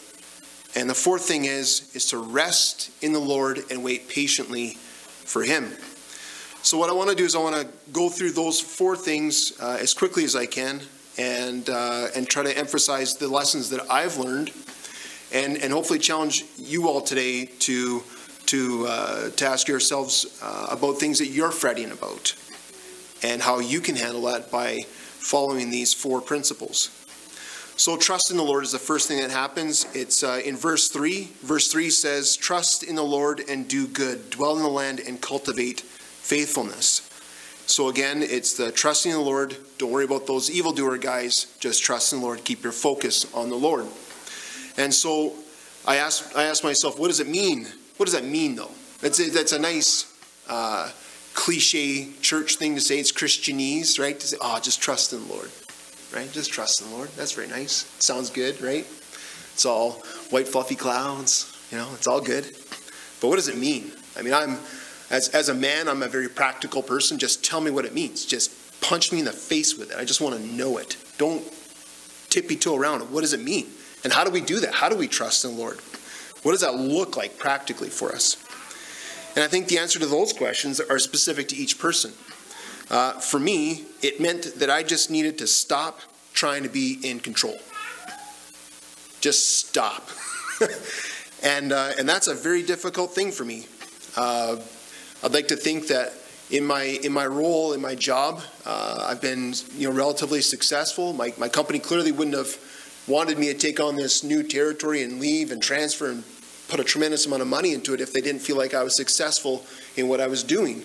And 0.76 0.90
the 0.90 0.96
fourth 0.96 1.24
thing 1.24 1.46
is 1.46 1.90
is 1.96 2.06
to 2.08 2.18
rest 2.18 2.92
in 3.02 3.14
the 3.14 3.20
Lord 3.20 3.60
and 3.72 3.84
wait 3.84 4.10
patiently 4.10 4.72
for 4.72 5.44
him. 5.44 5.72
So 6.62 6.78
what 6.78 6.90
I 6.90 6.94
want 6.94 7.10
to 7.10 7.16
do 7.16 7.24
is 7.24 7.36
I 7.36 7.40
want 7.40 7.56
to 7.56 7.68
go 7.92 8.10
through 8.10 8.32
those 8.32 8.60
four 8.60 8.96
things 8.96 9.54
uh, 9.62 9.78
as 9.80 9.94
quickly 9.94 10.24
as 10.26 10.36
I 10.36 10.46
can 10.46 10.82
and 11.18 11.70
uh, 11.70 12.08
and 12.16 12.28
try 12.28 12.44
to 12.44 12.58
emphasize 12.58 13.16
the 13.16 13.28
lessons 13.28 13.70
that 13.70 13.90
I've 13.90 14.18
learned 14.18 14.52
and 15.32 15.58
and 15.58 15.72
hopefully 15.72 16.00
challenge 16.00 16.46
you 16.58 16.88
all 16.88 17.02
today 17.02 17.46
to 17.46 18.04
to 18.48 18.86
uh, 18.88 19.30
to 19.32 19.46
ask 19.46 19.68
yourselves 19.68 20.40
uh, 20.42 20.68
about 20.70 20.98
things 20.98 21.20
that 21.20 21.28
you're 21.28 21.52
fretting 21.52 21.92
about 21.92 22.36
and 23.24 23.42
how 23.42 23.60
you 23.60 23.80
can 23.80 23.96
handle 23.96 24.22
that 24.24 24.52
by 24.52 24.80
following 24.88 25.70
these 25.70 25.94
four 25.94 26.22
principles. 26.22 26.96
So, 27.76 27.96
trust 27.96 28.30
in 28.30 28.36
the 28.36 28.44
Lord 28.44 28.66
is 28.66 28.74
the 28.74 28.80
first 28.80 29.08
thing 29.08 29.22
that 29.22 29.32
happens. 29.32 29.86
It's 29.94 30.22
uh, 30.22 30.42
in 30.44 30.58
verse 30.58 30.90
3. 30.90 31.30
Verse 31.42 31.72
3 31.72 31.90
says, 31.90 32.36
Trust 32.36 32.84
in 32.84 32.96
the 32.96 33.04
Lord 33.04 33.42
and 33.48 33.70
do 33.70 33.88
good, 33.88 34.30
dwell 34.30 34.58
in 34.58 34.64
the 34.64 34.70
land 34.70 35.00
and 35.00 35.22
cultivate 35.22 35.80
faithfulness. 35.80 37.10
So, 37.68 37.88
again, 37.88 38.22
it's 38.22 38.58
the 38.58 38.72
trusting 38.72 39.12
in 39.12 39.18
the 39.18 39.24
Lord. 39.24 39.56
Don't 39.78 39.92
worry 39.92 40.04
about 40.04 40.28
those 40.28 40.52
evildoer 40.52 40.98
guys. 40.98 41.56
Just 41.62 41.82
trust 41.82 42.12
in 42.12 42.20
the 42.20 42.26
Lord. 42.26 42.44
Keep 42.44 42.64
your 42.64 42.74
focus 42.74 43.34
on 43.34 43.48
the 43.48 43.56
Lord. 43.56 43.86
And 44.78 44.94
so 44.94 45.36
I 45.86 45.98
asked, 45.98 46.36
I 46.36 46.44
asked 46.44 46.64
myself, 46.64 47.00
what 47.00 47.08
does 47.08 47.20
it 47.20 47.28
mean? 47.28 47.68
What 47.98 48.06
does 48.06 48.14
that 48.14 48.26
mean, 48.26 48.56
though? 48.56 48.72
That's 49.02 49.20
a, 49.20 49.30
that's 49.30 49.52
a 49.52 49.60
nice 49.60 50.14
uh, 50.50 50.92
cliche 51.34 52.10
church 52.22 52.56
thing 52.56 52.76
to 52.76 52.82
say. 52.82 53.00
It's 53.00 53.12
Christianese, 53.12 54.00
right? 54.00 54.20
To 54.20 54.28
say, 54.28 54.38
oh, 54.42 54.60
just 54.60 54.82
trust 54.82 55.14
in 55.14 55.28
the 55.28 55.34
Lord, 55.34 55.50
right? 56.14 56.32
Just 56.32 56.52
trust 56.52 56.82
in 56.82 56.90
the 56.90 56.96
Lord. 56.96 57.10
That's 57.16 57.34
very 57.34 57.48
nice. 57.48 57.92
Sounds 58.00 58.30
good, 58.30 58.62
right? 58.62 58.86
It's 59.54 59.66
all 59.66 60.04
white 60.30 60.48
fluffy 60.48 60.76
clouds, 60.76 61.56
you 61.72 61.78
know, 61.78 61.90
it's 61.94 62.08
all 62.08 62.22
good. 62.22 62.46
But 63.22 63.28
what 63.28 63.36
does 63.36 63.50
it 63.50 63.58
mean? 63.58 63.92
I 64.18 64.22
mean, 64.22 64.34
I'm, 64.34 64.58
as, 65.10 65.30
as 65.30 65.50
a 65.50 65.54
man, 65.54 65.88
I'm 65.88 66.04
a 66.04 66.08
very 66.08 66.30
practical 66.30 66.82
person. 66.82 67.18
Just 67.18 67.44
tell 67.44 67.60
me 67.60 67.72
what 67.72 67.86
it 67.86 67.94
means. 67.94 68.26
Just 68.26 68.82
punch 68.82 69.12
me 69.12 69.20
in 69.20 69.26
the 69.26 69.34
face 69.34 69.78
with 69.78 69.92
it. 69.92 69.98
I 69.98 70.06
just 70.06 70.22
want 70.22 70.36
to 70.36 70.42
know 70.42 70.78
it. 70.78 70.96
Don't 71.18 71.44
tippy 72.30 72.56
toe 72.56 72.78
around 72.78 73.02
it. 73.02 73.10
What 73.10 73.22
does 73.22 73.34
it 73.34 73.42
mean? 73.42 73.68
And 74.04 74.14
how 74.14 74.24
do 74.24 74.32
we 74.32 74.40
do 74.40 74.60
that? 74.62 74.74
How 74.74 74.88
do 74.88 74.96
we 74.96 75.08
trust 75.08 75.44
in 75.44 75.52
the 75.52 75.58
Lord? 75.58 75.80
What 76.44 76.52
does 76.52 76.62
that 76.62 76.76
look 76.76 77.18
like 77.18 77.38
practically 77.38 77.90
for 77.90 78.14
us? 78.14 78.38
And 79.36 79.44
I 79.44 79.48
think 79.48 79.68
the 79.68 79.78
answer 79.78 80.00
to 80.00 80.06
those 80.06 80.34
questions 80.34 80.80
are 80.80 81.00
specific 81.00 81.48
to 81.50 81.56
each 81.56 81.80
person. 81.80 82.14
Uh, 82.90 83.14
for 83.14 83.40
me, 83.40 83.86
it 84.02 84.20
meant 84.20 84.60
that 84.60 84.70
I 84.70 84.84
just 84.84 85.12
needed 85.12 85.38
to 85.38 85.48
stop 85.48 86.00
trying 86.34 86.64
to 86.64 86.70
be 86.70 87.00
in 87.04 87.20
control. 87.20 87.58
Just 89.22 89.68
stop. 89.68 90.10
and, 91.44 91.72
uh, 91.72 91.92
and 92.00 92.10
that's 92.10 92.28
a 92.28 92.34
very 92.34 92.64
difficult 92.64 93.14
thing 93.14 93.32
for 93.32 93.46
me. 93.46 93.68
Uh, 94.16 94.58
I'd 95.24 95.34
like 95.34 95.50
to 95.50 95.56
think 95.56 95.88
that 95.88 96.14
in 96.50 96.66
my 96.66 96.84
in 96.84 97.12
my 97.12 97.28
role 97.28 97.74
in 97.74 97.82
my 97.82 97.94
job, 97.94 98.42
uh, 98.66 99.06
I've 99.08 99.22
been 99.22 99.54
you 99.76 99.88
know 99.88 99.96
relatively 99.96 100.42
successful. 100.42 101.14
My 101.14 101.34
my 101.38 101.48
company 101.48 101.80
clearly 101.80 102.12
wouldn't 102.12 102.36
have 102.36 102.58
wanted 103.08 103.38
me 103.38 103.48
to 103.48 103.54
take 103.54 103.80
on 103.80 103.96
this 103.96 104.24
new 104.24 104.44
territory 104.44 105.04
and 105.04 105.20
leave 105.20 105.52
and 105.52 105.62
transfer 105.62 106.10
and 106.10 106.24
put 106.70 106.80
a 106.80 106.84
tremendous 106.84 107.26
amount 107.26 107.42
of 107.42 107.48
money 107.48 107.74
into 107.74 107.94
it 107.94 108.00
if 108.00 108.14
they 108.14 108.22
didn't 108.22 108.42
feel 108.42 108.56
like 108.56 108.74
I 108.74 108.84
was 108.84 108.96
successful 108.96 109.66
in 109.98 110.08
what 110.08 110.22
I 110.22 110.28
was 110.28 110.44
doing. 110.44 110.84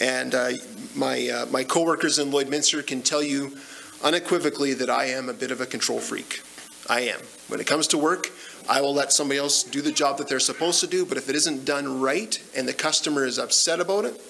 And 0.00 0.34
uh, 0.34 0.50
my 0.94 1.28
uh, 1.28 1.46
my 1.46 1.64
coworkers 1.64 2.18
in 2.18 2.30
Lloydminster 2.30 2.86
can 2.86 3.02
tell 3.02 3.22
you 3.22 3.56
unequivocally 4.02 4.74
that 4.74 4.90
I 4.90 5.06
am 5.06 5.28
a 5.28 5.34
bit 5.34 5.50
of 5.50 5.60
a 5.60 5.66
control 5.66 6.00
freak. 6.00 6.42
I 6.88 7.02
am. 7.02 7.20
When 7.48 7.60
it 7.60 7.66
comes 7.66 7.86
to 7.88 7.98
work, 7.98 8.28
I 8.68 8.80
will 8.80 8.94
let 8.94 9.12
somebody 9.12 9.38
else 9.38 9.62
do 9.62 9.80
the 9.80 9.92
job 9.92 10.18
that 10.18 10.28
they're 10.28 10.40
supposed 10.40 10.80
to 10.80 10.86
do, 10.86 11.04
but 11.04 11.16
if 11.18 11.28
it 11.28 11.36
isn't 11.36 11.64
done 11.64 12.00
right 12.00 12.42
and 12.56 12.66
the 12.66 12.72
customer 12.72 13.24
is 13.24 13.38
upset 13.38 13.80
about 13.80 14.04
it, 14.04 14.20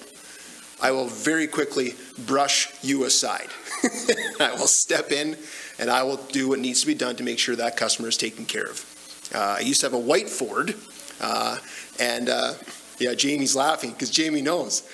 I 0.81 0.91
will 0.91 1.07
very 1.07 1.47
quickly 1.47 1.95
brush 2.25 2.71
you 2.83 3.05
aside. 3.05 3.47
I 4.39 4.51
will 4.51 4.67
step 4.67 5.11
in 5.11 5.37
and 5.79 5.89
I 5.89 6.03
will 6.03 6.17
do 6.17 6.49
what 6.49 6.59
needs 6.59 6.81
to 6.81 6.87
be 6.87 6.95
done 6.95 7.15
to 7.15 7.23
make 7.23 7.39
sure 7.39 7.55
that 7.55 7.77
customer 7.77 8.09
is 8.09 8.17
taken 8.17 8.45
care 8.45 8.65
of. 8.65 8.85
Uh, 9.33 9.57
I 9.57 9.61
used 9.61 9.81
to 9.81 9.85
have 9.87 9.93
a 9.93 9.99
white 9.99 10.29
Ford, 10.29 10.75
uh, 11.21 11.57
and 11.99 12.29
uh, 12.29 12.53
yeah, 12.99 13.13
Jamie's 13.13 13.55
laughing 13.55 13.91
because 13.91 14.09
Jamie 14.09 14.41
knows. 14.41 14.87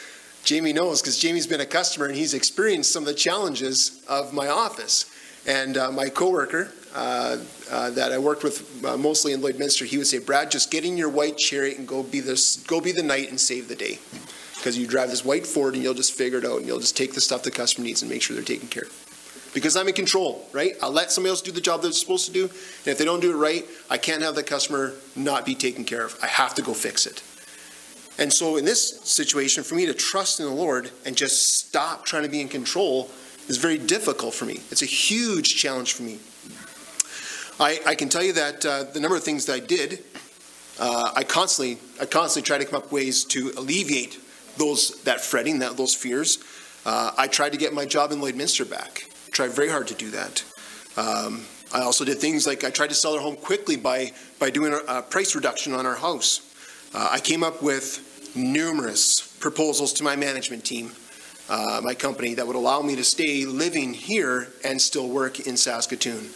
Jamie 0.44 0.74
knows 0.74 1.02
because 1.02 1.18
Jamie's 1.18 1.48
been 1.48 1.62
a 1.62 1.66
customer 1.66 2.06
and 2.06 2.16
he's 2.16 2.34
experienced 2.34 2.94
some 2.94 3.04
of 3.04 3.08
the 3.08 3.14
challenges 3.14 4.04
of 4.08 4.34
my 4.34 4.48
office. 4.48 5.12
And 5.46 5.78
uh, 5.78 5.92
my 5.92 6.10
coworker 6.10 6.72
uh, 6.94 7.38
uh, 7.72 7.90
that 7.92 8.12
I 8.12 8.18
worked 8.18 8.44
with 8.44 8.86
uh, 8.86 8.98
mostly 8.98 9.34
in 9.34 9.42
Lloydminster, 9.42 9.86
he 9.86 9.98
would 9.98 10.08
say, 10.08 10.20
"Brad, 10.20 10.52
just 10.52 10.72
get 10.72 10.84
in 10.84 10.98
your 10.98 11.10
white 11.10 11.38
chariot 11.38 11.78
and 11.78 11.88
go 11.88 12.04
be 12.04 12.20
this, 12.20 12.58
go 12.58 12.82
be 12.82 12.92
the 12.92 13.04
knight 13.04 13.30
and 13.30 13.40
save 13.40 13.68
the 13.68 13.76
day." 13.76 14.00
because 14.58 14.78
you 14.78 14.88
drive 14.88 15.10
this 15.10 15.24
white 15.24 15.46
Ford 15.46 15.76
and 15.76 15.84
you'll 15.84 15.94
just 15.94 16.14
figure 16.14 16.40
it 16.40 16.46
out 16.46 16.58
and 16.58 16.68
you'll 16.68 16.80
just 16.80 16.98
take 16.98 17.14
the 17.14 17.22
stuff 17.22 17.44
the 17.44 17.52
customer 17.52 17.86
needs 17.86 18.02
and 18.02 18.12
make 18.12 18.22
sure 18.22 18.36
they're 18.36 18.44
taken 18.44 18.68
care 18.68 18.84
of. 18.84 19.07
Because 19.54 19.76
I'm 19.76 19.88
in 19.88 19.94
control, 19.94 20.48
right? 20.52 20.74
I'll 20.82 20.92
let 20.92 21.12
somebody 21.12 21.32
else 21.32 21.42
do 21.42 21.52
the 21.52 21.62
job 21.62 21.82
they're 21.82 21.92
supposed 21.92 22.26
to 22.28 22.34
do, 22.34 22.44
and 22.44 22.88
if 22.88 22.98
they 22.98 23.06
don't 23.06 23.22
do 23.22 23.32
it 23.32 23.36
right, 23.36 23.66
I 23.90 23.98
can't 23.98 24.22
have 24.22 24.36
the 24.36 24.44
customer 24.44 24.94
not 25.16 25.46
be 25.46 25.56
taken 25.56 25.84
care 25.84 26.06
of. 26.06 26.18
I 26.22 26.28
have 26.28 26.54
to 26.56 26.62
go 26.62 26.74
fix 26.74 27.06
it. 27.06 27.24
And 28.20 28.34
so 28.34 28.58
in 28.58 28.66
this 28.66 29.02
situation, 29.02 29.64
for 29.64 29.76
me 29.76 29.86
to 29.86 29.94
trust 29.94 30.40
in 30.40 30.48
the 30.48 30.52
Lord 30.52 30.92
and 31.06 31.16
just 31.16 31.60
stop 31.60 32.06
trying 32.06 32.24
to 32.24 32.30
be 32.30 32.42
in 32.42 32.50
control 32.50 33.10
is 33.48 33.58
very 33.58 33.78
difficult 33.78 34.34
for 34.34 34.46
me. 34.46 34.60
It's 34.72 34.82
a 34.82 34.88
huge 34.88 35.56
challenge 35.56 35.94
for 35.94 36.04
me. 36.04 36.20
I, 37.60 37.80
I 37.86 37.96
can 37.96 38.10
tell 38.10 38.24
you 38.24 38.34
that 38.34 38.66
uh, 38.66 38.84
the 38.84 39.00
number 39.00 39.16
of 39.16 39.24
things 39.24 39.46
that 39.46 39.54
I 39.54 39.60
did, 39.60 40.04
uh, 40.80 41.12
I 41.16 41.24
constantly, 41.24 41.80
I 42.00 42.06
constantly 42.06 42.46
try 42.46 42.58
to 42.58 42.66
come 42.66 42.82
up 42.82 42.92
ways 42.92 43.24
to 43.26 43.52
alleviate 43.58 44.20
those 44.58 45.02
that 45.04 45.22
fretting, 45.22 45.60
that 45.60 45.78
those 45.78 45.96
fears. 45.96 46.40
Uh, 46.86 47.12
I 47.18 47.28
tried 47.28 47.52
to 47.52 47.58
get 47.58 47.74
my 47.74 47.86
job 47.86 48.12
in 48.12 48.20
Lloydminster 48.20 48.70
back. 48.70 49.07
Tried 49.32 49.52
very 49.52 49.70
hard 49.70 49.88
to 49.88 49.94
do 49.94 50.12
that. 50.12 50.44
Um, 50.98 51.46
I 51.74 51.82
also 51.82 52.06
did 52.06 52.18
things 52.20 52.48
like 52.48 52.64
I 52.64 52.70
tried 52.70 52.90
to 52.90 52.96
sell 52.96 53.14
our 53.14 53.22
home 53.22 53.36
quickly 53.36 53.76
by 53.76 54.12
by 54.40 54.50
doing 54.50 54.74
a, 54.74 54.78
a 54.88 55.02
price 55.02 55.36
reduction 55.36 55.74
on 55.74 55.86
our 55.86 55.96
house. 55.96 56.42
Uh, 56.94 57.10
I 57.12 57.20
came 57.20 57.44
up 57.44 57.62
with 57.62 58.32
numerous 58.36 59.36
proposals 59.40 59.94
to 59.94 60.04
my 60.04 60.16
management 60.16 60.64
team, 60.64 60.92
uh, 61.50 61.82
my 61.84 61.94
company, 61.94 62.34
that 62.36 62.48
would 62.48 62.56
allow 62.56 62.82
me 62.82 62.96
to 62.96 63.04
stay 63.04 63.46
living 63.46 63.94
here 63.94 64.48
and 64.64 64.82
still 64.82 65.10
work 65.10 65.42
in 65.42 65.58
Saskatoon. 65.58 66.30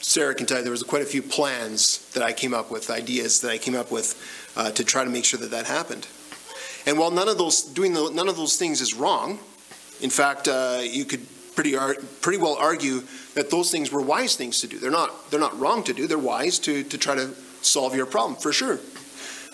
Sarah 0.00 0.34
can 0.34 0.46
tell 0.46 0.58
you 0.58 0.62
there 0.64 0.70
was 0.70 0.82
quite 0.82 1.02
a 1.02 1.06
few 1.06 1.22
plans 1.22 2.10
that 2.12 2.22
I 2.22 2.32
came 2.32 2.52
up 2.54 2.70
with, 2.70 2.90
ideas 2.90 3.40
that 3.40 3.50
I 3.50 3.58
came 3.58 3.74
up 3.74 3.90
with 3.90 4.52
uh, 4.56 4.70
to 4.72 4.84
try 4.84 5.02
to 5.02 5.10
make 5.10 5.24
sure 5.24 5.40
that 5.40 5.50
that 5.50 5.66
happened. 5.66 6.06
And 6.86 6.98
while 6.98 7.10
none 7.10 7.28
of 7.28 7.38
those 7.38 7.62
doing 7.62 7.94
the, 7.94 8.10
none 8.10 8.28
of 8.28 8.36
those 8.36 8.56
things 8.56 8.80
is 8.80 8.94
wrong, 8.94 9.38
in 10.00 10.10
fact, 10.10 10.46
uh, 10.46 10.80
you 10.82 11.04
could 11.04 11.26
pretty 11.54 11.76
ar- 11.76 11.96
pretty 12.20 12.38
well 12.38 12.56
argue 12.58 13.02
that 13.34 13.50
those 13.50 13.70
things 13.70 13.90
were 13.90 14.02
wise 14.02 14.36
things 14.36 14.60
to 14.60 14.66
do. 14.66 14.78
They're 14.78 14.90
not 14.90 15.30
they're 15.30 15.40
not 15.40 15.58
wrong 15.58 15.82
to 15.84 15.92
do. 15.92 16.06
They're 16.06 16.18
wise 16.18 16.58
to 16.60 16.82
to 16.84 16.98
try 16.98 17.14
to 17.14 17.34
solve 17.62 17.94
your 17.94 18.06
problem 18.06 18.36
for 18.36 18.52
sure. 18.52 18.78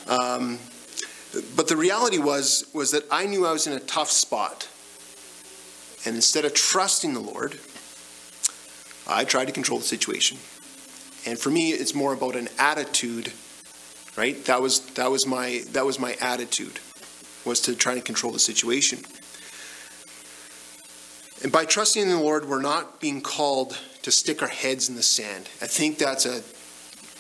Um, 0.08 0.58
but 1.56 1.68
the 1.68 1.76
reality 1.76 2.18
was 2.18 2.68
was 2.72 2.90
that 2.90 3.04
I 3.10 3.26
knew 3.26 3.46
I 3.46 3.52
was 3.52 3.66
in 3.66 3.72
a 3.72 3.80
tough 3.80 4.10
spot, 4.10 4.68
and 6.04 6.16
instead 6.16 6.44
of 6.44 6.54
trusting 6.54 7.14
the 7.14 7.20
Lord, 7.20 7.58
I 9.06 9.24
tried 9.24 9.46
to 9.46 9.52
control 9.52 9.78
the 9.78 9.86
situation. 9.86 10.38
And 11.26 11.38
for 11.38 11.50
me, 11.50 11.70
it's 11.70 11.94
more 11.94 12.14
about 12.14 12.34
an 12.34 12.48
attitude, 12.58 13.32
right? 14.16 14.42
That 14.46 14.62
was 14.62 14.80
that 14.94 15.10
was 15.10 15.26
my 15.26 15.62
that 15.72 15.84
was 15.84 15.98
my 15.98 16.16
attitude 16.20 16.80
was 17.44 17.60
to 17.62 17.74
try 17.74 17.94
to 17.94 18.00
control 18.00 18.32
the 18.32 18.38
situation. 18.38 19.00
And 21.42 21.50
by 21.50 21.64
trusting 21.64 22.02
in 22.02 22.10
the 22.10 22.18
Lord, 22.18 22.46
we're 22.46 22.60
not 22.60 23.00
being 23.00 23.22
called 23.22 23.78
to 24.02 24.10
stick 24.10 24.42
our 24.42 24.48
heads 24.48 24.88
in 24.88 24.94
the 24.94 25.02
sand. 25.02 25.48
I 25.62 25.66
think 25.66 25.98
that's 25.98 26.26
a 26.26 26.42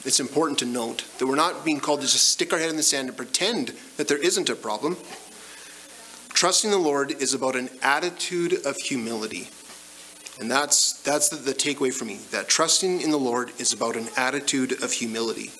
it's 0.02 0.20
important 0.20 0.58
to 0.60 0.64
note 0.64 1.04
that 1.18 1.26
we're 1.26 1.36
not 1.36 1.62
being 1.62 1.78
called 1.78 2.00
to 2.00 2.06
just 2.06 2.30
stick 2.30 2.54
our 2.54 2.58
head 2.58 2.70
in 2.70 2.76
the 2.76 2.82
sand 2.82 3.08
and 3.08 3.16
pretend 3.16 3.74
that 3.98 4.08
there 4.08 4.16
isn't 4.16 4.48
a 4.48 4.54
problem. 4.54 4.96
Trusting 6.30 6.70
the 6.70 6.78
Lord 6.78 7.10
is 7.10 7.34
about 7.34 7.54
an 7.54 7.68
attitude 7.82 8.64
of 8.64 8.76
humility. 8.76 9.48
And 10.40 10.50
that's 10.50 11.02
that's 11.02 11.28
the, 11.28 11.36
the 11.36 11.52
takeaway 11.52 11.92
for 11.92 12.06
me. 12.06 12.18
That 12.30 12.48
trusting 12.48 13.02
in 13.02 13.10
the 13.10 13.18
Lord 13.18 13.52
is 13.58 13.74
about 13.74 13.96
an 13.96 14.08
attitude 14.16 14.82
of 14.82 14.92
humility. 14.92 15.50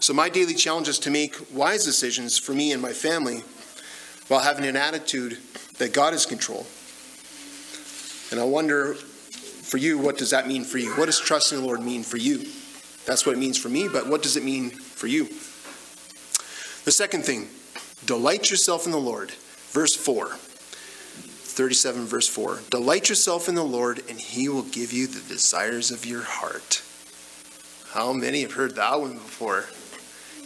So 0.00 0.12
my 0.12 0.28
daily 0.28 0.54
challenge 0.54 0.88
is 0.88 0.98
to 1.00 1.10
make 1.10 1.36
wise 1.52 1.84
decisions 1.84 2.38
for 2.38 2.52
me 2.52 2.72
and 2.72 2.82
my 2.82 2.92
family 2.92 3.44
while 4.26 4.40
having 4.40 4.64
an 4.64 4.76
attitude 4.76 5.38
that 5.78 5.92
God 5.92 6.12
is 6.12 6.26
control. 6.26 6.66
And 8.30 8.40
I 8.40 8.44
wonder 8.44 8.94
for 8.94 9.78
you, 9.78 9.98
what 9.98 10.18
does 10.18 10.30
that 10.30 10.46
mean 10.46 10.64
for 10.64 10.78
you? 10.78 10.92
What 10.94 11.06
does 11.06 11.20
trusting 11.20 11.58
the 11.58 11.64
Lord 11.64 11.82
mean 11.82 12.02
for 12.02 12.16
you? 12.16 12.38
That's 13.06 13.26
what 13.26 13.34
it 13.34 13.38
means 13.38 13.58
for 13.58 13.68
me, 13.68 13.88
but 13.88 14.06
what 14.08 14.22
does 14.22 14.36
it 14.36 14.44
mean 14.44 14.70
for 14.70 15.06
you? 15.06 15.26
The 16.84 16.92
second 16.92 17.24
thing, 17.24 17.48
delight 18.04 18.50
yourself 18.50 18.86
in 18.86 18.92
the 18.92 18.98
Lord. 18.98 19.32
Verse 19.70 19.94
4. 19.94 20.36
37 21.54 22.06
verse 22.06 22.26
4. 22.28 22.60
Delight 22.70 23.08
yourself 23.08 23.48
in 23.48 23.54
the 23.54 23.62
Lord, 23.62 24.02
and 24.08 24.18
he 24.18 24.48
will 24.48 24.62
give 24.62 24.92
you 24.92 25.06
the 25.06 25.20
desires 25.28 25.92
of 25.92 26.04
your 26.04 26.22
heart. 26.22 26.82
How 27.90 28.12
many 28.12 28.42
have 28.42 28.54
heard 28.54 28.74
that 28.74 29.00
one 29.00 29.14
before? 29.14 29.66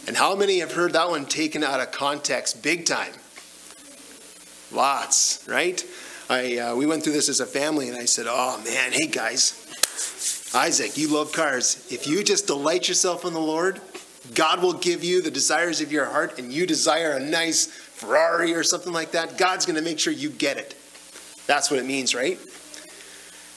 And 0.07 0.15
how 0.15 0.35
many 0.35 0.59
have 0.59 0.73
heard 0.73 0.93
that 0.93 1.09
one 1.09 1.25
taken 1.25 1.63
out 1.63 1.79
of 1.79 1.91
context 1.91 2.61
big 2.61 2.85
time? 2.85 3.13
Lots, 4.71 5.43
right? 5.47 5.83
I 6.29 6.59
uh, 6.59 6.75
we 6.75 6.85
went 6.85 7.03
through 7.03 7.13
this 7.13 7.27
as 7.27 7.39
a 7.39 7.45
family, 7.45 7.89
and 7.89 7.97
I 7.97 8.05
said, 8.05 8.27
"Oh 8.29 8.61
man, 8.63 8.91
hey 8.91 9.07
guys, 9.07 9.65
Isaac, 10.53 10.95
you 10.95 11.07
love 11.07 11.31
cars. 11.31 11.87
If 11.89 12.05
you 12.05 12.23
just 12.23 12.45
delight 12.45 12.87
yourself 12.87 13.25
in 13.25 13.33
the 13.33 13.39
Lord, 13.39 13.81
God 14.35 14.61
will 14.61 14.73
give 14.73 15.03
you 15.03 15.23
the 15.23 15.31
desires 15.31 15.81
of 15.81 15.91
your 15.91 16.05
heart, 16.05 16.37
and 16.37 16.53
you 16.53 16.67
desire 16.67 17.13
a 17.13 17.19
nice 17.19 17.65
Ferrari 17.65 18.53
or 18.53 18.63
something 18.63 18.93
like 18.93 19.11
that. 19.11 19.39
God's 19.39 19.65
going 19.65 19.77
to 19.77 19.81
make 19.81 19.97
sure 19.97 20.13
you 20.13 20.29
get 20.29 20.57
it. 20.57 20.75
That's 21.47 21.71
what 21.71 21.79
it 21.79 21.85
means, 21.85 22.13
right?" 22.13 22.39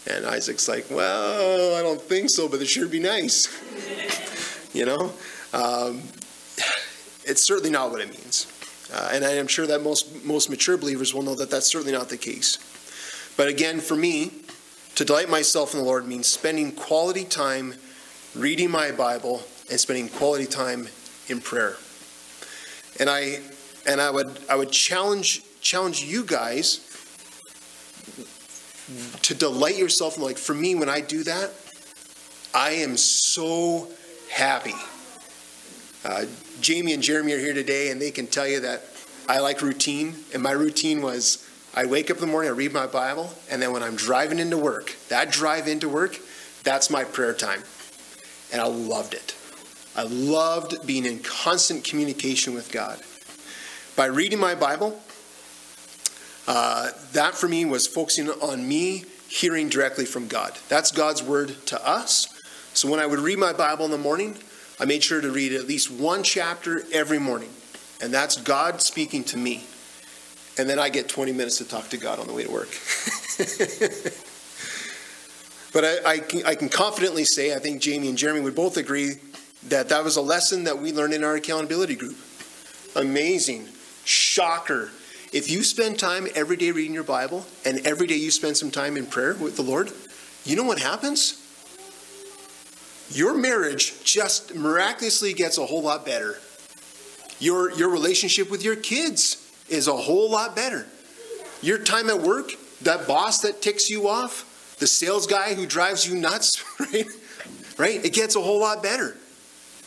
And 0.06 0.24
Isaac's 0.24 0.66
like, 0.66 0.86
"Well, 0.90 1.76
I 1.76 1.82
don't 1.82 2.00
think 2.00 2.30
so, 2.30 2.48
but 2.48 2.62
it 2.62 2.68
sure 2.68 2.88
be 2.88 3.00
nice." 3.00 3.48
you 4.74 4.86
know, 4.86 5.12
um, 5.52 6.00
it's 7.24 7.46
certainly 7.46 7.70
not 7.70 7.90
what 7.90 8.00
it 8.00 8.08
means. 8.08 8.46
Uh, 8.92 9.10
and 9.12 9.24
I 9.24 9.32
am 9.32 9.46
sure 9.46 9.66
that 9.66 9.82
most, 9.82 10.24
most 10.24 10.50
mature 10.50 10.76
believers 10.76 11.14
will 11.14 11.22
know 11.22 11.34
that 11.34 11.50
that's 11.50 11.66
certainly 11.66 11.92
not 11.92 12.08
the 12.08 12.18
case. 12.18 12.58
But 13.36 13.48
again, 13.48 13.80
for 13.80 13.96
me, 13.96 14.30
to 14.96 15.04
delight 15.04 15.30
myself 15.30 15.72
in 15.72 15.80
the 15.80 15.86
Lord 15.86 16.06
means 16.06 16.26
spending 16.26 16.72
quality 16.72 17.24
time 17.24 17.74
reading 18.34 18.70
my 18.70 18.90
Bible, 18.90 19.42
and 19.70 19.78
spending 19.78 20.08
quality 20.08 20.46
time 20.46 20.88
in 21.28 21.40
prayer. 21.40 21.76
And 22.98 23.08
I 23.08 23.40
and 23.86 24.00
I 24.00 24.10
would 24.10 24.38
I 24.48 24.56
would 24.56 24.70
challenge 24.70 25.42
challenge 25.60 26.02
you 26.02 26.24
guys 26.24 26.88
to 29.22 29.34
delight 29.34 29.76
yourself 29.76 30.16
in 30.16 30.22
like 30.22 30.38
for 30.38 30.54
me 30.54 30.74
when 30.74 30.88
I 30.88 31.00
do 31.00 31.24
that, 31.24 31.52
I 32.54 32.72
am 32.72 32.96
so 32.96 33.88
happy. 34.30 34.74
Uh, 36.04 36.24
Jamie 36.62 36.92
and 36.92 37.02
Jeremy 37.02 37.32
are 37.32 37.38
here 37.38 37.54
today, 37.54 37.90
and 37.90 38.00
they 38.00 38.12
can 38.12 38.28
tell 38.28 38.46
you 38.46 38.60
that 38.60 38.84
I 39.28 39.40
like 39.40 39.62
routine, 39.62 40.14
and 40.32 40.42
my 40.42 40.52
routine 40.52 41.02
was 41.02 41.48
I 41.74 41.86
wake 41.86 42.10
up 42.10 42.18
in 42.18 42.20
the 42.20 42.26
morning, 42.28 42.50
I 42.50 42.54
read 42.54 42.72
my 42.72 42.86
Bible, 42.86 43.32
and 43.50 43.60
then 43.60 43.72
when 43.72 43.82
I'm 43.82 43.96
driving 43.96 44.38
into 44.38 44.58
work, 44.58 44.94
that 45.08 45.32
drive 45.32 45.66
into 45.66 45.88
work, 45.88 46.18
that's 46.62 46.90
my 46.90 47.02
prayer 47.02 47.32
time. 47.34 47.62
And 48.52 48.60
I 48.60 48.66
loved 48.66 49.14
it. 49.14 49.34
I 49.96 50.02
loved 50.04 50.86
being 50.86 51.04
in 51.04 51.18
constant 51.20 51.82
communication 51.84 52.54
with 52.54 52.70
God. 52.70 53.00
By 53.96 54.06
reading 54.06 54.38
my 54.38 54.54
Bible, 54.54 55.00
uh, 56.46 56.90
that 57.12 57.34
for 57.34 57.48
me 57.48 57.64
was 57.64 57.86
focusing 57.86 58.28
on 58.28 58.68
me 58.68 59.04
hearing 59.28 59.68
directly 59.68 60.04
from 60.04 60.28
God. 60.28 60.58
That's 60.68 60.92
God's 60.92 61.22
word 61.22 61.56
to 61.66 61.88
us. 61.88 62.28
So 62.74 62.90
when 62.90 63.00
I 63.00 63.06
would 63.06 63.18
read 63.18 63.38
my 63.38 63.52
Bible 63.52 63.84
in 63.84 63.90
the 63.90 63.98
morning, 63.98 64.36
I 64.82 64.84
made 64.84 65.04
sure 65.04 65.20
to 65.20 65.30
read 65.30 65.52
at 65.52 65.68
least 65.68 65.92
one 65.92 66.24
chapter 66.24 66.82
every 66.92 67.20
morning. 67.20 67.50
And 68.00 68.12
that's 68.12 68.36
God 68.36 68.82
speaking 68.82 69.22
to 69.24 69.38
me. 69.38 69.62
And 70.58 70.68
then 70.68 70.80
I 70.80 70.88
get 70.88 71.08
20 71.08 71.30
minutes 71.30 71.58
to 71.58 71.64
talk 71.64 71.88
to 71.90 71.96
God 71.96 72.18
on 72.18 72.26
the 72.26 72.32
way 72.32 72.42
to 72.42 72.50
work. 72.50 72.66
but 75.72 75.84
I, 75.84 75.98
I, 76.04 76.18
can, 76.18 76.44
I 76.44 76.56
can 76.56 76.68
confidently 76.68 77.24
say, 77.24 77.54
I 77.54 77.60
think 77.60 77.80
Jamie 77.80 78.08
and 78.08 78.18
Jeremy 78.18 78.40
would 78.40 78.56
both 78.56 78.76
agree 78.76 79.20
that 79.68 79.88
that 79.90 80.02
was 80.02 80.16
a 80.16 80.20
lesson 80.20 80.64
that 80.64 80.80
we 80.80 80.92
learned 80.92 81.14
in 81.14 81.22
our 81.22 81.36
accountability 81.36 81.94
group. 81.94 82.16
Amazing. 82.96 83.68
Shocker. 84.04 84.90
If 85.32 85.48
you 85.48 85.62
spend 85.62 86.00
time 86.00 86.26
every 86.34 86.56
day 86.56 86.72
reading 86.72 86.92
your 86.92 87.04
Bible 87.04 87.46
and 87.64 87.86
every 87.86 88.08
day 88.08 88.16
you 88.16 88.32
spend 88.32 88.56
some 88.56 88.72
time 88.72 88.96
in 88.96 89.06
prayer 89.06 89.34
with 89.34 89.54
the 89.54 89.62
Lord, 89.62 89.92
you 90.44 90.56
know 90.56 90.64
what 90.64 90.80
happens? 90.80 91.41
Your 93.12 93.34
marriage 93.34 94.02
just 94.04 94.54
miraculously 94.54 95.34
gets 95.34 95.58
a 95.58 95.66
whole 95.66 95.82
lot 95.82 96.06
better. 96.06 96.38
Your, 97.38 97.70
your 97.72 97.90
relationship 97.90 98.50
with 98.50 98.64
your 98.64 98.76
kids 98.76 99.52
is 99.68 99.86
a 99.86 99.96
whole 99.96 100.30
lot 100.30 100.56
better. 100.56 100.86
Your 101.60 101.78
time 101.78 102.08
at 102.08 102.20
work, 102.20 102.52
that 102.82 103.06
boss 103.06 103.40
that 103.42 103.60
ticks 103.60 103.90
you 103.90 104.08
off, 104.08 104.76
the 104.78 104.86
sales 104.86 105.26
guy 105.26 105.54
who 105.54 105.66
drives 105.66 106.08
you 106.08 106.16
nuts, 106.16 106.64
right? 106.80 107.06
Right? 107.76 108.04
It 108.04 108.14
gets 108.14 108.34
a 108.34 108.40
whole 108.40 108.60
lot 108.60 108.82
better, 108.82 109.16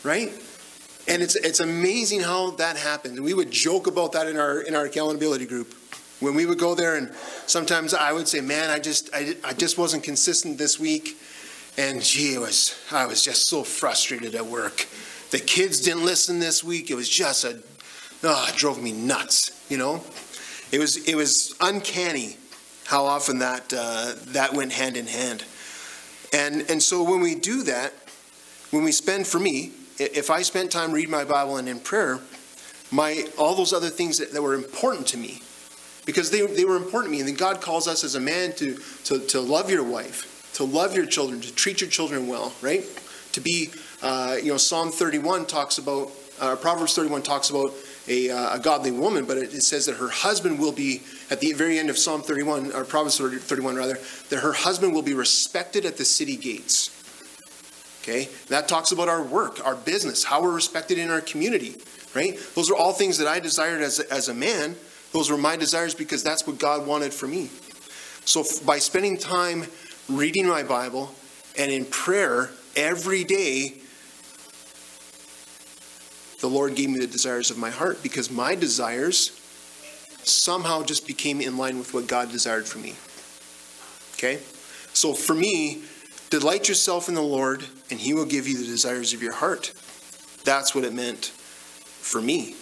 right? 0.04 0.32
And 1.08 1.22
it's 1.22 1.36
it's 1.36 1.60
amazing 1.60 2.20
how 2.20 2.50
that 2.52 2.76
happened. 2.76 3.20
We 3.20 3.32
would 3.32 3.50
joke 3.50 3.86
about 3.86 4.12
that 4.12 4.26
in 4.26 4.36
our 4.36 4.60
in 4.60 4.74
our 4.74 4.86
accountability 4.86 5.46
group. 5.46 5.74
When 6.18 6.34
we 6.34 6.46
would 6.46 6.58
go 6.58 6.74
there 6.74 6.96
and 6.96 7.14
sometimes 7.46 7.94
I 7.94 8.12
would 8.12 8.26
say, 8.26 8.40
"Man, 8.40 8.70
I 8.70 8.80
just 8.80 9.10
I, 9.14 9.36
I 9.44 9.52
just 9.52 9.78
wasn't 9.78 10.02
consistent 10.02 10.58
this 10.58 10.80
week." 10.80 11.16
And 11.78 12.02
gee, 12.02 12.38
was 12.38 12.78
I 12.90 13.06
was 13.06 13.22
just 13.22 13.48
so 13.48 13.62
frustrated 13.62 14.34
at 14.34 14.46
work. 14.46 14.86
The 15.30 15.38
kids 15.38 15.80
didn't 15.80 16.04
listen 16.04 16.38
this 16.38 16.64
week. 16.64 16.90
It 16.90 16.94
was 16.94 17.08
just 17.08 17.44
a 17.44 17.62
oh, 18.22 18.46
it 18.48 18.56
drove 18.56 18.82
me 18.82 18.92
nuts, 18.92 19.64
you 19.68 19.76
know? 19.76 20.02
It 20.72 20.78
was 20.78 20.96
it 21.08 21.14
was 21.14 21.54
uncanny 21.60 22.36
how 22.86 23.04
often 23.04 23.40
that 23.40 23.72
uh, 23.76 24.14
that 24.28 24.54
went 24.54 24.72
hand 24.72 24.96
in 24.96 25.06
hand. 25.06 25.44
And 26.32 26.64
and 26.70 26.82
so 26.82 27.02
when 27.02 27.20
we 27.20 27.34
do 27.34 27.62
that, 27.64 27.92
when 28.70 28.84
we 28.84 28.92
spend 28.92 29.26
for 29.26 29.38
me, 29.38 29.72
if 29.98 30.30
I 30.30 30.42
spent 30.42 30.70
time 30.70 30.92
reading 30.92 31.10
my 31.10 31.24
Bible 31.24 31.56
and 31.56 31.68
in 31.68 31.80
prayer, 31.80 32.20
my 32.90 33.26
all 33.36 33.54
those 33.54 33.72
other 33.72 33.90
things 33.90 34.18
that, 34.18 34.32
that 34.32 34.42
were 34.42 34.54
important 34.54 35.06
to 35.08 35.18
me, 35.18 35.42
because 36.04 36.30
they, 36.30 36.46
they 36.46 36.64
were 36.64 36.76
important 36.76 37.06
to 37.06 37.10
me. 37.12 37.20
And 37.20 37.28
then 37.28 37.36
God 37.36 37.60
calls 37.60 37.86
us 37.88 38.04
as 38.04 38.14
a 38.14 38.20
man 38.20 38.52
to, 38.54 38.78
to, 39.04 39.18
to 39.26 39.40
love 39.40 39.70
your 39.70 39.84
wife, 39.84 40.35
to 40.56 40.64
love 40.64 40.96
your 40.96 41.04
children, 41.04 41.38
to 41.42 41.54
treat 41.54 41.82
your 41.82 41.90
children 41.90 42.26
well, 42.26 42.50
right? 42.62 42.82
To 43.32 43.42
be, 43.42 43.68
uh, 44.00 44.38
you 44.42 44.50
know, 44.50 44.56
Psalm 44.56 44.90
31 44.90 45.44
talks 45.44 45.76
about, 45.76 46.10
uh, 46.40 46.56
Proverbs 46.56 46.94
31 46.94 47.20
talks 47.22 47.50
about 47.50 47.72
a, 48.08 48.30
uh, 48.30 48.56
a 48.56 48.58
godly 48.58 48.90
woman, 48.90 49.26
but 49.26 49.36
it, 49.36 49.52
it, 49.52 49.62
says 49.62 49.84
that 49.84 49.96
her 49.96 50.08
husband 50.08 50.58
will 50.58 50.72
be, 50.72 51.02
at 51.30 51.40
the 51.40 51.52
very 51.52 51.78
end 51.78 51.90
of 51.90 51.98
Psalm 51.98 52.22
31, 52.22 52.72
or 52.72 52.84
Proverbs 52.84 53.18
31 53.18 53.76
rather, 53.76 53.98
that 54.30 54.38
her 54.38 54.54
husband 54.54 54.94
will 54.94 55.02
be 55.02 55.12
respected 55.12 55.84
at 55.84 55.98
the 55.98 56.06
city 56.06 56.38
gates. 56.38 56.90
Okay? 58.02 58.30
That 58.48 58.66
talks 58.66 58.92
about 58.92 59.10
our 59.10 59.22
work, 59.22 59.64
our 59.66 59.74
business, 59.74 60.24
how 60.24 60.42
we're 60.42 60.54
respected 60.54 60.96
in 60.96 61.10
our 61.10 61.20
community, 61.20 61.76
right? 62.14 62.38
Those 62.54 62.70
are 62.70 62.76
all 62.76 62.94
things 62.94 63.18
that 63.18 63.26
I 63.28 63.40
desired 63.40 63.82
as 63.82 64.00
a, 64.00 64.10
as 64.10 64.30
a 64.30 64.34
man. 64.34 64.74
Those 65.12 65.30
were 65.30 65.36
my 65.36 65.56
desires 65.56 65.94
because 65.94 66.22
that's 66.22 66.46
what 66.46 66.58
God 66.58 66.86
wanted 66.86 67.12
for 67.12 67.26
me. 67.26 67.50
So 68.24 68.42
by 68.64 68.78
spending 68.78 69.18
time 69.18 69.66
reading 70.08 70.46
my 70.46 70.62
Bible 70.62 71.14
and 71.58 71.70
in 71.70 71.84
prayer 71.84 72.50
every 72.74 73.24
day, 73.24 73.74
the 76.40 76.48
Lord 76.48 76.74
gave 76.74 76.90
me 76.90 76.98
the 76.98 77.06
desires 77.06 77.50
of 77.50 77.58
my 77.58 77.70
heart 77.70 78.02
because 78.02 78.30
my 78.30 78.54
desires 78.54 79.40
somehow 80.22 80.82
just 80.82 81.06
became 81.06 81.40
in 81.40 81.56
line 81.56 81.78
with 81.78 81.94
what 81.94 82.06
God 82.06 82.30
desired 82.30 82.66
for 82.66 82.78
me. 82.78 82.94
Okay? 84.14 84.42
So 84.92 85.12
for 85.12 85.34
me, 85.34 85.82
Delight 86.28 86.68
yourself 86.68 87.08
in 87.08 87.14
the 87.14 87.22
Lord, 87.22 87.64
and 87.88 88.00
He 88.00 88.12
will 88.12 88.24
give 88.24 88.48
you 88.48 88.58
the 88.58 88.64
desires 88.64 89.12
of 89.12 89.22
your 89.22 89.32
heart. 89.32 89.72
That's 90.44 90.74
what 90.74 90.82
it 90.84 90.92
meant 90.92 91.26
for 91.26 92.20
me. 92.20 92.56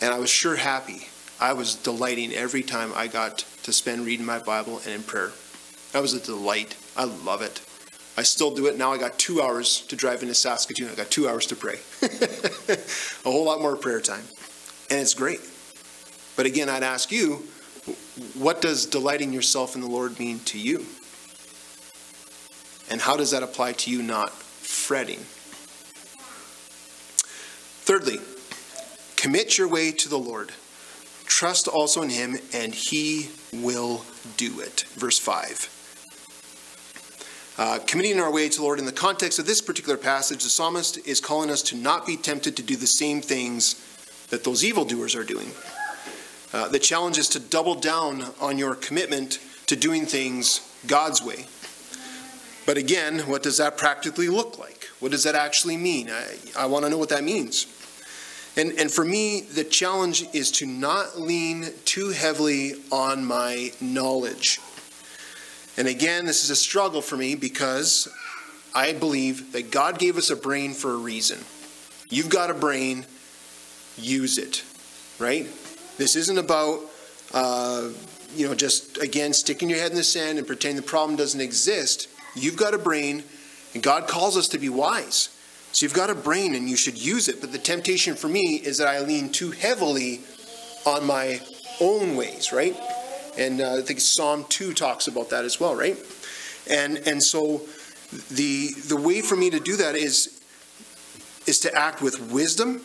And 0.00 0.12
I 0.12 0.18
was 0.18 0.30
sure 0.30 0.56
happy. 0.56 1.06
I 1.40 1.52
was 1.52 1.76
delighting 1.76 2.32
every 2.32 2.62
time 2.62 2.90
I 2.96 3.06
got 3.06 3.44
to 3.62 3.72
spend 3.72 4.04
reading 4.04 4.26
my 4.26 4.40
Bible 4.40 4.80
and 4.84 4.94
in 4.94 5.02
prayer. 5.04 5.30
That 5.92 6.02
was 6.02 6.14
a 6.14 6.20
delight. 6.20 6.76
I 6.96 7.04
love 7.04 7.42
it. 7.42 7.60
I 8.16 8.22
still 8.22 8.54
do 8.54 8.66
it. 8.66 8.76
Now 8.76 8.92
I 8.92 8.98
got 8.98 9.18
two 9.18 9.40
hours 9.40 9.82
to 9.82 9.96
drive 9.96 10.22
into 10.22 10.34
Saskatoon. 10.34 10.90
I 10.90 10.94
got 10.94 11.10
two 11.10 11.28
hours 11.28 11.46
to 11.46 11.56
pray. 11.56 11.78
a 12.02 13.30
whole 13.30 13.44
lot 13.44 13.60
more 13.60 13.76
prayer 13.76 14.00
time. 14.00 14.24
And 14.90 15.00
it's 15.00 15.14
great. 15.14 15.40
But 16.36 16.46
again, 16.46 16.68
I'd 16.68 16.82
ask 16.82 17.10
you, 17.10 17.44
what 18.34 18.60
does 18.60 18.86
delighting 18.86 19.32
yourself 19.32 19.74
in 19.74 19.80
the 19.80 19.86
Lord 19.86 20.18
mean 20.18 20.40
to 20.40 20.58
you? 20.58 20.84
And 22.90 23.00
how 23.00 23.16
does 23.16 23.30
that 23.30 23.42
apply 23.42 23.72
to 23.72 23.90
you 23.90 24.02
not 24.02 24.30
fretting? 24.32 25.20
Thirdly, 27.84 28.18
commit 29.16 29.56
your 29.56 29.68
way 29.68 29.92
to 29.92 30.08
the 30.08 30.18
Lord. 30.18 30.52
Trust 31.24 31.66
also 31.66 32.02
in 32.02 32.10
him, 32.10 32.36
and 32.52 32.74
he 32.74 33.30
will 33.54 34.04
do 34.36 34.60
it. 34.60 34.84
Verse 34.96 35.18
5. 35.18 35.71
Uh, 37.58 37.78
committing 37.86 38.18
our 38.18 38.32
way 38.32 38.48
to 38.48 38.56
the 38.56 38.62
Lord 38.62 38.78
in 38.78 38.86
the 38.86 38.92
context 38.92 39.38
of 39.38 39.46
this 39.46 39.60
particular 39.60 39.98
passage, 39.98 40.42
the 40.42 40.48
psalmist 40.48 41.06
is 41.06 41.20
calling 41.20 41.50
us 41.50 41.62
to 41.64 41.76
not 41.76 42.06
be 42.06 42.16
tempted 42.16 42.56
to 42.56 42.62
do 42.62 42.76
the 42.76 42.86
same 42.86 43.20
things 43.20 43.74
that 44.30 44.42
those 44.42 44.64
evildoers 44.64 45.14
are 45.14 45.24
doing. 45.24 45.50
Uh, 46.54 46.68
the 46.68 46.78
challenge 46.78 47.18
is 47.18 47.28
to 47.28 47.38
double 47.38 47.74
down 47.74 48.24
on 48.40 48.56
your 48.56 48.74
commitment 48.74 49.38
to 49.66 49.76
doing 49.76 50.06
things 50.06 50.60
God's 50.86 51.22
way. 51.22 51.46
But 52.64 52.78
again, 52.78 53.20
what 53.20 53.42
does 53.42 53.58
that 53.58 53.76
practically 53.76 54.28
look 54.28 54.58
like? 54.58 54.88
What 55.00 55.12
does 55.12 55.24
that 55.24 55.34
actually 55.34 55.76
mean? 55.76 56.08
I, 56.10 56.36
I 56.56 56.66
want 56.66 56.84
to 56.84 56.90
know 56.90 56.98
what 56.98 57.10
that 57.10 57.24
means. 57.24 57.66
And, 58.56 58.72
and 58.78 58.90
for 58.90 59.04
me, 59.04 59.42
the 59.42 59.64
challenge 59.64 60.24
is 60.32 60.50
to 60.52 60.66
not 60.66 61.20
lean 61.20 61.68
too 61.84 62.10
heavily 62.10 62.74
on 62.90 63.24
my 63.24 63.72
knowledge. 63.80 64.58
And 65.76 65.88
again, 65.88 66.26
this 66.26 66.44
is 66.44 66.50
a 66.50 66.56
struggle 66.56 67.00
for 67.00 67.16
me 67.16 67.34
because 67.34 68.08
I 68.74 68.92
believe 68.92 69.52
that 69.52 69.70
God 69.70 69.98
gave 69.98 70.16
us 70.16 70.30
a 70.30 70.36
brain 70.36 70.74
for 70.74 70.92
a 70.92 70.96
reason. 70.96 71.38
You've 72.10 72.28
got 72.28 72.50
a 72.50 72.54
brain, 72.54 73.06
use 73.96 74.38
it, 74.38 74.64
right? 75.18 75.46
This 75.96 76.16
isn't 76.16 76.38
about, 76.38 76.80
uh, 77.32 77.88
you 78.34 78.46
know, 78.46 78.54
just 78.54 78.98
again 78.98 79.32
sticking 79.32 79.70
your 79.70 79.78
head 79.78 79.90
in 79.90 79.96
the 79.96 80.04
sand 80.04 80.38
and 80.38 80.46
pretending 80.46 80.76
the 80.76 80.86
problem 80.86 81.16
doesn't 81.16 81.40
exist. 81.40 82.08
You've 82.34 82.56
got 82.56 82.74
a 82.74 82.78
brain, 82.78 83.24
and 83.74 83.82
God 83.82 84.08
calls 84.08 84.36
us 84.36 84.48
to 84.48 84.58
be 84.58 84.68
wise. 84.68 85.30
So 85.72 85.86
you've 85.86 85.94
got 85.94 86.10
a 86.10 86.14
brain 86.14 86.54
and 86.54 86.68
you 86.68 86.76
should 86.76 86.98
use 86.98 87.28
it. 87.28 87.40
But 87.40 87.52
the 87.52 87.58
temptation 87.58 88.14
for 88.14 88.28
me 88.28 88.60
is 88.62 88.76
that 88.78 88.88
I 88.88 89.00
lean 89.00 89.32
too 89.32 89.50
heavily 89.52 90.20
on 90.84 91.06
my 91.06 91.40
own 91.80 92.16
ways, 92.16 92.52
right? 92.52 92.76
And 93.38 93.60
uh, 93.60 93.76
I 93.78 93.82
think 93.82 94.00
Psalm 94.00 94.44
2 94.48 94.74
talks 94.74 95.08
about 95.08 95.30
that 95.30 95.44
as 95.44 95.58
well, 95.60 95.74
right? 95.74 95.96
And 96.68 96.98
and 97.06 97.22
so 97.22 97.62
the 98.30 98.72
the 98.88 98.96
way 98.96 99.20
for 99.22 99.36
me 99.36 99.50
to 99.50 99.60
do 99.60 99.76
that 99.76 99.96
is 99.96 100.40
is 101.46 101.60
to 101.60 101.74
act 101.74 102.02
with 102.02 102.32
wisdom 102.32 102.82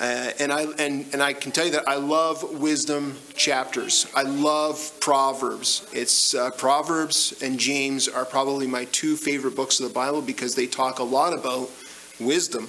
Uh, 0.00 0.32
and 0.40 0.52
I 0.52 0.62
and 0.78 1.06
and 1.12 1.22
I 1.22 1.32
can 1.32 1.52
tell 1.52 1.64
you 1.66 1.72
that 1.72 1.86
I 1.88 1.96
love 1.96 2.42
wisdom 2.60 3.16
chapters. 3.34 4.06
I 4.16 4.22
love 4.22 4.92
Proverbs. 5.00 5.86
It's 5.92 6.34
uh, 6.34 6.50
Proverbs 6.50 7.40
and 7.42 7.58
James 7.60 8.08
are 8.08 8.24
probably 8.24 8.66
my 8.66 8.86
two 8.86 9.16
favorite 9.16 9.54
books 9.54 9.78
of 9.80 9.86
the 9.86 9.94
Bible 9.94 10.20
because 10.22 10.56
they 10.56 10.66
talk 10.66 10.98
a 10.98 11.04
lot 11.04 11.34
about 11.34 11.70
wisdom 12.18 12.68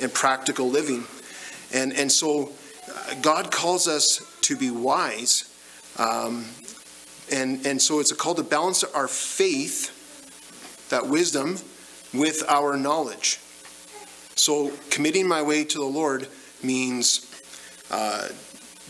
and 0.00 0.12
practical 0.14 0.70
living. 0.70 1.04
And 1.74 1.92
and 1.92 2.10
so 2.10 2.52
uh, 2.88 3.14
God 3.20 3.50
calls 3.50 3.86
us 3.86 4.22
to 4.42 4.56
be 4.56 4.70
wise. 4.70 5.44
Um, 6.00 6.46
and 7.30 7.64
and 7.66 7.80
so 7.80 8.00
it's 8.00 8.10
a 8.10 8.16
call 8.16 8.34
to 8.34 8.42
balance 8.42 8.82
our 8.82 9.06
faith, 9.06 10.88
that 10.88 11.06
wisdom, 11.06 11.58
with 12.12 12.42
our 12.48 12.76
knowledge. 12.76 13.38
So 14.34 14.72
committing 14.90 15.28
my 15.28 15.42
way 15.42 15.64
to 15.64 15.78
the 15.78 15.84
Lord 15.84 16.26
means 16.62 17.26
uh, 17.90 18.28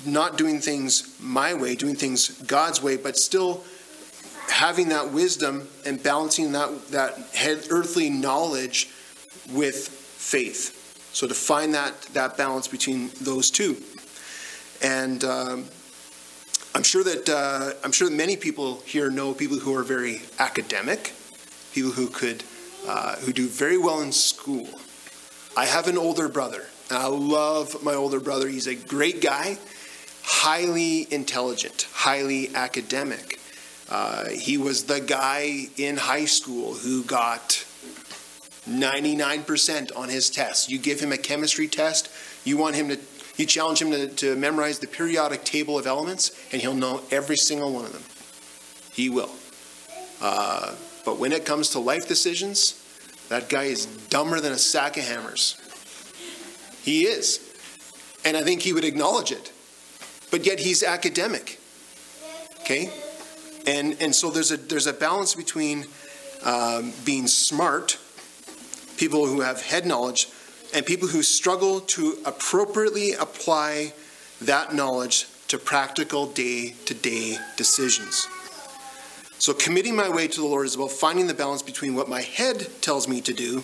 not 0.06 0.38
doing 0.38 0.60
things 0.60 1.16
my 1.20 1.52
way, 1.52 1.74
doing 1.74 1.96
things 1.96 2.28
God's 2.42 2.80
way, 2.82 2.96
but 2.96 3.16
still 3.16 3.64
having 4.48 4.88
that 4.88 5.10
wisdom 5.10 5.68
and 5.84 6.02
balancing 6.02 6.52
that, 6.52 6.88
that 6.88 7.18
head, 7.34 7.66
earthly 7.70 8.10
knowledge 8.10 8.88
with 9.52 9.88
faith. 9.88 10.76
So 11.12 11.26
to 11.26 11.34
find 11.34 11.74
that, 11.74 12.00
that 12.12 12.36
balance 12.36 12.68
between 12.68 13.10
those 13.20 13.50
two. 13.50 13.76
And 14.82 15.24
um, 15.24 15.64
I'm 16.74 16.82
sure 16.82 17.04
that 17.04 17.28
uh, 17.28 17.72
I'm 17.84 17.92
sure 17.92 18.08
that 18.08 18.14
many 18.14 18.36
people 18.36 18.80
here 18.86 19.10
know 19.10 19.34
people 19.34 19.58
who 19.58 19.74
are 19.74 19.82
very 19.82 20.22
academic, 20.38 21.12
people 21.72 21.90
who 21.90 22.08
could 22.08 22.44
uh, 22.86 23.16
who 23.16 23.32
do 23.32 23.48
very 23.48 23.78
well 23.78 24.00
in 24.00 24.12
school. 24.12 24.68
I 25.56 25.66
have 25.66 25.88
an 25.88 25.98
older 25.98 26.28
brother 26.28 26.66
I 26.90 27.06
love 27.06 27.84
my 27.84 27.94
older 27.94 28.18
brother. 28.18 28.48
He's 28.48 28.66
a 28.66 28.74
great 28.74 29.20
guy, 29.20 29.58
highly 30.24 31.06
intelligent, 31.12 31.86
highly 31.92 32.52
academic. 32.54 33.38
Uh, 33.88 34.28
he 34.30 34.58
was 34.58 34.84
the 34.84 35.00
guy 35.00 35.68
in 35.76 35.96
high 35.96 36.24
school 36.24 36.74
who 36.74 37.04
got 37.04 37.64
99% 38.68 39.96
on 39.96 40.08
his 40.08 40.30
test. 40.30 40.68
You 40.68 40.78
give 40.78 40.98
him 40.98 41.12
a 41.12 41.16
chemistry 41.16 41.68
test, 41.68 42.10
you 42.44 42.56
want 42.56 42.74
him 42.74 42.88
to, 42.88 42.98
you 43.40 43.46
challenge 43.46 43.80
him 43.80 43.90
to, 43.90 44.08
to 44.08 44.36
memorize 44.36 44.78
the 44.78 44.86
periodic 44.86 45.44
table 45.44 45.78
of 45.78 45.86
elements, 45.86 46.30
and 46.52 46.60
he'll 46.60 46.74
know 46.74 47.02
every 47.10 47.36
single 47.36 47.72
one 47.72 47.86
of 47.86 47.92
them. 47.92 48.02
He 48.92 49.08
will. 49.08 49.30
Uh, 50.20 50.74
but 51.04 51.18
when 51.18 51.32
it 51.32 51.46
comes 51.46 51.70
to 51.70 51.78
life 51.78 52.06
decisions, 52.06 52.76
that 53.30 53.48
guy 53.48 53.64
is 53.64 53.86
dumber 53.86 54.40
than 54.40 54.52
a 54.52 54.58
sack 54.58 54.96
of 54.98 55.04
hammers. 55.04 55.56
He 56.82 57.06
is. 57.06 57.40
And 58.24 58.36
I 58.36 58.42
think 58.42 58.60
he 58.60 58.72
would 58.72 58.84
acknowledge 58.84 59.32
it. 59.32 59.52
But 60.30 60.44
yet 60.44 60.58
he's 60.60 60.82
academic. 60.82 61.58
Okay? 62.60 62.90
And, 63.66 63.96
and 64.00 64.14
so 64.14 64.30
there's 64.30 64.52
a, 64.52 64.56
there's 64.56 64.86
a 64.86 64.92
balance 64.92 65.34
between 65.34 65.86
um, 66.44 66.92
being 67.04 67.26
smart, 67.26 67.98
people 68.96 69.26
who 69.26 69.40
have 69.40 69.62
head 69.62 69.86
knowledge, 69.86 70.28
and 70.74 70.86
people 70.86 71.08
who 71.08 71.22
struggle 71.22 71.80
to 71.80 72.18
appropriately 72.24 73.12
apply 73.12 73.92
that 74.40 74.74
knowledge 74.74 75.26
to 75.48 75.58
practical 75.58 76.26
day 76.26 76.74
to 76.86 76.94
day 76.94 77.36
decisions. 77.56 78.26
So, 79.38 79.54
committing 79.54 79.96
my 79.96 80.08
way 80.08 80.28
to 80.28 80.40
the 80.40 80.46
Lord 80.46 80.66
is 80.66 80.74
about 80.74 80.92
finding 80.92 81.26
the 81.26 81.34
balance 81.34 81.62
between 81.62 81.94
what 81.94 82.08
my 82.08 82.20
head 82.20 82.68
tells 82.82 83.08
me 83.08 83.20
to 83.22 83.32
do 83.32 83.62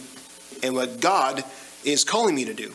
and 0.63 0.75
what 0.75 1.01
God 1.01 1.45
is 1.85 2.03
calling 2.03 2.35
me 2.35 2.45
to 2.47 2.55
do. 2.55 2.73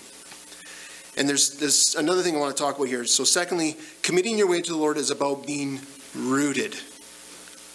And 1.17 1.27
there's, 1.27 1.95
another 1.95 2.21
thing 2.21 2.35
I 2.35 2.39
want 2.39 2.55
to 2.55 2.63
talk 2.63 2.77
about 2.77 2.87
here. 2.87 3.03
So, 3.05 3.23
secondly, 3.23 3.75
committing 4.01 4.37
your 4.37 4.47
way 4.47 4.61
to 4.61 4.71
the 4.71 4.77
Lord 4.77 4.97
is 4.97 5.09
about 5.09 5.45
being 5.45 5.81
rooted, 6.15 6.77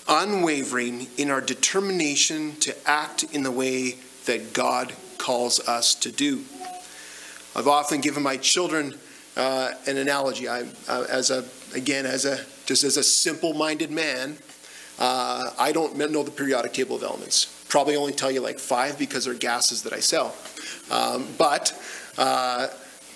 unwavering 0.09 1.09
in 1.17 1.31
our 1.31 1.41
determination 1.41 2.57
to 2.61 2.75
act 2.89 3.25
in 3.25 3.43
the 3.43 3.51
way 3.51 3.97
that 4.25 4.53
God 4.53 4.95
calls 5.27 5.59
us 5.67 5.93
to 5.97 6.13
do. 6.13 6.45
I've 7.57 7.67
often 7.67 8.01
given 8.01 8.23
my 8.23 8.37
children 8.37 8.95
uh, 9.37 9.73
an 9.89 9.97
analogy. 9.97 10.47
I, 10.49 10.61
uh, 10.87 11.05
as 11.11 11.31
a 11.33 11.45
again, 11.75 12.07
as 12.07 12.25
a 12.25 12.39
just 12.65 12.85
as 12.85 12.97
a 12.97 13.03
simple-minded 13.03 13.91
man, 13.91 14.39
uh, 15.01 15.51
I 15.59 15.73
don't 15.73 15.97
know 15.97 16.23
the 16.23 16.31
periodic 16.31 16.75
table 16.75 16.95
of 16.95 17.03
elements. 17.03 17.67
Probably 17.69 17.97
only 17.97 18.13
tell 18.13 18.31
you 18.31 18.41
like 18.41 18.61
five 18.61 19.01
because 19.01 19.25
they're 19.25 19.35
gases 19.35 19.83
that 19.83 19.93
I 19.93 19.99
sell. 19.99 20.33
Um, 20.93 21.27
but 21.37 21.75
uh, 22.17 22.69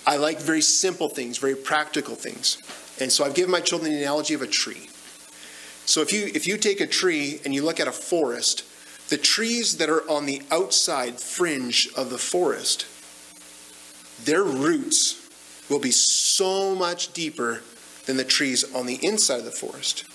I 0.05 0.17
like 0.17 0.41
very 0.41 0.61
simple 0.61 1.07
things, 1.07 1.37
very 1.37 1.55
practical 1.55 2.15
things. 2.15 2.57
And 2.99 3.09
so 3.09 3.23
I've 3.23 3.35
given 3.35 3.51
my 3.51 3.61
children 3.61 3.93
the 3.93 4.01
analogy 4.01 4.33
of 4.33 4.41
a 4.41 4.47
tree. 4.47 4.89
So 5.85 6.01
if 6.01 6.11
you 6.11 6.29
if 6.35 6.45
you 6.45 6.57
take 6.57 6.81
a 6.81 6.87
tree 6.87 7.39
and 7.45 7.53
you 7.55 7.63
look 7.63 7.79
at 7.79 7.87
a 7.87 7.93
forest, 7.93 8.65
the 9.11 9.17
trees 9.17 9.75
that 9.75 9.89
are 9.89 10.09
on 10.09 10.25
the 10.25 10.41
outside 10.49 11.19
fringe 11.19 11.89
of 11.97 12.09
the 12.09 12.17
forest, 12.17 12.87
their 14.23 14.41
roots 14.41 15.29
will 15.69 15.79
be 15.79 15.91
so 15.91 16.73
much 16.73 17.11
deeper 17.11 17.61
than 18.05 18.15
the 18.15 18.23
trees 18.23 18.63
on 18.73 18.85
the 18.85 19.05
inside 19.05 19.39
of 19.39 19.45
the 19.45 19.51
forest. 19.51 20.05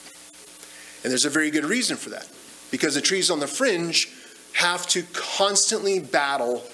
And 1.05 1.11
there's 1.11 1.27
a 1.27 1.31
very 1.31 1.51
good 1.51 1.67
reason 1.67 1.99
for 1.99 2.09
that. 2.09 2.27
Because 2.71 2.95
the 2.95 3.03
trees 3.03 3.31
on 3.31 3.39
the 3.39 3.47
fringe 3.47 4.11
have 4.55 4.87
to 4.89 5.03
constantly 5.13 6.01
battle 6.01 6.65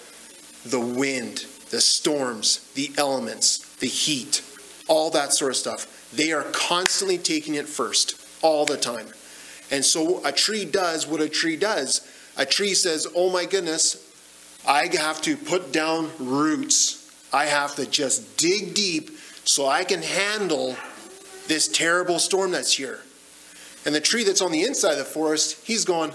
the 0.64 0.80
wind 0.80 1.44
the 1.70 1.80
storms, 1.80 2.70
the 2.74 2.92
elements, 2.98 3.74
the 3.76 3.88
heat, 3.88 4.42
all 4.88 5.10
that 5.10 5.32
sort 5.32 5.50
of 5.50 5.56
stuff. 5.56 6.10
They 6.12 6.30
are 6.30 6.44
constantly 6.52 7.16
taking 7.16 7.54
it 7.54 7.66
first, 7.66 8.14
all 8.42 8.66
the 8.66 8.76
time. 8.76 9.08
And 9.70 9.82
so 9.82 10.24
a 10.24 10.32
tree 10.32 10.66
does 10.66 11.06
what 11.06 11.22
a 11.22 11.30
tree 11.30 11.56
does. 11.56 12.06
A 12.36 12.46
tree 12.46 12.74
says, 12.74 13.06
Oh 13.14 13.30
my 13.30 13.44
goodness, 13.44 14.08
I 14.66 14.88
have 14.96 15.20
to 15.22 15.36
put 15.36 15.72
down 15.72 16.10
roots. 16.18 16.98
I 17.32 17.46
have 17.46 17.74
to 17.76 17.86
just 17.86 18.36
dig 18.36 18.74
deep 18.74 19.10
so 19.44 19.66
I 19.66 19.84
can 19.84 20.02
handle 20.02 20.76
this 21.48 21.68
terrible 21.68 22.18
storm 22.18 22.52
that's 22.52 22.74
here. 22.74 23.00
And 23.84 23.94
the 23.94 24.00
tree 24.00 24.22
that's 24.24 24.40
on 24.40 24.52
the 24.52 24.62
inside 24.62 24.92
of 24.92 24.98
the 24.98 25.04
forest, 25.04 25.66
he's 25.66 25.84
going, 25.84 26.12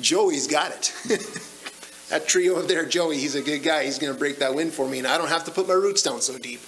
Joey's 0.00 0.46
got 0.46 0.70
it. 0.70 0.92
that 2.08 2.28
tree 2.28 2.48
over 2.48 2.62
there, 2.62 2.84
Joey, 2.84 3.18
he's 3.18 3.34
a 3.34 3.42
good 3.42 3.62
guy. 3.62 3.84
He's 3.84 3.98
going 3.98 4.12
to 4.12 4.18
break 4.18 4.38
that 4.38 4.54
wind 4.54 4.72
for 4.72 4.88
me, 4.88 4.98
and 4.98 5.06
I 5.06 5.18
don't 5.18 5.28
have 5.28 5.44
to 5.44 5.50
put 5.50 5.66
my 5.66 5.74
roots 5.74 6.02
down 6.02 6.20
so 6.20 6.38
deep. 6.38 6.60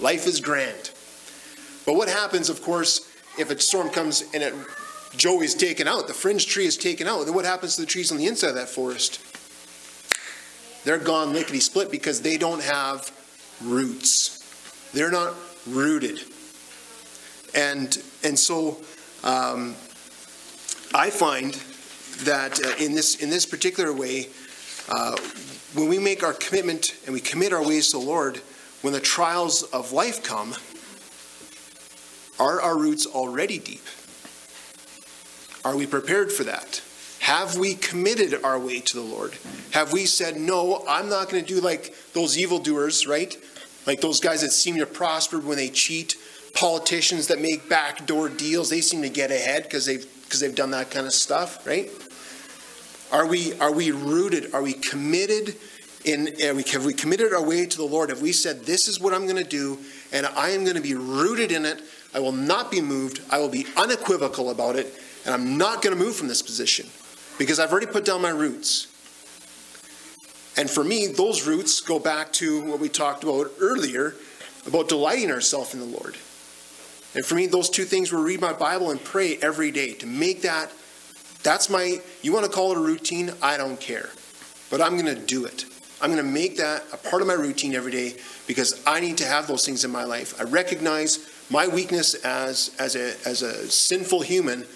Life 0.00 0.26
is 0.26 0.40
grand. 0.40 0.90
But 1.84 1.96
what 1.96 2.08
happens, 2.08 2.48
of 2.48 2.62
course, 2.62 3.10
if 3.38 3.50
a 3.50 3.60
storm 3.60 3.90
comes 3.90 4.24
and 4.32 4.42
it, 4.42 4.54
Joey's 5.16 5.54
taken 5.54 5.86
out, 5.86 6.08
the 6.08 6.14
fringe 6.14 6.46
tree 6.46 6.66
is 6.66 6.76
taken 6.76 7.06
out, 7.06 7.24
then 7.24 7.34
what 7.34 7.44
happens 7.44 7.76
to 7.76 7.82
the 7.82 7.86
trees 7.86 8.10
on 8.10 8.18
the 8.18 8.26
inside 8.26 8.48
of 8.48 8.54
that 8.56 8.68
forest? 8.68 9.20
They're 10.84 10.98
gone 10.98 11.32
lickety 11.32 11.60
split 11.60 11.90
because 11.90 12.20
they 12.20 12.36
don't 12.36 12.62
have 12.62 13.10
roots. 13.62 14.90
They're 14.92 15.10
not 15.10 15.34
rooted. 15.66 16.20
And, 17.54 18.02
and 18.22 18.38
so 18.38 18.78
um, 19.22 19.74
I 20.94 21.10
find 21.10 21.54
that 22.24 22.64
uh, 22.64 22.74
in, 22.78 22.94
this, 22.94 23.22
in 23.22 23.30
this 23.30 23.46
particular 23.46 23.92
way, 23.92 24.28
uh, 24.88 25.16
when 25.74 25.88
we 25.88 25.98
make 25.98 26.22
our 26.22 26.34
commitment 26.34 26.96
and 27.06 27.14
we 27.14 27.20
commit 27.20 27.52
our 27.52 27.66
ways 27.66 27.90
to 27.90 27.98
the 27.98 28.04
Lord, 28.04 28.38
when 28.82 28.92
the 28.92 29.00
trials 29.00 29.62
of 29.62 29.92
life 29.92 30.22
come, 30.22 30.54
are 32.38 32.60
our 32.60 32.76
roots 32.76 33.06
already 33.06 33.58
deep? 33.58 33.82
Are 35.64 35.76
we 35.76 35.86
prepared 35.86 36.30
for 36.30 36.44
that? 36.44 36.82
Have 37.20 37.56
we 37.56 37.74
committed 37.74 38.42
our 38.44 38.58
way 38.58 38.80
to 38.80 38.96
the 38.96 39.02
Lord? 39.02 39.34
Have 39.70 39.92
we 39.92 40.04
said, 40.04 40.36
no, 40.36 40.84
I'm 40.86 41.08
not 41.08 41.30
going 41.30 41.44
to 41.44 41.54
do 41.54 41.60
like 41.60 41.94
those 42.12 42.36
evildoers, 42.36 43.06
right? 43.06 43.34
Like 43.86 44.00
those 44.00 44.20
guys 44.20 44.42
that 44.42 44.50
seem 44.50 44.76
to 44.76 44.86
prosper 44.86 45.38
when 45.38 45.56
they 45.56 45.70
cheat, 45.70 46.16
politicians 46.54 47.28
that 47.28 47.40
make 47.40 47.68
backdoor 47.68 48.28
deals, 48.28 48.68
they 48.68 48.82
seem 48.82 49.02
to 49.02 49.08
get 49.08 49.30
ahead 49.30 49.62
because 49.62 49.86
they've 49.86 50.06
because 50.24 50.40
they've 50.40 50.54
done 50.54 50.72
that 50.72 50.90
kind 50.90 51.06
of 51.06 51.12
stuff, 51.12 51.64
right? 51.64 51.90
Are 53.12 53.26
we, 53.26 53.56
are 53.60 53.70
we 53.70 53.92
rooted? 53.92 54.52
Are 54.52 54.62
we 54.62 54.72
committed 54.72 55.56
in, 56.04 56.34
we, 56.56 56.64
have 56.72 56.84
we 56.84 56.92
committed 56.92 57.32
our 57.32 57.42
way 57.42 57.66
to 57.66 57.76
the 57.76 57.84
Lord? 57.84 58.10
Have 58.10 58.20
we 58.20 58.32
said, 58.32 58.64
this 58.64 58.88
is 58.88 58.98
what 58.98 59.14
I'm 59.14 59.24
going 59.24 59.36
to 59.36 59.48
do, 59.48 59.78
and 60.12 60.26
I 60.26 60.50
am 60.50 60.64
going 60.64 60.74
to 60.74 60.82
be 60.82 60.94
rooted 60.94 61.52
in 61.52 61.64
it? 61.64 61.82
I 62.14 62.18
will 62.18 62.32
not 62.32 62.70
be 62.70 62.80
moved. 62.80 63.20
I 63.30 63.38
will 63.38 63.48
be 63.48 63.66
unequivocal 63.76 64.50
about 64.50 64.74
it, 64.74 64.92
and 65.24 65.34
I'm 65.34 65.56
not 65.56 65.82
going 65.82 65.96
to 65.96 66.02
move 66.02 66.16
from 66.16 66.28
this 66.28 66.42
position 66.42 66.88
because 67.38 67.58
I've 67.58 67.72
already 67.72 67.86
put 67.86 68.04
down 68.04 68.22
my 68.22 68.30
roots. 68.30 68.88
And 70.56 70.70
for 70.70 70.84
me, 70.84 71.08
those 71.08 71.46
roots 71.46 71.80
go 71.80 71.98
back 71.98 72.32
to 72.34 72.62
what 72.62 72.78
we 72.78 72.88
talked 72.88 73.24
about 73.24 73.50
earlier 73.60 74.14
about 74.66 74.88
delighting 74.88 75.30
ourselves 75.30 75.74
in 75.74 75.80
the 75.80 75.86
Lord. 75.86 76.16
And 77.14 77.24
for 77.24 77.34
me, 77.34 77.46
those 77.46 77.68
two 77.70 77.84
things 77.84 78.12
were 78.12 78.20
read 78.20 78.40
my 78.40 78.52
Bible 78.52 78.90
and 78.90 79.02
pray 79.02 79.36
every 79.38 79.70
day 79.70 79.94
to 79.94 80.06
make 80.06 80.42
that 80.42 80.70
that's 81.44 81.68
my, 81.68 82.00
you 82.22 82.32
want 82.32 82.46
to 82.46 82.50
call 82.50 82.72
it 82.72 82.78
a 82.78 82.80
routine? 82.80 83.30
I 83.42 83.58
don't 83.58 83.78
care. 83.78 84.08
But 84.70 84.80
I'm 84.80 84.98
going 84.98 85.14
to 85.14 85.20
do 85.20 85.44
it. 85.44 85.66
I'm 86.00 86.10
going 86.10 86.24
to 86.24 86.28
make 86.28 86.56
that 86.56 86.82
a 86.92 86.96
part 86.96 87.20
of 87.20 87.28
my 87.28 87.34
routine 87.34 87.74
every 87.74 87.92
day 87.92 88.16
because 88.46 88.82
I 88.86 88.98
need 88.98 89.18
to 89.18 89.26
have 89.26 89.46
those 89.46 89.64
things 89.64 89.84
in 89.84 89.92
my 89.92 90.04
life. 90.04 90.40
I 90.40 90.44
recognize 90.44 91.30
my 91.50 91.68
weakness 91.68 92.14
as, 92.14 92.74
as, 92.78 92.96
a, 92.96 93.14
as 93.28 93.42
a 93.42 93.70
sinful 93.70 94.22
human 94.22 94.66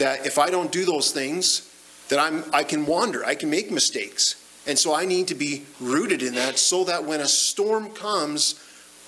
that 0.00 0.26
if 0.26 0.38
I 0.38 0.50
don't 0.50 0.72
do 0.72 0.84
those 0.84 1.12
things, 1.12 1.70
that 2.08 2.18
I'm, 2.18 2.44
I 2.52 2.64
can 2.64 2.86
wander, 2.86 3.24
I 3.24 3.34
can 3.34 3.50
make 3.50 3.70
mistakes. 3.70 4.36
And 4.66 4.78
so 4.78 4.94
I 4.94 5.04
need 5.04 5.28
to 5.28 5.34
be 5.34 5.64
rooted 5.78 6.22
in 6.22 6.34
that 6.34 6.58
so 6.58 6.84
that 6.84 7.04
when 7.04 7.20
a 7.20 7.28
storm 7.28 7.90
comes, 7.90 8.58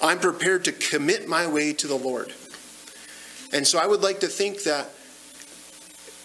I'm 0.03 0.19
prepared 0.19 0.65
to 0.67 0.73
commit 0.73 1.29
my 1.29 1.47
way 1.47 1.73
to 1.73 1.87
the 1.87 1.97
Lord. 1.97 2.33
And 3.53 3.67
so 3.67 3.79
I 3.79 3.87
would 3.87 4.03
like 4.03 4.21
to 4.21 4.29
think 4.29 4.63
that 4.65 4.91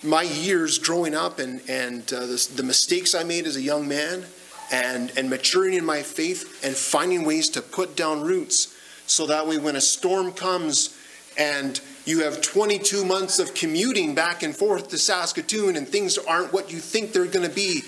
my 0.04 0.24
years 0.24 0.78
growing 0.78 1.16
up 1.16 1.40
and, 1.40 1.62
and 1.70 2.02
uh, 2.14 2.22
the, 2.22 2.50
the 2.56 2.64
mistakes 2.64 3.16
I 3.16 3.24
made 3.24 3.48
as 3.48 3.56
a 3.56 3.62
young 3.62 3.88
man 3.88 4.26
and, 4.72 5.12
and 5.18 5.30
maturing 5.30 5.74
in 5.76 5.86
my 5.86 6.02
faith 6.02 6.64
and 6.64 6.76
finding 6.76 7.26
ways 7.26 7.50
to 7.52 7.62
put 7.62 7.96
down 7.96 8.22
roots 8.22 8.76
so 9.08 9.28
that 9.28 9.48
way 9.48 9.58
when 9.58 9.78
a 9.78 9.82
storm 9.82 10.34
comes 10.34 10.98
and 11.38 11.80
you 12.08 12.24
have 12.24 12.42
22 12.42 13.04
months 13.04 13.38
of 13.38 13.54
commuting 13.54 14.16
back 14.16 14.42
and 14.42 14.56
forth 14.56 14.88
to 14.90 14.98
Saskatoon 14.98 15.76
and 15.76 15.88
things 15.88 16.18
aren't 16.18 16.54
what 16.54 16.72
you 16.72 16.80
think 16.80 17.12
they're 17.12 17.26
going 17.26 17.48
to 17.48 17.54
be. 17.54 17.82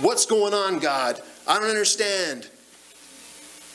What's 0.00 0.24
going 0.24 0.54
on, 0.54 0.78
God? 0.78 1.20
I 1.46 1.60
don't 1.60 1.68
understand. 1.68 2.48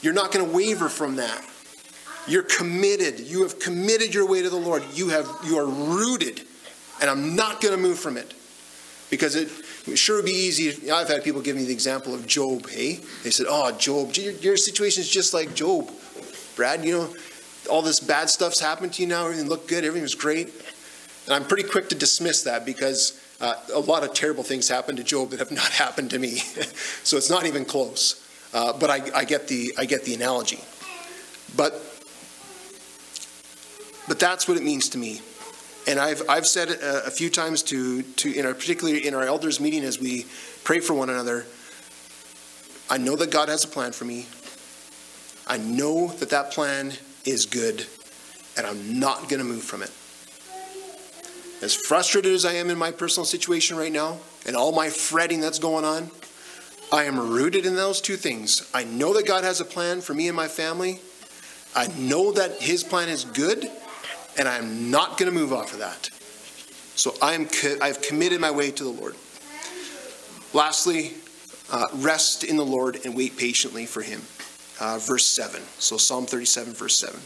You're 0.02 0.14
not 0.14 0.32
going 0.32 0.46
to 0.46 0.52
waver 0.52 0.90
from 0.90 1.18
that. 1.18 1.46
You're 2.28 2.44
committed. 2.44 3.20
You 3.20 3.44
have 3.44 3.60
committed 3.60 4.14
your 4.14 4.28
way 4.28 4.42
to 4.42 4.50
the 4.50 4.58
Lord. 4.58 4.84
You 4.94 5.10
have 5.10 5.28
you 5.46 5.60
are 5.60 5.66
rooted, 5.66 6.42
and 7.00 7.10
I'm 7.10 7.36
not 7.36 7.62
going 7.62 7.76
to 7.76 7.82
move 7.82 8.00
from 8.00 8.18
it. 8.18 8.34
Because 9.12 9.36
it, 9.36 9.50
it 9.86 9.98
sure 9.98 10.18
would 10.18 10.26
be 10.26 10.32
easy. 10.32 10.90
I've 10.90 11.10
had 11.10 11.24
people 11.24 11.42
give 11.42 11.56
me 11.56 11.66
the 11.66 11.74
example 11.74 12.16
of 12.16 12.26
Job, 12.26 12.70
hey? 12.70 13.02
They 13.24 13.30
said, 13.30 13.46
Oh, 13.50 13.72
Job, 13.74 14.16
your, 14.16 14.34
your 14.34 14.58
situation 14.58 15.02
is 15.02 15.10
just 15.10 15.34
like 15.34 15.54
Job. 15.54 15.92
Brad, 16.56 16.86
you 16.86 16.98
know, 16.98 17.14
all 17.70 17.82
this 17.82 18.00
bad 18.00 18.30
stuff's 18.30 18.60
happened 18.60 18.94
to 18.94 19.02
you 19.02 19.08
now, 19.08 19.26
everything 19.26 19.48
looked 19.48 19.68
good, 19.68 19.84
everything 19.84 20.04
was 20.04 20.16
great. 20.16 20.54
And 21.26 21.36
I'm 21.36 21.46
pretty 21.46 21.64
quick 21.64 21.90
to 21.90 21.96
dismiss 21.96 22.44
that 22.44 22.66
because 22.66 23.20
uh, 23.40 23.56
a 23.74 23.80
lot 23.80 24.04
of 24.04 24.14
terrible 24.14 24.44
things 24.44 24.68
happened 24.68 24.98
to 24.98 25.04
Job 25.04 25.30
that 25.32 25.40
have 25.40 25.52
not 25.52 25.70
happened 25.72 26.10
to 26.12 26.20
me. 26.20 26.38
so 27.04 27.18
it's 27.18 27.30
not 27.30 27.46
even 27.46 27.66
close. 27.66 28.28
Uh, 28.54 28.74
but 28.78 28.90
I, 28.90 29.02
I, 29.16 29.24
get 29.24 29.48
the, 29.48 29.74
I 29.78 29.86
get 29.86 30.04
the 30.04 30.14
analogy. 30.14 30.60
But, 31.56 31.74
but 34.08 34.20
that's 34.20 34.48
what 34.48 34.58
it 34.58 34.64
means 34.64 34.90
to 34.90 34.98
me. 34.98 35.22
And 35.88 36.00
I've, 36.00 36.22
I've 36.30 36.46
said 36.46 36.70
it 36.70 36.82
a, 36.82 37.06
a 37.06 37.10
few 37.10 37.30
times 37.30 37.64
to, 37.64 38.02
to 38.02 38.32
in 38.32 38.46
our, 38.46 38.54
particularly 38.54 39.08
in 39.08 39.14
our 39.14 39.24
elders 39.24 39.60
meeting 39.60 39.84
as 39.84 40.00
we 40.00 40.26
pray 40.64 40.80
for 40.80 40.94
one 40.94 41.10
another. 41.10 41.46
I 42.90 42.98
know 42.98 43.16
that 43.16 43.32
God 43.32 43.48
has 43.48 43.64
a 43.64 43.68
plan 43.68 43.94
for 43.94 44.06
me. 44.06 44.28
I 45.48 45.58
know 45.58 46.08
that 46.08 46.30
that 46.30 46.52
plan 46.52 46.94
is 47.26 47.46
good, 47.46 47.86
and 48.58 48.66
I'm 48.66 49.00
not 49.00 49.30
going 49.30 49.40
to 49.40 49.46
move 49.46 49.64
from 49.64 49.82
it. 49.84 49.92
As 51.64 51.76
frustrated 51.76 52.34
as 52.34 52.46
I 52.46 52.54
am 52.54 52.70
in 52.70 52.78
my 52.78 52.92
personal 52.92 53.26
situation 53.26 53.78
right 53.78 53.92
now, 53.92 54.20
and 54.46 54.56
all 54.56 54.72
my 54.72 54.90
fretting 54.90 55.40
that's 55.40 55.60
going 55.60 55.86
on, 55.86 56.10
I 56.92 57.04
am 57.04 57.20
rooted 57.20 57.66
in 57.66 57.76
those 57.76 58.02
two 58.02 58.16
things. 58.16 58.70
I 58.74 58.84
know 58.84 59.14
that 59.14 59.28
God 59.28 59.44
has 59.44 59.62
a 59.62 59.66
plan 59.66 60.02
for 60.02 60.14
me 60.14 60.28
and 60.28 60.36
my 60.36 60.48
family. 60.48 61.00
I 61.76 61.88
know 61.98 62.32
that 62.32 62.62
His 62.62 62.84
plan 62.84 63.10
is 63.10 63.24
good, 63.24 63.70
and 64.38 64.48
I'm 64.48 64.90
not 64.90 65.18
going 65.18 65.32
to 65.32 65.38
move 65.38 65.54
off 65.54 65.74
of 65.74 65.80
that. 65.80 66.10
So 66.96 67.16
I'm 67.22 67.46
co- 67.46 67.78
I've 67.82 68.02
committed 68.02 68.42
my 68.42 68.52
way 68.52 68.72
to 68.72 68.84
the 68.84 68.90
Lord. 68.90 69.16
Lastly, 70.54 71.14
uh, 71.72 71.88
rest 71.96 72.44
in 72.44 72.58
the 72.58 72.66
Lord 72.66 73.00
and 73.06 73.16
wait 73.16 73.38
patiently 73.38 73.86
for 73.86 74.02
Him 74.02 74.22
uh, 74.82 74.98
verse 74.98 75.28
7. 75.28 75.62
So 75.78 75.96
Psalm 75.96 76.26
37, 76.26 76.74
verse 76.74 76.98
7. 77.00 77.20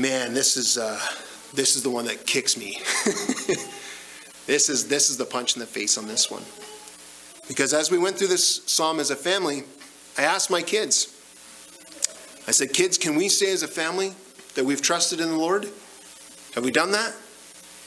Man, 0.00 0.32
this 0.32 0.56
is, 0.56 0.78
uh, 0.78 1.00
this 1.52 1.76
is 1.76 1.82
the 1.82 1.90
one 1.90 2.06
that 2.06 2.24
kicks 2.26 2.56
me. 2.56 2.78
this, 4.46 4.68
is, 4.68 4.88
this 4.88 5.10
is 5.10 5.16
the 5.16 5.24
punch 5.24 5.56
in 5.56 5.60
the 5.60 5.66
face 5.66 5.98
on 5.98 6.06
this 6.06 6.30
one. 6.30 6.44
Because 7.48 7.74
as 7.74 7.90
we 7.90 7.98
went 7.98 8.16
through 8.16 8.28
this 8.28 8.62
psalm 8.66 9.00
as 9.00 9.10
a 9.10 9.16
family, 9.16 9.64
I 10.16 10.22
asked 10.22 10.50
my 10.50 10.62
kids, 10.62 11.10
I 12.46 12.52
said, 12.52 12.72
Kids, 12.72 12.96
can 12.96 13.16
we 13.16 13.28
say 13.28 13.52
as 13.52 13.62
a 13.62 13.68
family 13.68 14.14
that 14.54 14.64
we've 14.64 14.80
trusted 14.80 15.20
in 15.20 15.28
the 15.28 15.36
Lord? 15.36 15.68
Have 16.54 16.64
we 16.64 16.70
done 16.70 16.92
that? 16.92 17.14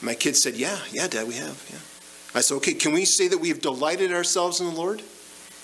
My 0.02 0.14
kids 0.14 0.42
said, 0.42 0.54
Yeah, 0.54 0.78
yeah, 0.92 1.08
Dad, 1.08 1.26
we 1.26 1.34
have. 1.34 1.64
Yeah. 1.70 2.38
I 2.38 2.42
said, 2.42 2.56
Okay, 2.56 2.74
can 2.74 2.92
we 2.92 3.04
say 3.04 3.28
that 3.28 3.38
we've 3.38 3.60
delighted 3.60 4.12
ourselves 4.12 4.60
in 4.60 4.66
the 4.66 4.74
Lord? 4.74 5.02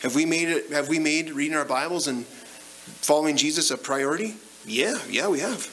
Have 0.04 0.14
we 0.14 0.26
made 0.26 0.50
it? 0.50 0.70
Have 0.70 0.90
we 0.90 0.98
made 0.98 1.30
reading 1.30 1.56
our 1.56 1.64
Bibles 1.64 2.08
and 2.08 2.26
following 2.26 3.38
Jesus 3.38 3.70
a 3.70 3.78
priority? 3.78 4.34
Yeah, 4.66 4.98
yeah, 5.08 5.28
we 5.28 5.40
have. 5.40 5.66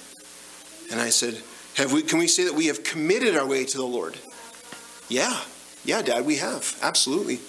And 0.89 1.01
I 1.01 1.09
said, 1.09 1.41
have 1.75 1.91
we? 1.91 2.01
Can 2.01 2.17
we 2.17 2.27
say 2.27 2.45
that 2.45 2.53
we 2.53 2.67
have 2.67 2.85
committed 2.85 3.35
our 3.35 3.45
way 3.45 3.65
to 3.65 3.77
the 3.77 3.85
Lord? 3.85 4.17
Yeah, 5.09 5.37
yeah, 5.83 6.01
Dad, 6.01 6.25
we 6.25 6.37
have 6.37 6.79
absolutely. 6.81 7.41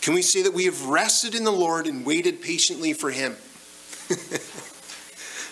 Can 0.00 0.14
we 0.14 0.22
say 0.22 0.40
that 0.40 0.54
we 0.54 0.64
have 0.64 0.86
rested 0.86 1.34
in 1.34 1.44
the 1.44 1.52
Lord 1.52 1.86
and 1.86 2.06
waited 2.06 2.40
patiently 2.40 2.94
for 2.94 3.10
Him? 3.10 3.36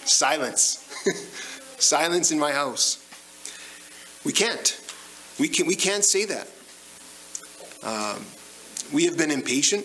Silence. 0.06 0.88
Silence 1.78 2.32
in 2.32 2.38
my 2.38 2.52
house. 2.52 3.06
We 4.24 4.32
can't. 4.32 4.80
We, 5.38 5.48
can, 5.48 5.66
we 5.66 5.74
can't 5.74 6.04
say 6.04 6.24
that. 6.24 6.48
Um, 7.82 8.24
we 8.90 9.04
have 9.04 9.18
been 9.18 9.30
impatient. 9.30 9.84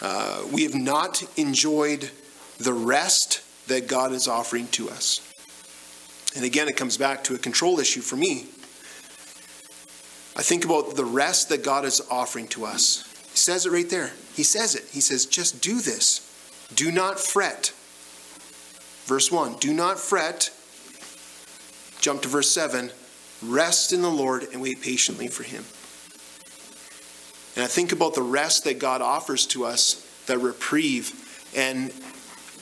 Uh, 0.00 0.42
we 0.52 0.62
have 0.62 0.74
not 0.74 1.22
enjoyed 1.38 2.10
the 2.58 2.72
rest 2.72 3.42
that 3.68 3.88
God 3.88 4.12
is 4.12 4.28
offering 4.28 4.68
to 4.68 4.88
us. 4.88 5.20
And 6.34 6.44
again, 6.44 6.68
it 6.68 6.76
comes 6.76 6.96
back 6.96 7.24
to 7.24 7.34
a 7.34 7.38
control 7.38 7.80
issue 7.80 8.00
for 8.00 8.16
me. 8.16 8.46
I 10.36 10.42
think 10.42 10.64
about 10.64 10.96
the 10.96 11.04
rest 11.04 11.48
that 11.48 11.64
God 11.64 11.84
is 11.84 12.02
offering 12.10 12.46
to 12.48 12.66
us. 12.66 13.04
He 13.30 13.38
says 13.38 13.64
it 13.64 13.72
right 13.72 13.88
there. 13.88 14.12
He 14.34 14.42
says 14.42 14.74
it. 14.74 14.84
He 14.92 15.00
says, 15.00 15.24
just 15.24 15.62
do 15.62 15.80
this. 15.80 16.22
Do 16.74 16.92
not 16.92 17.18
fret. 17.18 17.72
Verse 19.06 19.32
1 19.32 19.54
Do 19.54 19.72
not 19.72 19.98
fret. 19.98 20.50
Jump 22.00 22.22
to 22.22 22.28
verse 22.28 22.50
7 22.50 22.90
Rest 23.42 23.92
in 23.92 24.02
the 24.02 24.10
Lord 24.10 24.46
and 24.52 24.60
wait 24.60 24.82
patiently 24.82 25.28
for 25.28 25.42
him. 25.42 25.64
And 27.56 27.64
I 27.64 27.68
think 27.68 27.90
about 27.90 28.14
the 28.14 28.22
rest 28.22 28.64
that 28.64 28.78
God 28.78 29.00
offers 29.00 29.46
to 29.46 29.64
us, 29.64 30.06
that 30.26 30.38
reprieve. 30.38 31.50
And 31.56 31.90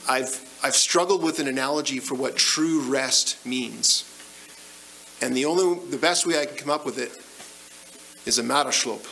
I've, 0.09 0.41
I've 0.63 0.77
struggled 0.77 1.23
with 1.23 1.41
an 1.41 1.49
analogy 1.49 1.99
for 1.99 2.15
what 2.15 2.37
true 2.37 2.81
rest 2.83 3.45
means. 3.45 4.05
And 5.21 5.37
the 5.37 5.47
only, 5.47 5.85
the 5.91 5.97
best 5.97 6.27
way 6.27 6.41
I 6.41 6.47
can 6.47 6.57
come 6.57 6.71
up 6.71 6.87
with 6.87 6.99
it 6.99 7.11
is 8.25 8.39
a 8.39 8.43
Matashlop. 8.45 9.03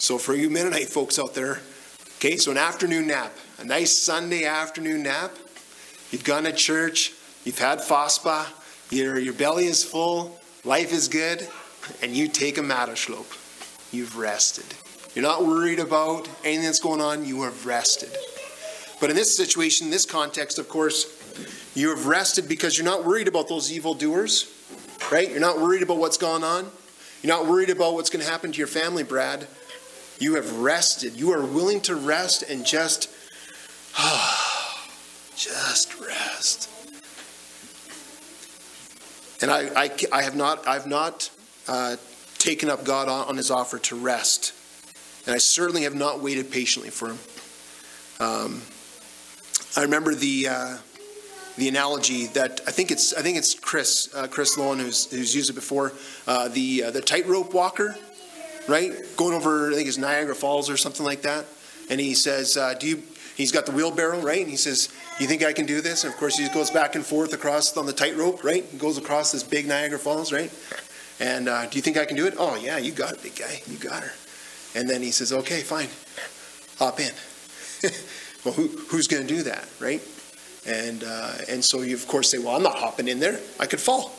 So 0.00 0.18
for 0.18 0.34
you 0.34 0.48
Mennonite 0.48 0.88
folks 0.88 1.18
out 1.18 1.34
there, 1.34 1.60
okay, 2.18 2.36
so 2.36 2.52
an 2.52 2.58
afternoon 2.58 3.08
nap, 3.08 3.36
a 3.58 3.64
nice 3.64 3.98
Sunday 3.98 4.44
afternoon 4.44 5.02
nap. 5.02 5.36
You've 6.12 6.24
gone 6.24 6.44
to 6.44 6.52
church, 6.52 7.12
you've 7.44 7.58
had 7.58 7.82
Faspa, 7.82 8.46
your, 8.90 9.18
your 9.18 9.34
belly 9.34 9.66
is 9.66 9.82
full, 9.82 10.38
life 10.64 10.92
is 10.92 11.08
good, 11.08 11.46
and 12.02 12.12
you 12.12 12.28
take 12.28 12.56
a 12.56 12.62
Matashlop 12.62 13.26
you've 13.92 14.16
rested. 14.16 14.66
You're 15.14 15.24
not 15.24 15.44
worried 15.44 15.78
about 15.78 16.28
anything 16.44 16.64
that's 16.64 16.80
going 16.80 17.00
on, 17.00 17.24
you 17.24 17.42
have 17.42 17.66
rested. 17.66 18.10
But 19.00 19.10
in 19.10 19.16
this 19.16 19.36
situation, 19.36 19.90
this 19.90 20.04
context, 20.04 20.58
of 20.58 20.68
course, 20.68 21.14
you 21.74 21.90
have 21.90 22.06
rested 22.06 22.48
because 22.48 22.76
you're 22.76 22.84
not 22.84 23.04
worried 23.04 23.28
about 23.28 23.48
those 23.48 23.72
evil 23.72 23.94
doers, 23.94 24.52
right? 25.10 25.30
You're 25.30 25.40
not 25.40 25.60
worried 25.60 25.82
about 25.82 25.98
what's 25.98 26.18
going 26.18 26.42
on. 26.44 26.70
You're 27.22 27.36
not 27.36 27.46
worried 27.46 27.70
about 27.70 27.94
what's 27.94 28.10
going 28.10 28.24
to 28.24 28.30
happen 28.30 28.52
to 28.52 28.58
your 28.58 28.66
family, 28.66 29.02
Brad. 29.02 29.46
You 30.18 30.34
have 30.34 30.58
rested. 30.58 31.14
You 31.14 31.32
are 31.32 31.44
willing 31.44 31.80
to 31.82 31.94
rest 31.94 32.42
and 32.48 32.66
just, 32.66 33.10
ah, 33.96 34.90
just 35.36 35.98
rest. 36.00 36.68
And 39.40 39.50
I, 39.50 39.84
I, 39.84 39.90
I 40.12 40.22
have 40.22 40.34
not, 40.34 40.66
I've 40.66 40.86
not 40.86 41.30
uh, 41.68 41.96
taken 42.38 42.70
up 42.70 42.84
God 42.84 43.08
on 43.08 43.36
his 43.36 43.50
offer 43.50 43.78
to 43.78 43.96
rest. 43.96 44.54
And 45.26 45.34
I 45.34 45.38
certainly 45.38 45.82
have 45.82 45.94
not 45.94 46.20
waited 46.20 46.50
patiently 46.50 46.90
for 46.90 47.08
him. 47.08 47.18
Um, 48.20 48.62
I 49.76 49.82
remember 49.82 50.14
the 50.14 50.48
uh, 50.48 50.78
the 51.56 51.68
analogy 51.68 52.26
that 52.28 52.60
I 52.66 52.70
think 52.70 52.90
it's 52.90 53.12
I 53.14 53.22
think 53.22 53.36
it's 53.36 53.54
Chris 53.54 54.12
uh, 54.14 54.26
Chris 54.28 54.56
Lowen 54.56 54.78
who's, 54.78 55.10
who's 55.10 55.34
used 55.34 55.50
it 55.50 55.54
before 55.54 55.92
uh, 56.26 56.48
the 56.48 56.84
uh, 56.84 56.90
the 56.90 57.00
tightrope 57.00 57.52
walker, 57.52 57.96
right? 58.66 58.92
Going 59.16 59.34
over 59.34 59.70
I 59.70 59.74
think 59.74 59.88
it's 59.88 59.98
Niagara 59.98 60.34
Falls 60.34 60.70
or 60.70 60.76
something 60.76 61.04
like 61.04 61.22
that, 61.22 61.44
and 61.90 62.00
he 62.00 62.14
says, 62.14 62.56
uh, 62.56 62.74
"Do 62.74 62.88
you?" 62.88 63.02
He's 63.36 63.52
got 63.52 63.66
the 63.66 63.72
wheelbarrow, 63.72 64.20
right? 64.20 64.40
And 64.40 64.50
he 64.50 64.56
says, 64.56 64.88
"You 65.20 65.28
think 65.28 65.44
I 65.44 65.52
can 65.52 65.66
do 65.66 65.80
this?" 65.80 66.02
And 66.04 66.12
of 66.12 66.18
course, 66.18 66.36
he 66.36 66.48
goes 66.48 66.70
back 66.70 66.96
and 66.96 67.06
forth 67.06 67.32
across 67.32 67.76
on 67.76 67.86
the 67.86 67.92
tightrope, 67.92 68.42
right? 68.42 68.64
He 68.64 68.78
goes 68.78 68.98
across 68.98 69.30
this 69.30 69.44
big 69.44 69.66
Niagara 69.66 69.98
Falls, 69.98 70.32
right? 70.32 70.50
And 71.20 71.48
uh, 71.48 71.66
do 71.66 71.76
you 71.76 71.82
think 71.82 71.96
I 71.96 72.04
can 72.04 72.16
do 72.16 72.26
it? 72.26 72.34
Oh, 72.38 72.56
yeah, 72.56 72.78
you 72.78 72.92
got 72.92 73.14
it, 73.14 73.22
big 73.22 73.36
guy. 73.36 73.60
You 73.66 73.76
got 73.76 74.02
her. 74.02 74.12
And 74.74 74.88
then 74.88 75.02
he 75.02 75.10
says, 75.10 75.32
okay, 75.32 75.60
fine, 75.62 75.88
hop 76.78 77.00
in. 77.00 77.12
well, 78.44 78.54
who, 78.54 78.68
who's 78.88 79.08
going 79.08 79.26
to 79.26 79.34
do 79.34 79.42
that, 79.44 79.68
right? 79.80 80.02
And, 80.66 81.02
uh, 81.04 81.32
and 81.48 81.64
so 81.64 81.82
you, 81.82 81.94
of 81.94 82.06
course, 82.06 82.30
say, 82.30 82.38
well, 82.38 82.54
I'm 82.54 82.62
not 82.62 82.76
hopping 82.76 83.08
in 83.08 83.18
there. 83.18 83.40
I 83.58 83.66
could 83.66 83.80
fall. 83.80 84.12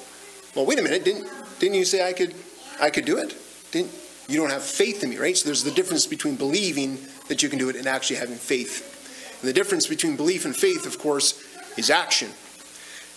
Well, 0.56 0.66
wait 0.66 0.80
a 0.80 0.82
minute. 0.82 1.06
Didn't, 1.06 1.30
didn't 1.60 1.76
you 1.76 1.86
say 1.86 2.08
I 2.08 2.14
could, 2.14 2.34
I 2.82 2.90
could 2.90 3.06
do 3.06 3.18
it? 3.18 3.36
Didn't, 3.72 3.92
you 4.28 4.38
don't 4.38 4.50
have 4.50 4.64
faith 4.64 5.04
in 5.04 5.10
me, 5.10 5.18
right? 5.18 5.38
So 5.38 5.46
there's 5.46 5.64
the 5.64 5.72
difference 5.72 6.08
between 6.08 6.36
believing 6.36 6.98
that 7.28 7.44
you 7.44 7.50
can 7.50 7.60
do 7.60 7.70
it 7.70 7.76
and 7.76 7.88
actually 7.88 8.18
having 8.18 8.36
faith. 8.36 9.40
And 9.42 9.48
the 9.48 9.54
difference 9.54 9.88
between 9.88 10.16
belief 10.16 10.46
and 10.46 10.56
faith, 10.56 10.86
of 10.86 10.98
course, 10.98 11.44
is 11.78 11.90
action. 11.90 12.30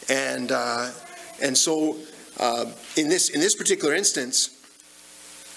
And, 0.08 0.52
uh, 0.52 0.90
and 1.42 1.56
so 1.56 1.96
uh, 2.42 2.66
in, 2.96 3.08
this, 3.08 3.28
in 3.30 3.40
this 3.40 3.54
particular 3.54 3.94
instance, 3.94 4.48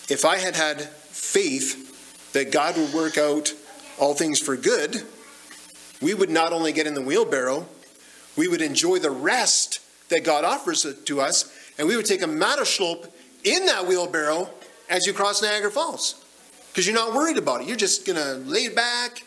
if 0.08 0.24
I 0.24 0.38
had 0.38 0.56
had 0.56 0.82
faith 0.82 2.32
that 2.34 2.52
God 2.52 2.78
would 2.78 2.94
work 2.94 3.18
out 3.18 3.52
all 4.00 4.14
things 4.14 4.40
for 4.40 4.56
good, 4.56 5.02
we 6.00 6.14
would 6.14 6.30
not 6.30 6.54
only 6.54 6.72
get 6.72 6.86
in 6.86 6.94
the 6.94 7.02
wheelbarrow, 7.02 7.66
we 8.38 8.48
would 8.48 8.62
enjoy 8.62 9.00
the 9.00 9.10
rest 9.10 9.80
that 10.10 10.24
God 10.24 10.46
offers 10.46 10.86
to 11.06 11.22
us, 11.22 11.52
and 11.80 11.88
we 11.88 11.98
would 11.98 12.06
take 12.06 12.22
a 12.22 12.28
Matterschlope 12.28 13.10
in 13.44 13.66
that 13.66 13.88
wheelbarrow 13.88 14.52
as 14.88 15.08
you 15.08 15.14
cross 15.14 15.42
Niagara 15.42 15.72
Falls. 15.72 16.24
Because 16.72 16.86
you're 16.86 16.96
not 16.96 17.16
worried 17.16 17.38
about 17.38 17.62
it. 17.62 17.68
You're 17.68 17.78
just 17.78 18.06
going 18.06 18.20
to 18.20 18.48
lay 18.48 18.68
back, 18.68 19.24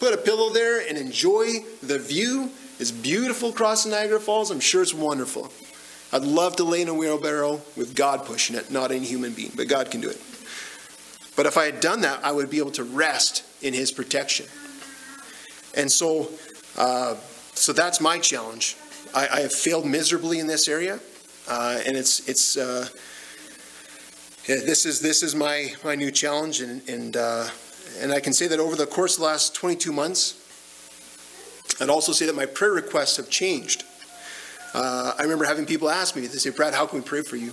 put 0.00 0.14
a 0.14 0.16
pillow 0.16 0.50
there, 0.50 0.80
and 0.88 0.96
enjoy 0.96 1.56
the 1.82 1.98
view. 1.98 2.50
It's 2.78 2.90
beautiful 2.90 3.52
crossing 3.52 3.90
Niagara 3.90 4.20
Falls. 4.20 4.50
I'm 4.50 4.60
sure 4.60 4.80
it's 4.80 4.94
wonderful. 4.94 5.52
I'd 6.12 6.24
love 6.24 6.56
to 6.56 6.64
lay 6.64 6.82
in 6.82 6.88
a 6.88 6.94
wheelbarrow 6.94 7.62
with 7.76 7.94
God 7.94 8.26
pushing 8.26 8.54
it, 8.54 8.70
not 8.70 8.92
any 8.92 9.06
human 9.06 9.32
being, 9.32 9.52
but 9.56 9.66
God 9.68 9.90
can 9.90 10.02
do 10.02 10.10
it. 10.10 10.20
But 11.36 11.46
if 11.46 11.56
I 11.56 11.64
had 11.64 11.80
done 11.80 12.02
that, 12.02 12.22
I 12.22 12.32
would 12.32 12.50
be 12.50 12.58
able 12.58 12.72
to 12.72 12.84
rest 12.84 13.44
in 13.62 13.72
His 13.72 13.90
protection. 13.90 14.46
And 15.74 15.90
so, 15.90 16.30
uh, 16.76 17.14
so 17.54 17.72
that's 17.72 18.00
my 18.00 18.18
challenge. 18.18 18.76
I, 19.14 19.28
I, 19.32 19.40
have 19.40 19.52
failed 19.52 19.86
miserably 19.86 20.38
in 20.38 20.46
this 20.46 20.68
area, 20.68 21.00
uh, 21.48 21.80
and 21.86 21.96
it's 21.96 22.28
it's 22.28 22.56
uh, 22.56 22.88
this 24.46 24.84
is 24.84 25.00
this 25.00 25.22
is 25.22 25.34
my 25.34 25.72
my 25.82 25.94
new 25.94 26.10
challenge, 26.10 26.60
and 26.60 26.86
and 26.88 27.16
uh, 27.16 27.48
and 28.00 28.12
I 28.12 28.20
can 28.20 28.32
say 28.32 28.46
that 28.48 28.58
over 28.58 28.76
the 28.76 28.86
course 28.86 29.14
of 29.14 29.20
the 29.20 29.26
last 29.26 29.54
22 29.54 29.92
months, 29.92 30.36
I'd 31.80 31.90
also 31.90 32.12
say 32.12 32.26
that 32.26 32.34
my 32.34 32.46
prayer 32.46 32.72
requests 32.72 33.16
have 33.16 33.30
changed. 33.30 33.84
Uh, 34.74 35.12
I 35.18 35.22
remember 35.22 35.44
having 35.44 35.66
people 35.66 35.90
ask 35.90 36.16
me, 36.16 36.22
they 36.22 36.38
say, 36.38 36.50
Brad, 36.50 36.74
how 36.74 36.86
can 36.86 37.00
we 37.00 37.04
pray 37.04 37.22
for 37.22 37.36
you? 37.36 37.52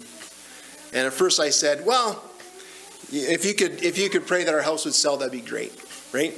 And 0.94 1.06
at 1.06 1.14
first 1.14 1.40
I 1.40 1.50
said, 1.50 1.86
well, 1.86 2.24
if 3.12 3.46
you 3.46 3.54
could 3.54 3.84
if 3.84 3.98
you 3.98 4.10
could 4.10 4.26
pray 4.26 4.44
that 4.44 4.54
our 4.54 4.62
house 4.62 4.86
would 4.86 4.94
sell, 4.94 5.18
that'd 5.18 5.32
be 5.32 5.42
great, 5.42 5.74
right? 6.14 6.34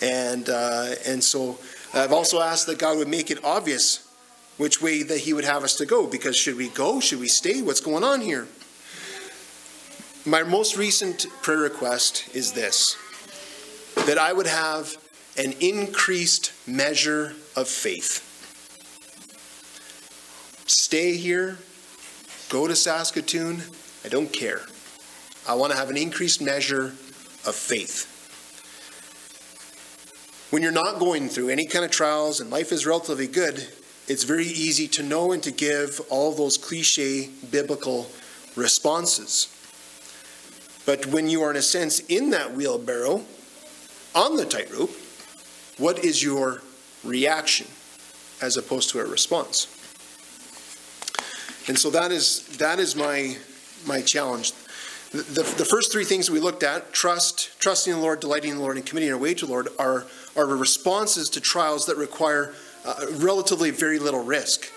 And, 0.00 0.48
uh, 0.48 0.94
and 1.06 1.22
so 1.22 1.58
I've 1.94 2.12
also 2.12 2.40
asked 2.40 2.66
that 2.66 2.78
God 2.78 2.98
would 2.98 3.08
make 3.08 3.30
it 3.30 3.44
obvious 3.44 4.08
which 4.56 4.80
way 4.80 5.02
that 5.02 5.18
He 5.18 5.32
would 5.32 5.44
have 5.44 5.64
us 5.64 5.76
to 5.76 5.86
go. 5.86 6.06
Because 6.06 6.36
should 6.36 6.56
we 6.56 6.68
go? 6.68 7.00
Should 7.00 7.20
we 7.20 7.28
stay? 7.28 7.62
What's 7.62 7.80
going 7.80 8.04
on 8.04 8.20
here? 8.20 8.48
My 10.24 10.42
most 10.42 10.76
recent 10.76 11.26
prayer 11.42 11.58
request 11.58 12.34
is 12.34 12.52
this 12.52 12.96
that 14.06 14.18
I 14.18 14.32
would 14.32 14.46
have 14.46 14.96
an 15.36 15.52
increased 15.60 16.52
measure 16.66 17.34
of 17.54 17.68
faith. 17.68 18.31
Stay 20.72 21.16
here, 21.16 21.58
go 22.48 22.66
to 22.66 22.74
Saskatoon, 22.74 23.62
I 24.04 24.08
don't 24.08 24.32
care. 24.32 24.62
I 25.48 25.54
want 25.54 25.72
to 25.72 25.78
have 25.78 25.90
an 25.90 25.96
increased 25.96 26.40
measure 26.40 26.94
of 27.44 27.54
faith 27.54 28.12
when 30.52 30.62
you're 30.62 30.70
not 30.70 30.98
going 30.98 31.30
through 31.30 31.48
any 31.48 31.64
kind 31.64 31.82
of 31.82 31.90
trials 31.90 32.38
and 32.38 32.50
life 32.50 32.72
is 32.72 32.84
relatively 32.84 33.26
good, 33.26 33.66
it's 34.06 34.24
very 34.24 34.44
easy 34.44 34.86
to 34.86 35.02
know 35.02 35.32
and 35.32 35.42
to 35.42 35.50
give 35.50 35.98
all 36.10 36.30
those 36.30 36.58
cliche 36.58 37.30
biblical 37.50 38.10
responses. 38.54 39.48
But 40.84 41.06
when 41.06 41.26
you 41.30 41.42
are, 41.42 41.50
in 41.50 41.56
a 41.56 41.62
sense, 41.62 42.00
in 42.00 42.28
that 42.30 42.52
wheelbarrow, 42.52 43.22
on 44.14 44.36
the 44.36 44.44
tightrope, 44.44 44.94
what 45.78 46.04
is 46.04 46.22
your 46.22 46.60
reaction 47.02 47.68
as 48.42 48.58
opposed 48.58 48.90
to 48.90 49.00
a 49.00 49.06
response? 49.06 49.68
And 51.68 51.78
so 51.78 51.90
that 51.90 52.10
is 52.10 52.46
that 52.58 52.78
is 52.78 52.96
my 52.96 53.36
my 53.86 54.00
challenge. 54.00 54.52
The, 55.12 55.42
the 55.58 55.66
first 55.66 55.92
three 55.92 56.06
things 56.06 56.30
we 56.30 56.40
looked 56.40 56.62
at 56.62 56.94
trust, 56.94 57.60
trusting 57.60 57.92
the 57.92 57.98
Lord, 57.98 58.20
delighting 58.20 58.52
in 58.52 58.56
the 58.56 58.62
Lord, 58.62 58.78
and 58.78 58.86
committing 58.86 59.12
our 59.12 59.18
way 59.18 59.34
to 59.34 59.44
the 59.44 59.52
Lord 59.52 59.68
are, 59.78 60.06
are 60.34 60.46
responses 60.46 61.28
to 61.30 61.40
trials 61.40 61.84
that 61.84 61.98
require 61.98 62.54
uh, 62.86 63.04
relatively 63.16 63.70
very 63.70 63.98
little 63.98 64.24
risk. 64.24 64.72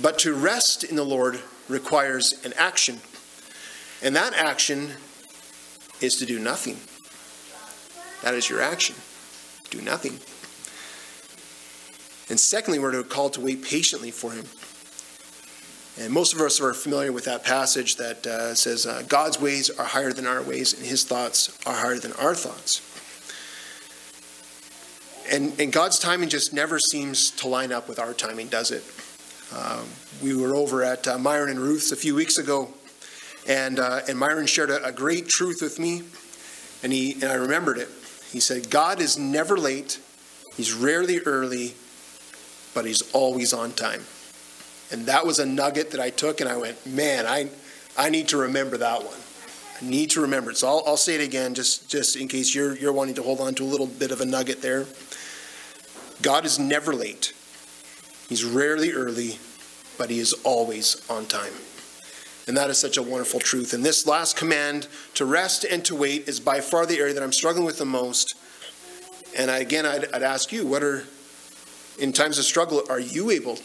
But 0.00 0.20
to 0.20 0.32
rest 0.32 0.84
in 0.84 0.94
the 0.94 1.04
Lord 1.04 1.40
requires 1.68 2.34
an 2.44 2.52
action. 2.56 3.00
And 4.00 4.14
that 4.14 4.32
action 4.32 4.92
is 6.00 6.16
to 6.18 6.24
do 6.24 6.38
nothing. 6.38 6.76
That 8.22 8.34
is 8.34 8.48
your 8.48 8.60
action. 8.60 8.94
Do 9.70 9.82
nothing. 9.82 10.20
And 12.30 12.38
secondly, 12.38 12.78
we're 12.78 13.02
called 13.02 13.32
to 13.32 13.40
wait 13.40 13.64
patiently 13.64 14.12
for 14.12 14.30
Him. 14.30 14.44
And 16.00 16.12
most 16.12 16.32
of 16.32 16.40
us 16.40 16.60
are 16.60 16.72
familiar 16.74 17.10
with 17.10 17.24
that 17.24 17.44
passage 17.44 17.96
that 17.96 18.24
uh, 18.24 18.54
says, 18.54 18.86
uh, 18.86 19.02
God's 19.08 19.40
ways 19.40 19.68
are 19.68 19.84
higher 19.84 20.12
than 20.12 20.26
our 20.26 20.42
ways, 20.42 20.72
and 20.72 20.86
his 20.86 21.02
thoughts 21.04 21.58
are 21.66 21.74
higher 21.74 21.98
than 21.98 22.12
our 22.12 22.36
thoughts. 22.36 22.82
And, 25.30 25.58
and 25.60 25.72
God's 25.72 25.98
timing 25.98 26.28
just 26.28 26.52
never 26.52 26.78
seems 26.78 27.32
to 27.32 27.48
line 27.48 27.72
up 27.72 27.88
with 27.88 27.98
our 27.98 28.14
timing, 28.14 28.46
does 28.46 28.70
it? 28.70 28.84
Uh, 29.52 29.82
we 30.22 30.36
were 30.36 30.54
over 30.54 30.84
at 30.84 31.08
uh, 31.08 31.18
Myron 31.18 31.50
and 31.50 31.58
Ruth's 31.58 31.90
a 31.90 31.96
few 31.96 32.14
weeks 32.14 32.38
ago, 32.38 32.72
and, 33.48 33.80
uh, 33.80 34.00
and 34.08 34.16
Myron 34.16 34.46
shared 34.46 34.70
a, 34.70 34.84
a, 34.84 34.92
great 34.92 35.28
truth 35.28 35.58
with 35.60 35.80
me, 35.80 36.02
and, 36.84 36.92
he, 36.92 37.14
and 37.14 37.24
I 37.24 37.34
remembered 37.34 37.76
it. 37.76 37.88
He 38.30 38.40
said, 38.40 38.70
God 38.70 39.00
is 39.00 39.18
never 39.18 39.56
late, 39.56 40.00
he's 40.56 40.72
rarely 40.72 41.18
early, 41.20 41.74
but 42.72 42.84
he's 42.84 43.02
always 43.12 43.52
on 43.52 43.72
time. 43.72 44.04
And 44.90 45.06
that 45.06 45.26
was 45.26 45.38
a 45.38 45.46
nugget 45.46 45.90
that 45.90 46.00
I 46.00 46.10
took 46.10 46.40
and 46.40 46.48
I 46.48 46.56
went, 46.56 46.86
man, 46.86 47.26
I, 47.26 47.48
I 47.96 48.10
need 48.10 48.28
to 48.28 48.38
remember 48.38 48.78
that 48.78 49.04
one. 49.04 49.18
I 49.80 49.88
need 49.88 50.10
to 50.10 50.22
remember 50.22 50.50
it. 50.50 50.56
So 50.56 50.68
I'll, 50.68 50.82
I'll 50.86 50.96
say 50.96 51.14
it 51.14 51.20
again 51.20 51.54
just, 51.54 51.88
just 51.88 52.16
in 52.16 52.26
case 52.26 52.54
you're, 52.54 52.76
you're 52.76 52.92
wanting 52.92 53.14
to 53.16 53.22
hold 53.22 53.40
on 53.40 53.54
to 53.56 53.62
a 53.62 53.66
little 53.66 53.86
bit 53.86 54.10
of 54.10 54.20
a 54.20 54.24
nugget 54.24 54.62
there. 54.62 54.86
God 56.22 56.44
is 56.44 56.58
never 56.58 56.94
late. 56.94 57.32
He's 58.28 58.44
rarely 58.44 58.92
early, 58.92 59.38
but 59.96 60.10
he 60.10 60.18
is 60.18 60.32
always 60.44 61.08
on 61.08 61.26
time. 61.26 61.52
And 62.48 62.56
that 62.56 62.70
is 62.70 62.78
such 62.78 62.96
a 62.96 63.02
wonderful 63.02 63.40
truth. 63.40 63.74
And 63.74 63.84
this 63.84 64.06
last 64.06 64.36
command 64.36 64.88
to 65.14 65.26
rest 65.26 65.64
and 65.64 65.84
to 65.84 65.94
wait 65.94 66.28
is 66.28 66.40
by 66.40 66.60
far 66.60 66.86
the 66.86 66.98
area 66.98 67.12
that 67.12 67.22
I'm 67.22 67.32
struggling 67.32 67.66
with 67.66 67.78
the 67.78 67.84
most. 67.84 68.34
And 69.36 69.50
I, 69.50 69.58
again, 69.58 69.84
I'd, 69.84 70.12
I'd 70.14 70.22
ask 70.22 70.50
you, 70.50 70.66
what 70.66 70.82
are, 70.82 71.04
in 71.98 72.12
times 72.12 72.38
of 72.38 72.44
struggle, 72.44 72.82
are 72.88 72.98
you 72.98 73.30
able 73.30 73.58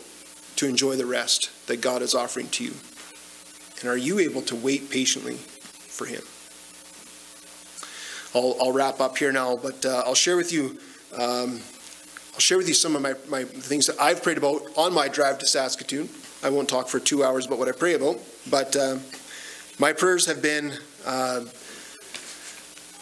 to 0.63 0.69
enjoy 0.69 0.95
the 0.95 1.05
rest 1.05 1.49
that 1.67 1.81
God 1.81 2.01
is 2.01 2.15
offering 2.15 2.47
to 2.47 2.63
you? 2.63 2.73
And 3.81 3.89
are 3.89 3.97
you 3.97 4.19
able 4.19 4.41
to 4.43 4.55
wait 4.55 4.89
patiently 4.89 5.35
for 5.35 6.05
Him? 6.05 6.23
I'll, 8.33 8.55
I'll 8.61 8.71
wrap 8.71 9.01
up 9.01 9.17
here 9.17 9.33
now, 9.33 9.57
but 9.57 9.85
uh, 9.85 10.03
I'll 10.05 10.15
share 10.15 10.37
with 10.37 10.53
you. 10.53 10.79
Um, 11.13 11.59
I'll 12.33 12.39
share 12.39 12.57
with 12.57 12.67
you 12.67 12.73
some 12.73 12.95
of 12.95 13.01
my, 13.01 13.13
my 13.27 13.43
things 13.43 13.87
that 13.87 13.99
I've 13.99 14.23
prayed 14.23 14.37
about 14.37 14.61
on 14.77 14.93
my 14.93 15.09
drive 15.09 15.37
to 15.39 15.45
Saskatoon. 15.45 16.07
I 16.41 16.49
won't 16.49 16.69
talk 16.69 16.87
for 16.87 16.99
two 16.99 17.23
hours 17.23 17.45
about 17.45 17.59
what 17.59 17.67
I 17.67 17.73
pray 17.73 17.93
about, 17.93 18.19
but 18.49 18.75
uh, 18.75 18.97
my 19.79 19.91
prayers 19.91 20.25
have 20.27 20.41
been 20.41 20.73
uh, 21.05 21.41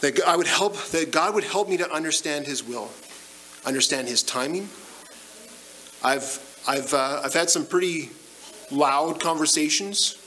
that 0.02 0.20
I 0.26 0.36
would 0.36 0.48
help, 0.48 0.78
that 0.88 1.12
God 1.12 1.36
would 1.36 1.44
help 1.44 1.70
me 1.70 1.78
to 1.78 1.90
understand 1.92 2.48
His 2.48 2.64
will, 2.64 2.90
understand 3.66 4.08
His 4.08 4.24
timing. 4.24 4.68
I've 6.04 6.51
I've, 6.68 6.94
uh, 6.94 7.22
I've 7.24 7.34
had 7.34 7.50
some 7.50 7.66
pretty 7.66 8.10
loud 8.70 9.20
conversations 9.20 10.18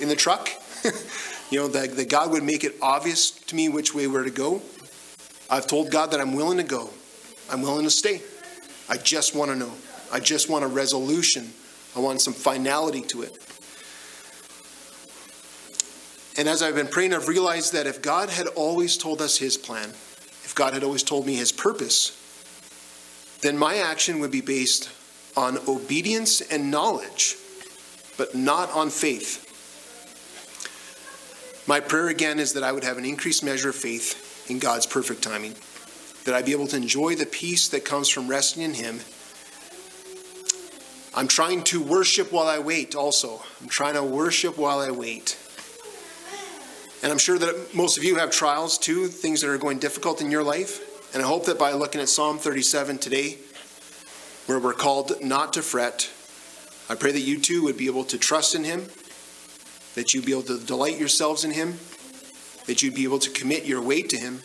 in 0.00 0.08
the 0.08 0.16
truck. 0.16 0.50
you 1.50 1.58
know, 1.58 1.68
that, 1.68 1.96
that 1.96 2.08
God 2.08 2.32
would 2.32 2.42
make 2.42 2.64
it 2.64 2.76
obvious 2.82 3.30
to 3.30 3.54
me 3.54 3.68
which 3.68 3.94
way 3.94 4.06
we're 4.06 4.24
to 4.24 4.30
go. 4.30 4.62
I've 5.48 5.66
told 5.66 5.90
God 5.90 6.10
that 6.12 6.20
I'm 6.20 6.34
willing 6.34 6.58
to 6.58 6.64
go. 6.64 6.90
I'm 7.50 7.62
willing 7.62 7.84
to 7.84 7.90
stay. 7.90 8.22
I 8.88 8.96
just 8.96 9.34
want 9.34 9.50
to 9.50 9.56
know. 9.56 9.72
I 10.12 10.20
just 10.20 10.48
want 10.48 10.64
a 10.64 10.68
resolution. 10.68 11.52
I 11.96 12.00
want 12.00 12.20
some 12.20 12.34
finality 12.34 13.02
to 13.02 13.22
it. 13.22 13.38
And 16.38 16.48
as 16.48 16.62
I've 16.62 16.74
been 16.74 16.86
praying, 16.86 17.12
I've 17.12 17.28
realized 17.28 17.72
that 17.74 17.86
if 17.86 18.00
God 18.00 18.30
had 18.30 18.46
always 18.48 18.96
told 18.96 19.20
us 19.20 19.36
his 19.36 19.56
plan, 19.56 19.90
if 19.90 20.54
God 20.54 20.72
had 20.72 20.82
always 20.82 21.02
told 21.02 21.26
me 21.26 21.34
his 21.34 21.52
purpose, 21.52 22.16
then 23.42 23.58
my 23.58 23.76
action 23.76 24.20
would 24.20 24.30
be 24.30 24.40
based 24.40 24.88
on 25.36 25.58
obedience 25.68 26.40
and 26.40 26.70
knowledge, 26.70 27.36
but 28.16 28.34
not 28.34 28.70
on 28.72 28.90
faith. 28.90 29.46
My 31.66 31.80
prayer 31.80 32.08
again 32.08 32.38
is 32.38 32.54
that 32.54 32.64
I 32.64 32.72
would 32.72 32.84
have 32.84 32.98
an 32.98 33.04
increased 33.04 33.44
measure 33.44 33.68
of 33.68 33.76
faith 33.76 34.50
in 34.50 34.58
God's 34.58 34.86
perfect 34.86 35.22
timing. 35.22 35.54
That 36.24 36.34
I'd 36.34 36.44
be 36.44 36.52
able 36.52 36.66
to 36.68 36.76
enjoy 36.76 37.14
the 37.14 37.26
peace 37.26 37.68
that 37.68 37.84
comes 37.84 38.08
from 38.08 38.28
resting 38.28 38.62
in 38.62 38.74
Him. 38.74 39.00
I'm 41.14 41.28
trying 41.28 41.62
to 41.64 41.82
worship 41.82 42.32
while 42.32 42.46
I 42.46 42.58
wait 42.58 42.94
also. 42.94 43.42
I'm 43.60 43.68
trying 43.68 43.94
to 43.94 44.02
worship 44.02 44.58
while 44.58 44.80
I 44.80 44.90
wait. 44.90 45.38
And 47.02 47.10
I'm 47.10 47.18
sure 47.18 47.38
that 47.38 47.74
most 47.74 47.96
of 47.96 48.04
you 48.04 48.16
have 48.16 48.30
trials 48.30 48.76
too, 48.76 49.08
things 49.08 49.40
that 49.40 49.50
are 49.50 49.58
going 49.58 49.78
difficult 49.78 50.20
in 50.20 50.30
your 50.30 50.42
life. 50.42 51.14
And 51.14 51.22
I 51.22 51.26
hope 51.26 51.46
that 51.46 51.58
by 51.58 51.72
looking 51.72 52.00
at 52.00 52.08
Psalm 52.08 52.38
37 52.38 52.98
today, 52.98 53.38
where 54.50 54.58
we're 54.58 54.72
called 54.72 55.12
not 55.22 55.52
to 55.52 55.62
fret, 55.62 56.10
I 56.88 56.96
pray 56.96 57.12
that 57.12 57.20
you 57.20 57.38
too 57.38 57.62
would 57.62 57.76
be 57.76 57.86
able 57.86 58.02
to 58.06 58.18
trust 58.18 58.56
in 58.56 58.64
Him, 58.64 58.88
that 59.94 60.12
you'd 60.12 60.26
be 60.26 60.32
able 60.32 60.42
to 60.42 60.58
delight 60.58 60.98
yourselves 60.98 61.44
in 61.44 61.52
Him, 61.52 61.78
that 62.66 62.82
you'd 62.82 62.96
be 62.96 63.04
able 63.04 63.20
to 63.20 63.30
commit 63.30 63.64
your 63.64 63.80
weight 63.80 64.08
to 64.08 64.16
Him, 64.16 64.42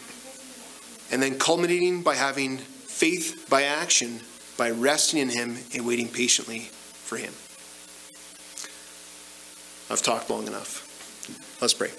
and 1.11 1.23
then 1.23 1.39
culminating 1.39 2.03
by 2.03 2.13
having 2.13 2.59
faith 2.59 3.47
by 3.49 3.63
action, 3.63 4.19
by 4.57 4.69
resting 4.69 5.19
in 5.19 5.29
Him 5.29 5.57
and 5.73 5.87
waiting 5.87 6.07
patiently 6.07 6.59
for 6.59 7.17
Him. 7.17 7.33
I've 9.89 10.03
talked 10.03 10.29
long 10.29 10.45
enough. 10.45 11.57
Let's 11.63 11.73
pray. 11.73 11.89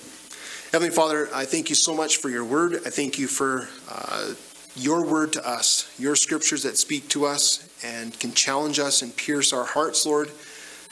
Heavenly 0.71 0.95
Father, 0.95 1.29
I 1.35 1.45
thank 1.45 1.71
you 1.71 1.75
so 1.75 1.93
much 1.93 2.19
for 2.19 2.29
your 2.29 2.45
word. 2.45 2.83
I 2.87 2.91
thank 2.91 3.19
you 3.19 3.27
for 3.27 3.69
uh, 3.91 4.35
your 4.77 5.05
word 5.05 5.33
to 5.33 5.49
us, 5.49 5.93
your 5.99 6.15
scriptures 6.15 6.63
that 6.63 6.77
speak 6.77 7.09
to 7.09 7.25
us 7.25 7.67
and 7.87 8.19
can 8.19 8.33
challenge 8.33 8.79
us 8.79 9.03
and 9.03 9.17
pierce 9.17 9.53
our 9.53 9.65
hearts, 9.65 10.05
Lord. 10.07 10.29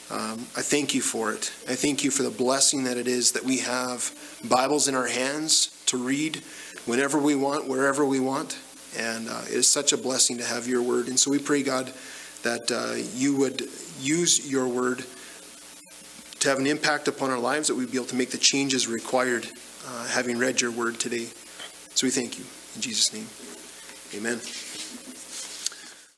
Um, 0.09 0.39
I 0.55 0.61
thank 0.61 0.93
you 0.93 1.01
for 1.01 1.33
it. 1.33 1.51
I 1.67 1.75
thank 1.75 2.03
you 2.03 2.11
for 2.11 2.23
the 2.23 2.29
blessing 2.29 2.83
that 2.83 2.97
it 2.97 3.07
is 3.07 3.31
that 3.31 3.43
we 3.43 3.59
have 3.59 4.13
Bibles 4.47 4.87
in 4.87 4.95
our 4.95 5.07
hands 5.07 5.81
to 5.87 5.97
read 5.97 6.37
whenever 6.85 7.17
we 7.17 7.35
want, 7.35 7.67
wherever 7.67 8.05
we 8.05 8.19
want. 8.19 8.57
And 8.97 9.27
uh, 9.27 9.41
it 9.47 9.55
is 9.55 9.67
such 9.67 9.93
a 9.93 9.97
blessing 9.97 10.37
to 10.37 10.45
have 10.45 10.67
your 10.67 10.81
word. 10.81 11.07
And 11.07 11.19
so 11.19 11.31
we 11.31 11.39
pray, 11.39 11.63
God, 11.63 11.91
that 12.43 12.71
uh, 12.71 12.95
you 13.15 13.35
would 13.35 13.67
use 13.99 14.49
your 14.49 14.67
word 14.67 15.03
to 16.39 16.49
have 16.49 16.59
an 16.59 16.67
impact 16.67 17.07
upon 17.07 17.31
our 17.31 17.39
lives, 17.39 17.67
that 17.67 17.75
we'd 17.75 17.91
be 17.91 17.97
able 17.97 18.07
to 18.07 18.15
make 18.15 18.29
the 18.29 18.37
changes 18.37 18.87
required, 18.87 19.47
uh, 19.87 20.07
having 20.07 20.37
read 20.37 20.61
your 20.61 20.71
word 20.71 20.99
today. 20.99 21.27
So 21.95 22.05
we 22.05 22.11
thank 22.11 22.37
you. 22.37 22.45
In 22.75 22.81
Jesus' 22.81 23.11
name, 23.11 23.27
amen. 24.13 24.39